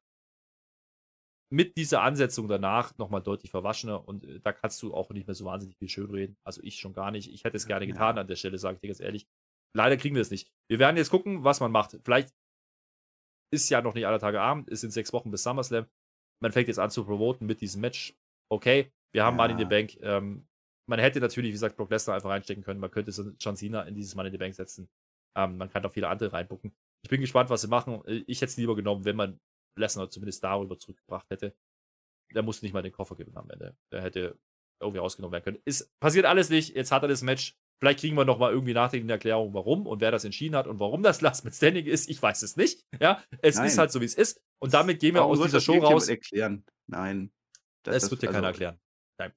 [1.49, 5.33] mit dieser Ansetzung danach nochmal deutlich verwaschener und äh, da kannst du auch nicht mehr
[5.35, 6.37] so wahnsinnig viel schönreden.
[6.43, 7.31] Also ich schon gar nicht.
[7.31, 9.27] Ich hätte es gerne getan an der Stelle, sage ich dir ganz ehrlich.
[9.75, 10.49] Leider kriegen wir es nicht.
[10.69, 11.97] Wir werden jetzt gucken, was man macht.
[12.03, 12.33] Vielleicht
[13.53, 15.85] ist ja noch nicht aller Tage Abend, ist in sechs Wochen bis SummerSlam.
[16.41, 18.15] Man fängt jetzt an zu promoten mit diesem Match.
[18.51, 19.43] Okay, wir haben Ja.
[19.43, 19.97] Money in the Bank.
[20.01, 20.47] Ähm,
[20.89, 22.79] man hätte natürlich, wie gesagt, Brock Lesnar einfach reinstecken können.
[22.79, 24.89] Man könnte so John Cena in dieses Money in the Bank setzen.
[25.37, 26.73] Ähm, man kann auch viele andere reinbucken.
[27.03, 28.03] Ich bin gespannt, was sie machen.
[28.05, 29.39] Äh, Ich hätte es lieber genommen, wenn man
[29.77, 31.55] Lesnar zumindest darüber zurückgebracht hätte.
[32.33, 33.75] Der musste nicht mal den Koffer gewinnen am Ende.
[33.91, 34.37] Der hätte
[34.79, 35.61] irgendwie rausgenommen werden können.
[35.65, 36.75] Ist, passiert alles nicht.
[36.75, 37.55] Jetzt hat er das Match.
[37.79, 40.67] Vielleicht kriegen wir noch mal irgendwie nachträglich eine Erklärung, warum und wer das entschieden hat
[40.67, 42.09] und warum das Last mit Standing ist.
[42.09, 42.85] Ich weiß es nicht.
[42.99, 43.67] Ja, es Nein.
[43.67, 44.41] ist halt so, wie es ist.
[44.59, 46.07] Und damit gehen wir Warum aus dieser das Show raus.
[46.09, 46.65] erklären.
[46.87, 47.31] Nein.
[47.83, 48.79] Das- das- wird dir keiner also, erklären.
[49.19, 49.33] Nein.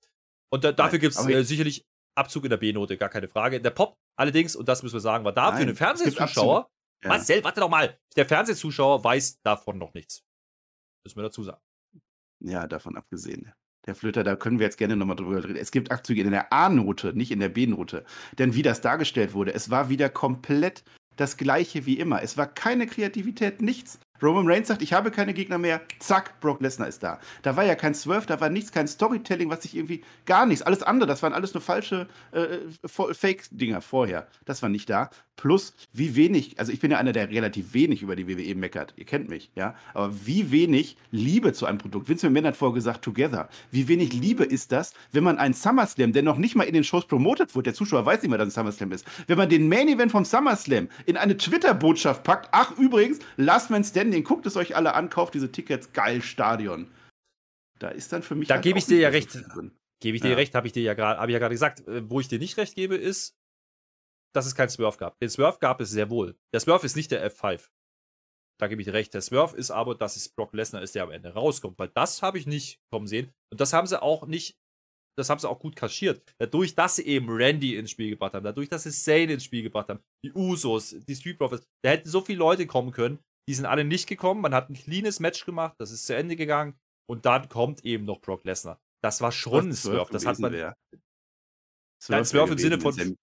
[0.53, 1.87] Und da, dafür gibt es äh, ich- sicherlich
[2.17, 3.61] Abzug in der B-Note, gar keine Frage.
[3.61, 5.79] Der Pop allerdings, und das müssen wir sagen, war da für Nein, einen es gibt
[5.79, 6.71] Fernsehzuschauer.
[7.05, 7.09] Ja.
[7.09, 7.99] Marcel, warte doch mal.
[8.17, 10.23] Der Fernsehzuschauer weiß davon noch nichts.
[11.05, 11.61] Müssen wir dazu sagen.
[12.41, 13.53] Ja, davon abgesehen.
[13.87, 15.57] Der Flöter, da können wir jetzt gerne nochmal drüber reden.
[15.57, 18.05] Es gibt Abzüge in der A-Note, nicht in der B-Note.
[18.39, 20.85] Denn wie das dargestellt wurde, es war wieder komplett
[21.17, 22.23] das gleiche wie immer.
[22.23, 23.99] Es war keine Kreativität, nichts.
[24.23, 25.81] Roman Reigns sagt, ich habe keine Gegner mehr.
[25.99, 27.19] Zack, Brock Lesnar ist da.
[27.43, 30.63] Da war ja kein Swerve, da war nichts, kein Storytelling, was sich irgendwie gar nichts.
[30.63, 34.27] Alles andere, das waren alles nur falsche äh, Fo- Fake-Dinger vorher.
[34.45, 35.11] Das war nicht da.
[35.37, 38.93] Plus, wie wenig, also ich bin ja einer, der relativ wenig über die WWE meckert.
[38.97, 39.75] Ihr kennt mich, ja.
[39.95, 42.11] Aber wie wenig Liebe zu einem Produkt.
[42.11, 43.49] Vince McMahon hat vorher gesagt, Together.
[43.71, 46.85] Wie wenig Liebe ist das, wenn man einen SummerSlam, der noch nicht mal in den
[46.85, 49.67] Shows promotet wird, der Zuschauer weiß nicht mehr, dass ein SummerSlam ist, wenn man den
[49.67, 54.57] Main Event vom SummerSlam in eine Twitter-Botschaft packt, ach übrigens, Last Man Standing, guckt es
[54.57, 56.91] euch alle an, kauft diese Tickets, geil, Stadion.
[57.79, 58.49] Da ist dann für mich.
[58.49, 59.39] Da halt gebe ich dir ja recht.
[60.03, 61.87] Gebe ich dir recht, habe ich dir ja gerade, habe ich ja gerade gesagt.
[61.87, 63.37] Äh, Wo ich dir nicht recht gebe, ist,
[64.35, 65.19] dass es keinen Swerve gab.
[65.19, 66.37] Den Swerve gab es sehr wohl.
[66.53, 67.69] Der Swerve ist nicht der F5.
[68.59, 69.13] Da gebe ich dir recht.
[69.15, 71.79] Der Swerve ist aber, dass es Brock Lesnar ist, der am Ende rauskommt.
[71.79, 73.33] Weil das habe ich nicht kommen sehen.
[73.51, 74.59] Und das haben sie auch nicht,
[75.19, 76.23] das haben sie auch gut kaschiert.
[76.39, 79.63] Dadurch, dass sie eben Randy ins Spiel gebracht haben, dadurch, dass sie Zane ins Spiel
[79.63, 83.19] gebracht haben, die Usos, die Street Profits, da hätten so viele Leute kommen können.
[83.51, 84.43] Die sind alle nicht gekommen.
[84.43, 86.79] Man hat ein cleanes Match gemacht, das ist zu Ende gegangen.
[87.09, 88.81] Und dann kommt eben noch Brock Lesnar.
[89.03, 90.13] Das war schon ein Swerve.
[90.13, 90.77] Das hat man, wär.
[92.09, 93.17] Nein, Swerve im Sinne von- Wenn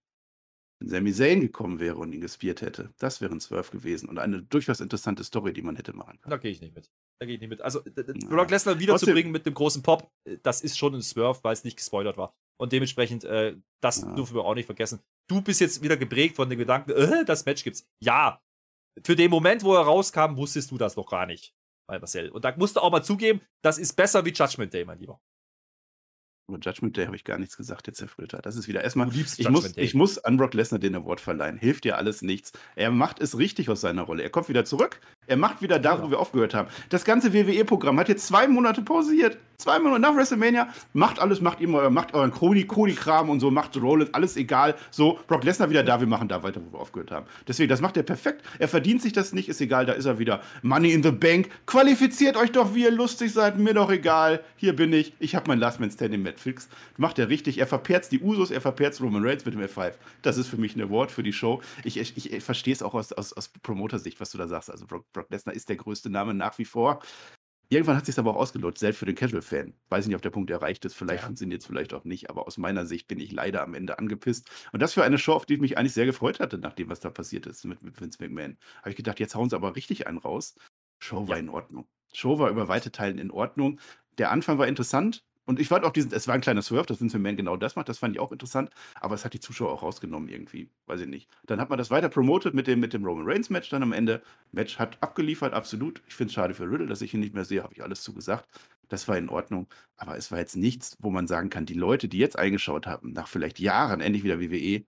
[0.90, 4.44] Sami, Zayn gekommen wäre und ihn gespielt hätte, das wäre ein Swerve gewesen und eine
[4.44, 6.30] durchaus interessante Story, die man hätte machen können.
[6.32, 6.92] Da gehe ich nicht mit.
[7.22, 7.62] Da gehe ich nicht mit.
[7.62, 8.28] Also, Ja.
[8.30, 11.64] Brock Lesnar wiederzubringen mit dem großen Pop, äh, das ist schon ein Swerve, weil es
[11.64, 12.36] nicht gespoilert war.
[12.60, 14.14] Und dementsprechend, äh, das Ja.
[14.14, 15.00] dürfen wir auch nicht vergessen.
[15.30, 17.88] Du bist jetzt wieder geprägt von dem Gedanken, äh, das Match gibt's.
[18.04, 18.42] Ja,
[19.06, 21.54] für den Moment, wo er rauskam, wusstest du das noch gar nicht,
[21.88, 22.30] bei Marcel.
[22.30, 25.20] Und da musst du auch mal zugeben, das ist besser wie Judgment Day, mein Lieber.
[26.50, 28.42] Über Judgment Day habe ich gar nichts gesagt, jetzt Herr Flöter.
[28.42, 29.10] Das ist wieder erstmal.
[29.14, 29.84] Ich muss, Day.
[29.84, 31.58] ich muss an Brock Lesnar den Award verleihen.
[31.58, 32.54] Hilft dir alles nichts.
[32.76, 34.24] Er macht es richtig aus seiner Rolle.
[34.24, 35.02] Er kommt wieder zurück.
[35.28, 36.08] Er macht wieder da, Genau.
[36.08, 36.70] wo wir aufgehört haben.
[36.90, 39.38] Das ganze WWE-Programm hat jetzt zwei Monate pausiert.
[39.58, 40.68] Zwei Monate nach WrestleMania.
[40.94, 44.76] Macht alles, macht ihm euer, macht euren Cody-Kram und so, macht Rollins, alles egal.
[44.92, 47.26] So, Brock Lesnar wieder da, wir machen da weiter, wo wir aufgehört haben.
[47.48, 48.44] Deswegen, das macht er perfekt.
[48.60, 50.42] Er verdient sich das nicht, ist egal, da ist er wieder.
[50.62, 51.50] Money in the Bank.
[51.66, 54.44] Qualifiziert euch doch, wie ihr lustig seid, mir doch egal.
[54.58, 55.14] Hier bin ich.
[55.20, 56.70] Ich habe mein Last Man Standing Netflix.
[56.98, 57.58] Macht er richtig.
[57.58, 59.94] Er verperzt die Usos, er verperzt Roman Reigns mit dem F5.
[60.22, 61.62] Das ist für mich ein Award für die Show.
[61.84, 64.70] Ich, ich, ich verstehe es auch aus, aus, aus Promoter-Sicht, was du da sagst.
[64.70, 67.02] Also Brock, Brock Lesnar ist der größte Name nach wie vor.
[67.70, 69.74] Irgendwann hat sich aber auch ausgelotet, selbst für den Casual-Fan.
[69.90, 70.94] Weiß ich nicht, ob der Punkt erreicht ist.
[70.94, 71.26] Vielleicht Ja.
[71.26, 74.50] funktioniert es vielleicht auch nicht, aber aus meiner Sicht bin ich leider am Ende angepisst.
[74.72, 76.90] Und das für eine Show, auf die ich mich eigentlich sehr gefreut hatte, nach dem,
[76.90, 78.58] was da passiert ist mit, mit Vince McMahon.
[78.80, 80.56] Habe ich gedacht, jetzt hauen sie aber richtig einen raus.
[81.00, 81.42] Show war Ja.
[81.42, 81.88] in Ordnung.
[82.14, 83.82] Show war über weite Teilen in Ordnung.
[84.18, 85.26] Der Anfang war interessant.
[85.48, 87.78] Und ich fand auch diesen, es war ein kleiner Swerve, dass Vince McMahon genau das
[87.78, 91.02] macht, das fand ich auch interessant, aber es hat die Zuschauer auch rausgenommen irgendwie, weiß
[91.02, 91.30] ich nicht.
[91.46, 93.94] Dann hat man das weiter promotet mit dem, mit dem Roman Reigns Match dann am
[93.94, 94.22] Ende.
[94.52, 96.04] Match hat abgeliefert, absolut.
[96.06, 98.02] Ich finde es schade für Riddle, dass ich ihn nicht mehr sehe, habe ich alles
[98.02, 98.48] zugesagt.
[98.90, 102.10] Das war in Ordnung, aber es war jetzt nichts, wo man sagen kann, die Leute,
[102.10, 104.86] die jetzt eingeschaut haben, nach vielleicht Jahren endlich wieder WWE,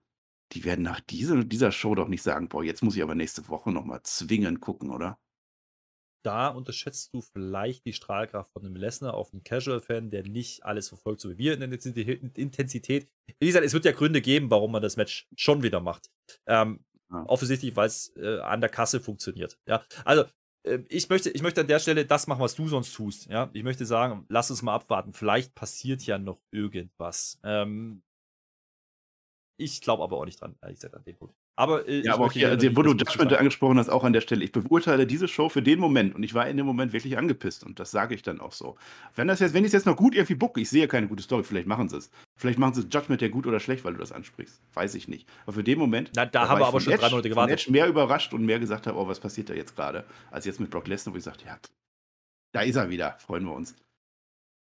[0.52, 3.48] die werden nach dieser, dieser Show doch nicht sagen, boah, jetzt muss ich aber nächste
[3.48, 5.18] Woche nochmal zwingend gucken, oder?
[6.22, 10.88] Da unterschätzt du vielleicht die Strahlkraft von einem Lesnar auf einen Casual-Fan, der nicht alles
[10.88, 13.08] verfolgt, so wie wir in der Intensität- Intensität.
[13.38, 16.10] Wie gesagt, es wird ja Gründe geben, warum man das Match schon wieder macht.
[16.46, 17.24] Ähm, Ja.
[17.26, 19.58] Offensichtlich, weil es äh, an der Kasse funktioniert.
[19.66, 20.24] Ja, also
[20.64, 23.26] äh, ich möchte, ich möchte an der Stelle das machen, was du sonst tust.
[23.26, 25.12] Ja, ich möchte sagen, lass uns mal abwarten.
[25.12, 27.40] Vielleicht passiert ja noch irgendwas.
[27.42, 28.02] Ähm,
[29.58, 31.34] ich glaube aber auch nicht dran, ehrlich gesagt, an dem Punkt.
[31.60, 34.14] Aber, äh, ich Ja, aber auch hier, also, wo du Judgment angesprochen hast, auch an
[34.14, 34.42] der Stelle.
[34.42, 37.64] Ich beurteile diese Show für den Moment und ich war in dem Moment wirklich angepisst
[37.64, 38.76] und das sage ich dann auch so.
[39.14, 41.22] Wenn das jetzt, wenn ich es jetzt noch gut irgendwie bucke, ich sehe keine gute
[41.22, 42.10] Story, vielleicht machen sie es.
[42.36, 44.62] Vielleicht machen sie Judgment ja gut oder schlecht, weil du das ansprichst.
[44.72, 45.28] Weiß ich nicht.
[45.44, 46.10] Aber für den Moment.
[46.16, 47.60] Na, da war haben wir ich aber schon drei Monate gewartet.
[47.60, 50.60] Edge mehr überrascht und mehr gesagt habe, oh, was passiert da jetzt gerade, als jetzt
[50.60, 51.58] mit Brock Lesnar, wo ich sagte, ja,
[52.52, 53.76] da ist er wieder, freuen wir uns.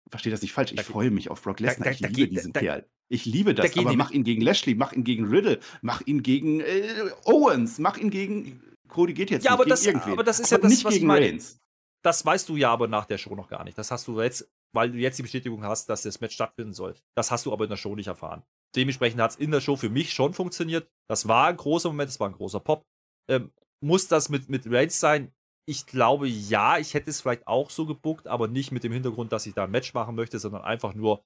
[0.09, 2.27] Versteht das nicht falsch, ich Da- freue mich auf Brock Lesnar, da- ich da liebe
[2.29, 2.85] diesen Kerl.
[3.09, 6.23] Ich liebe da das, aber mach ihn gegen Lashley, mach ihn gegen Riddle, mach ihn
[6.23, 8.61] gegen äh, Owens, mach ihn gegen.
[8.89, 10.13] Cody geht jetzt Ja, nicht, aber das- irgendwen.
[10.13, 11.25] aber das ist ja Aber das, nicht was ich gegen meine.
[11.25, 11.57] Reigns.
[12.03, 13.77] Das weißt du ja aber nach der Show noch gar nicht.
[13.77, 16.95] Das hast du jetzt, weil du jetzt die Bestätigung hast, dass das Match stattfinden soll.
[17.15, 18.43] Das hast du aber in der Show nicht erfahren.
[18.75, 20.87] Dementsprechend hat es in der Show für mich schon funktioniert.
[21.09, 22.83] Das war ein großer Moment, das war ein großer Pop.
[23.29, 23.51] Ähm,
[23.83, 25.31] muss das mit, mit Reigns sein?
[25.69, 29.31] Ich glaube ja, ich hätte es vielleicht auch so gebuckt, aber nicht mit dem Hintergrund,
[29.33, 31.25] dass ich da ein Match machen möchte, sondern einfach nur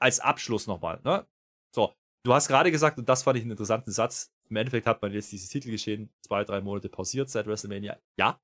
[0.00, 1.00] als Abschluss nochmal.
[1.04, 1.26] Ne?
[1.72, 1.94] So,
[2.24, 5.12] du hast gerade gesagt, und das fand ich einen interessanten Satz, im Endeffekt hat man
[5.12, 7.98] jetzt dieses Titelgeschehen zwei, drei Monate pausiert seit WrestleMania.
[8.18, 8.40] Ja,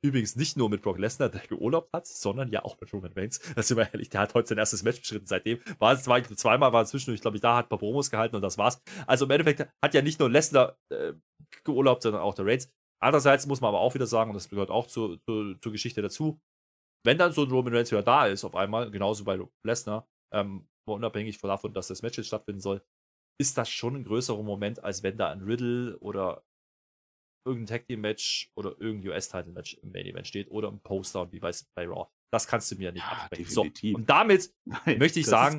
[0.00, 3.40] Übrigens nicht nur mit Brock Lesnar, der geurlaubt hat, sondern ja auch mit Roman Reigns.
[3.56, 5.60] Das sind wir ehrlich, der hat heute sein erstes Match beschritten seitdem.
[5.80, 8.42] War es zwar zweimal, war zwischendurch, glaube ich, da hat ein paar Promos gehalten und
[8.42, 8.80] das war's.
[9.08, 11.14] Also im Endeffekt hat ja nicht nur Lesnar äh,
[11.64, 12.70] geurlaubt, sondern auch der Reigns.
[13.00, 16.02] Andererseits muss man aber auch wieder sagen, und das gehört auch zu, zu, zur Geschichte
[16.02, 16.40] dazu,
[17.06, 20.68] wenn dann so ein Roman Reigns wieder da ist, auf einmal, genauso bei Lesnar, ähm,
[20.86, 22.82] unabhängig davon, dass das Match jetzt stattfinden soll,
[23.40, 26.44] ist das schon ein größerer Moment, als wenn da ein Riddle oder
[27.46, 31.30] irgendein Tag Team Match oder irgendein US-Title Match im Main Event steht oder ein Poster
[31.32, 32.08] wie bei, bei Raw.
[32.32, 33.92] Das kannst du mir nicht Ja, definitiv.
[33.92, 35.58] So, und damit, Nein, möchte ich sagen-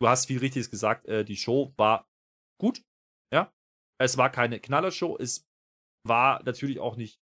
[0.00, 2.08] du hast viel Richtiges gesagt, äh, die Show war
[2.60, 2.82] gut.
[3.32, 3.52] Ja.
[4.00, 5.16] Es war keine Knallershow.
[5.18, 5.46] Es
[6.06, 7.20] war natürlich auch nicht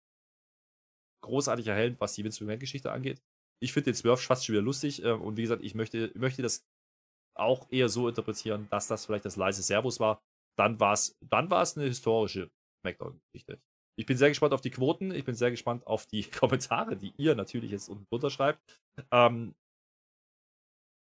[1.22, 3.22] großartig erhellend, was die Vince McMahon-Geschichte angeht.
[3.62, 5.02] Ich finde den Swerve fast schon wieder lustig.
[5.02, 6.64] Äh, und wie gesagt, ich möchte, möchte das
[7.36, 10.22] auch eher so interpretieren, dass das vielleicht das leise Servus war.
[10.58, 12.50] Dann war es dann war's eine historische
[12.82, 13.60] Smackdown-Geschichte.
[13.98, 15.10] Ich bin sehr gespannt auf die Quoten.
[15.10, 18.60] Ich bin sehr gespannt auf die Kommentare, die ihr natürlich jetzt unten drunter schreibt.
[19.10, 19.54] Ähm,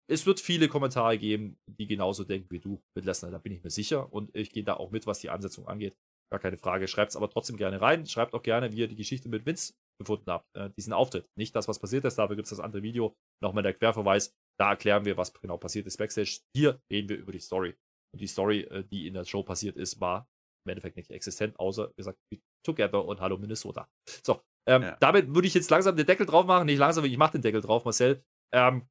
[0.07, 3.63] es wird viele Kommentare geben, die genauso denken wie du mit Lesnar, da bin ich
[3.63, 4.13] mir sicher.
[4.13, 5.97] Und ich gehe da auch mit, was die Ansetzung angeht.
[6.32, 6.88] Gar keine Frage.
[6.88, 8.05] Schreibt es aber trotzdem gerne rein.
[8.05, 10.45] Schreibt auch gerne, wie ihr die Geschichte mit Vince gefunden habt.
[10.55, 11.28] Äh, diesen Auftritt.
[11.38, 12.15] Nicht das, was passiert ist.
[12.17, 13.15] Dafür gibt es das andere Video.
[13.43, 14.34] Nochmal der Querverweis.
[14.59, 16.39] Da erklären wir, was genau passiert ist backstage.
[16.55, 17.76] Hier reden wir über die Story.
[18.13, 20.28] Und die Story, äh, die in der Show passiert ist, war
[20.65, 22.17] im Endeffekt nicht existent, außer wie gesagt
[22.65, 23.88] Together und Hallo Minnesota.
[24.26, 24.97] So, ähm, Ja.
[24.99, 26.65] damit würde ich jetzt langsam den Deckel drauf machen.
[26.65, 28.23] Nicht langsam, ich mache den Deckel drauf, Marcel.
[28.51, 28.88] Ähm,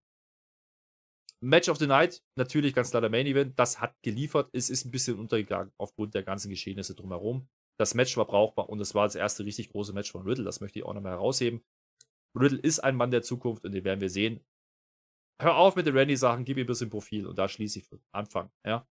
[1.44, 3.58] Match of the Night, natürlich ganz klar der Main Event.
[3.58, 4.48] Das hat geliefert.
[4.52, 7.48] Es ist ein bisschen untergegangen aufgrund der ganzen Geschehnisse drumherum.
[7.78, 10.44] Das Match war brauchbar und es war das erste richtig große Match von Riddle.
[10.44, 11.62] Das möchte ich auch nochmal herausheben.
[12.34, 14.40] Riddle ist ein Mann der Zukunft und den werden wir sehen.
[15.40, 18.50] Hör auf mit den Randy-Sachen, gib ihm ein bisschen Profil und da schließe ich Anfang.
[18.64, 18.88] Ja?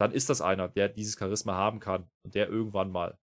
[0.00, 3.18] Dann ist das einer, der dieses Charisma haben kann und der irgendwann mal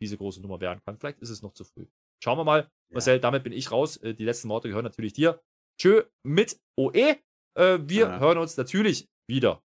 [0.00, 0.96] diese große Nummer werden kann.
[0.98, 1.86] Vielleicht ist es noch zu früh.
[2.22, 2.70] Schauen wir mal.
[2.90, 3.96] Marcel, damit bin ich raus.
[3.98, 5.42] Äh, Die letzten Worte gehören natürlich dir.
[5.78, 7.16] Tschö mit OE.
[7.56, 8.18] Äh, Wir Ja.
[8.20, 9.62] hören uns natürlich wieder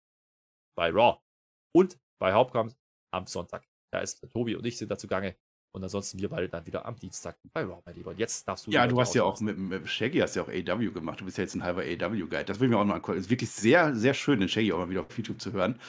[0.77, 1.19] bei Raw
[1.75, 2.75] und bei Hauptkampf
[3.13, 3.65] am Sonntag.
[3.93, 5.35] Da ist Tobi und ich sind dazu gange.
[5.73, 8.11] Und ansonsten wir beide dann wieder am Dienstag bei Raw, mein Lieber.
[8.11, 8.71] Und jetzt darfst du.
[8.71, 11.21] Ja, du hast ja auch mit, mit Shaggy hast ja auch AW gemacht.
[11.21, 12.43] Du bist ja jetzt ein halber AW-Guide.
[12.45, 13.17] Das will ich mir auch mal angucken.
[13.17, 15.79] Ist wirklich sehr, sehr schön, den Shaggy auch mal wieder auf YouTube zu hören.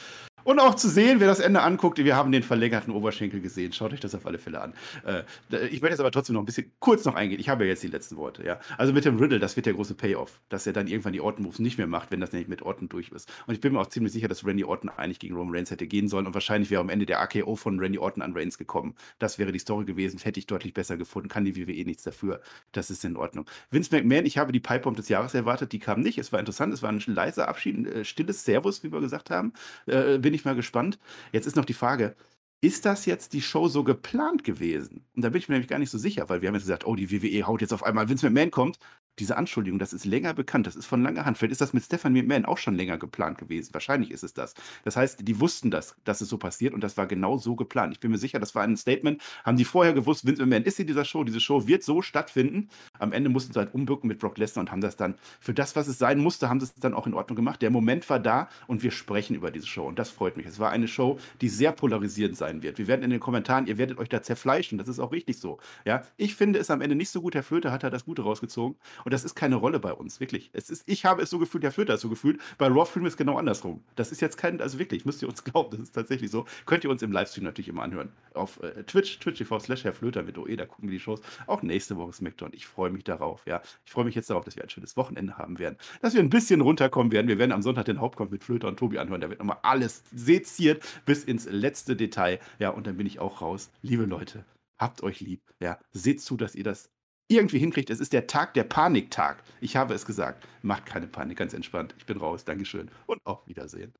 [0.44, 3.72] Und auch zu sehen, wer das Ende anguckt, wir haben den verlängerten Oberschenkel gesehen.
[3.72, 4.74] Schaut euch das auf alle Fälle an.
[5.04, 5.22] Äh,
[5.66, 7.40] ich werde jetzt aber trotzdem noch ein bisschen kurz noch eingehen.
[7.40, 8.44] Ich habe ja jetzt die letzten Worte.
[8.44, 8.58] Ja.
[8.78, 11.58] Also mit dem Riddle, das wird der große Payoff, dass er dann irgendwann die Orton-Moves
[11.58, 13.30] nicht mehr macht, wenn das nämlich mit Orton durch ist.
[13.46, 15.86] Und ich bin mir auch ziemlich sicher, dass Randy Orton eigentlich gegen Roman Reigns hätte
[15.86, 18.94] gehen sollen und wahrscheinlich wäre am Ende der AKO von Randy Orton an Reigns gekommen.
[19.18, 21.28] Das wäre die Story gewesen, hätte ich deutlich besser gefunden.
[21.28, 22.40] Kann die WWE nichts dafür.
[22.72, 23.46] Das ist in Ordnung.
[23.70, 26.18] Vince McMahon, ich habe die Pipebomb des Jahres erwartet, die kam nicht.
[26.18, 29.30] Es war interessant, es war ein leiser Abschied, ein äh, stilles Servus, wie wir gesagt
[29.30, 29.52] haben.
[29.86, 30.98] Äh, bin ich mal gespannt.
[31.32, 32.14] Jetzt ist noch die Frage,
[32.62, 35.04] ist das jetzt die Show so geplant gewesen?
[35.16, 36.86] Und da bin ich mir nämlich gar nicht so sicher, weil wir haben jetzt gesagt,
[36.86, 38.78] oh, die WWE haut jetzt auf einmal, Vince McMahon kommt
[39.18, 41.36] diese Anschuldigung, das ist länger bekannt, das ist von langer Hand.
[41.36, 43.74] Vielleicht ist das mit Stephanie McMahon auch schon länger geplant gewesen.
[43.74, 44.54] Wahrscheinlich ist es das.
[44.84, 47.92] Das heißt, die wussten das, dass es so passiert und das war genau so geplant.
[47.92, 49.20] Ich bin mir sicher, das war ein Statement.
[49.44, 52.70] Haben die vorher gewusst, Vince McMahon ist in dieser Show, diese Show wird so stattfinden.
[52.98, 55.76] Am Ende mussten sie halt umbücken mit Brock Lesnar und haben das dann für das,
[55.76, 57.60] was es sein musste, haben sie es dann auch in Ordnung gemacht.
[57.60, 60.46] Der Moment war da und wir sprechen über diese Show und das freut mich.
[60.46, 62.76] Es war eine Show, die sehr polarisierend sein wird.
[62.76, 65.58] Wir werden in den Kommentaren, ihr werdet euch da zerfleischen, das ist auch richtig so.
[65.86, 67.34] Ja, ich finde es am Ende nicht so gut.
[67.34, 70.50] Herr Flöter hat da das Gute rausgezogen und das ist keine Rolle bei uns, wirklich.
[70.52, 72.40] Es ist, ich habe es so gefühlt, der Fürth hat es so gefühlt.
[72.58, 73.82] Bei Raw fühlen wir es genau andersrum.
[73.96, 76.44] Das ist jetzt kein, also wirklich, müsst ihr uns glauben, das ist tatsächlich so.
[76.66, 78.10] Könnt ihr uns im Livestream natürlich immer anhören.
[78.34, 81.20] Auf äh, Twitch, twitch.tv slash Herr Flöter mit OE, da gucken wir die Shows.
[81.46, 82.50] Auch nächste Woche Smackdown.
[82.52, 83.62] Ich freue mich darauf, ja.
[83.84, 85.76] Ich freue mich jetzt darauf, dass wir ein schönes Wochenende haben werden.
[86.00, 87.28] Dass wir ein bisschen runterkommen werden.
[87.28, 89.20] Wir werden am Sonntag den Hauptkampf mit Flöter und Tobi anhören.
[89.20, 92.38] Da wird nochmal alles seziert bis ins letzte Detail.
[92.58, 93.70] Ja, und dann bin ich auch raus.
[93.82, 94.44] Liebe Leute,
[94.78, 95.42] habt euch lieb.
[95.60, 96.90] Ja, seht zu, dass ihr das
[97.28, 97.90] irgendwie hinkriegt.
[97.90, 99.42] Es ist der Tag, der Paniktag.
[99.60, 100.46] Ich habe es gesagt.
[100.62, 101.94] Macht keine Panik, ganz entspannt.
[101.98, 102.44] Ich bin raus.
[102.44, 103.94] Dankeschön und auf Wiedersehen.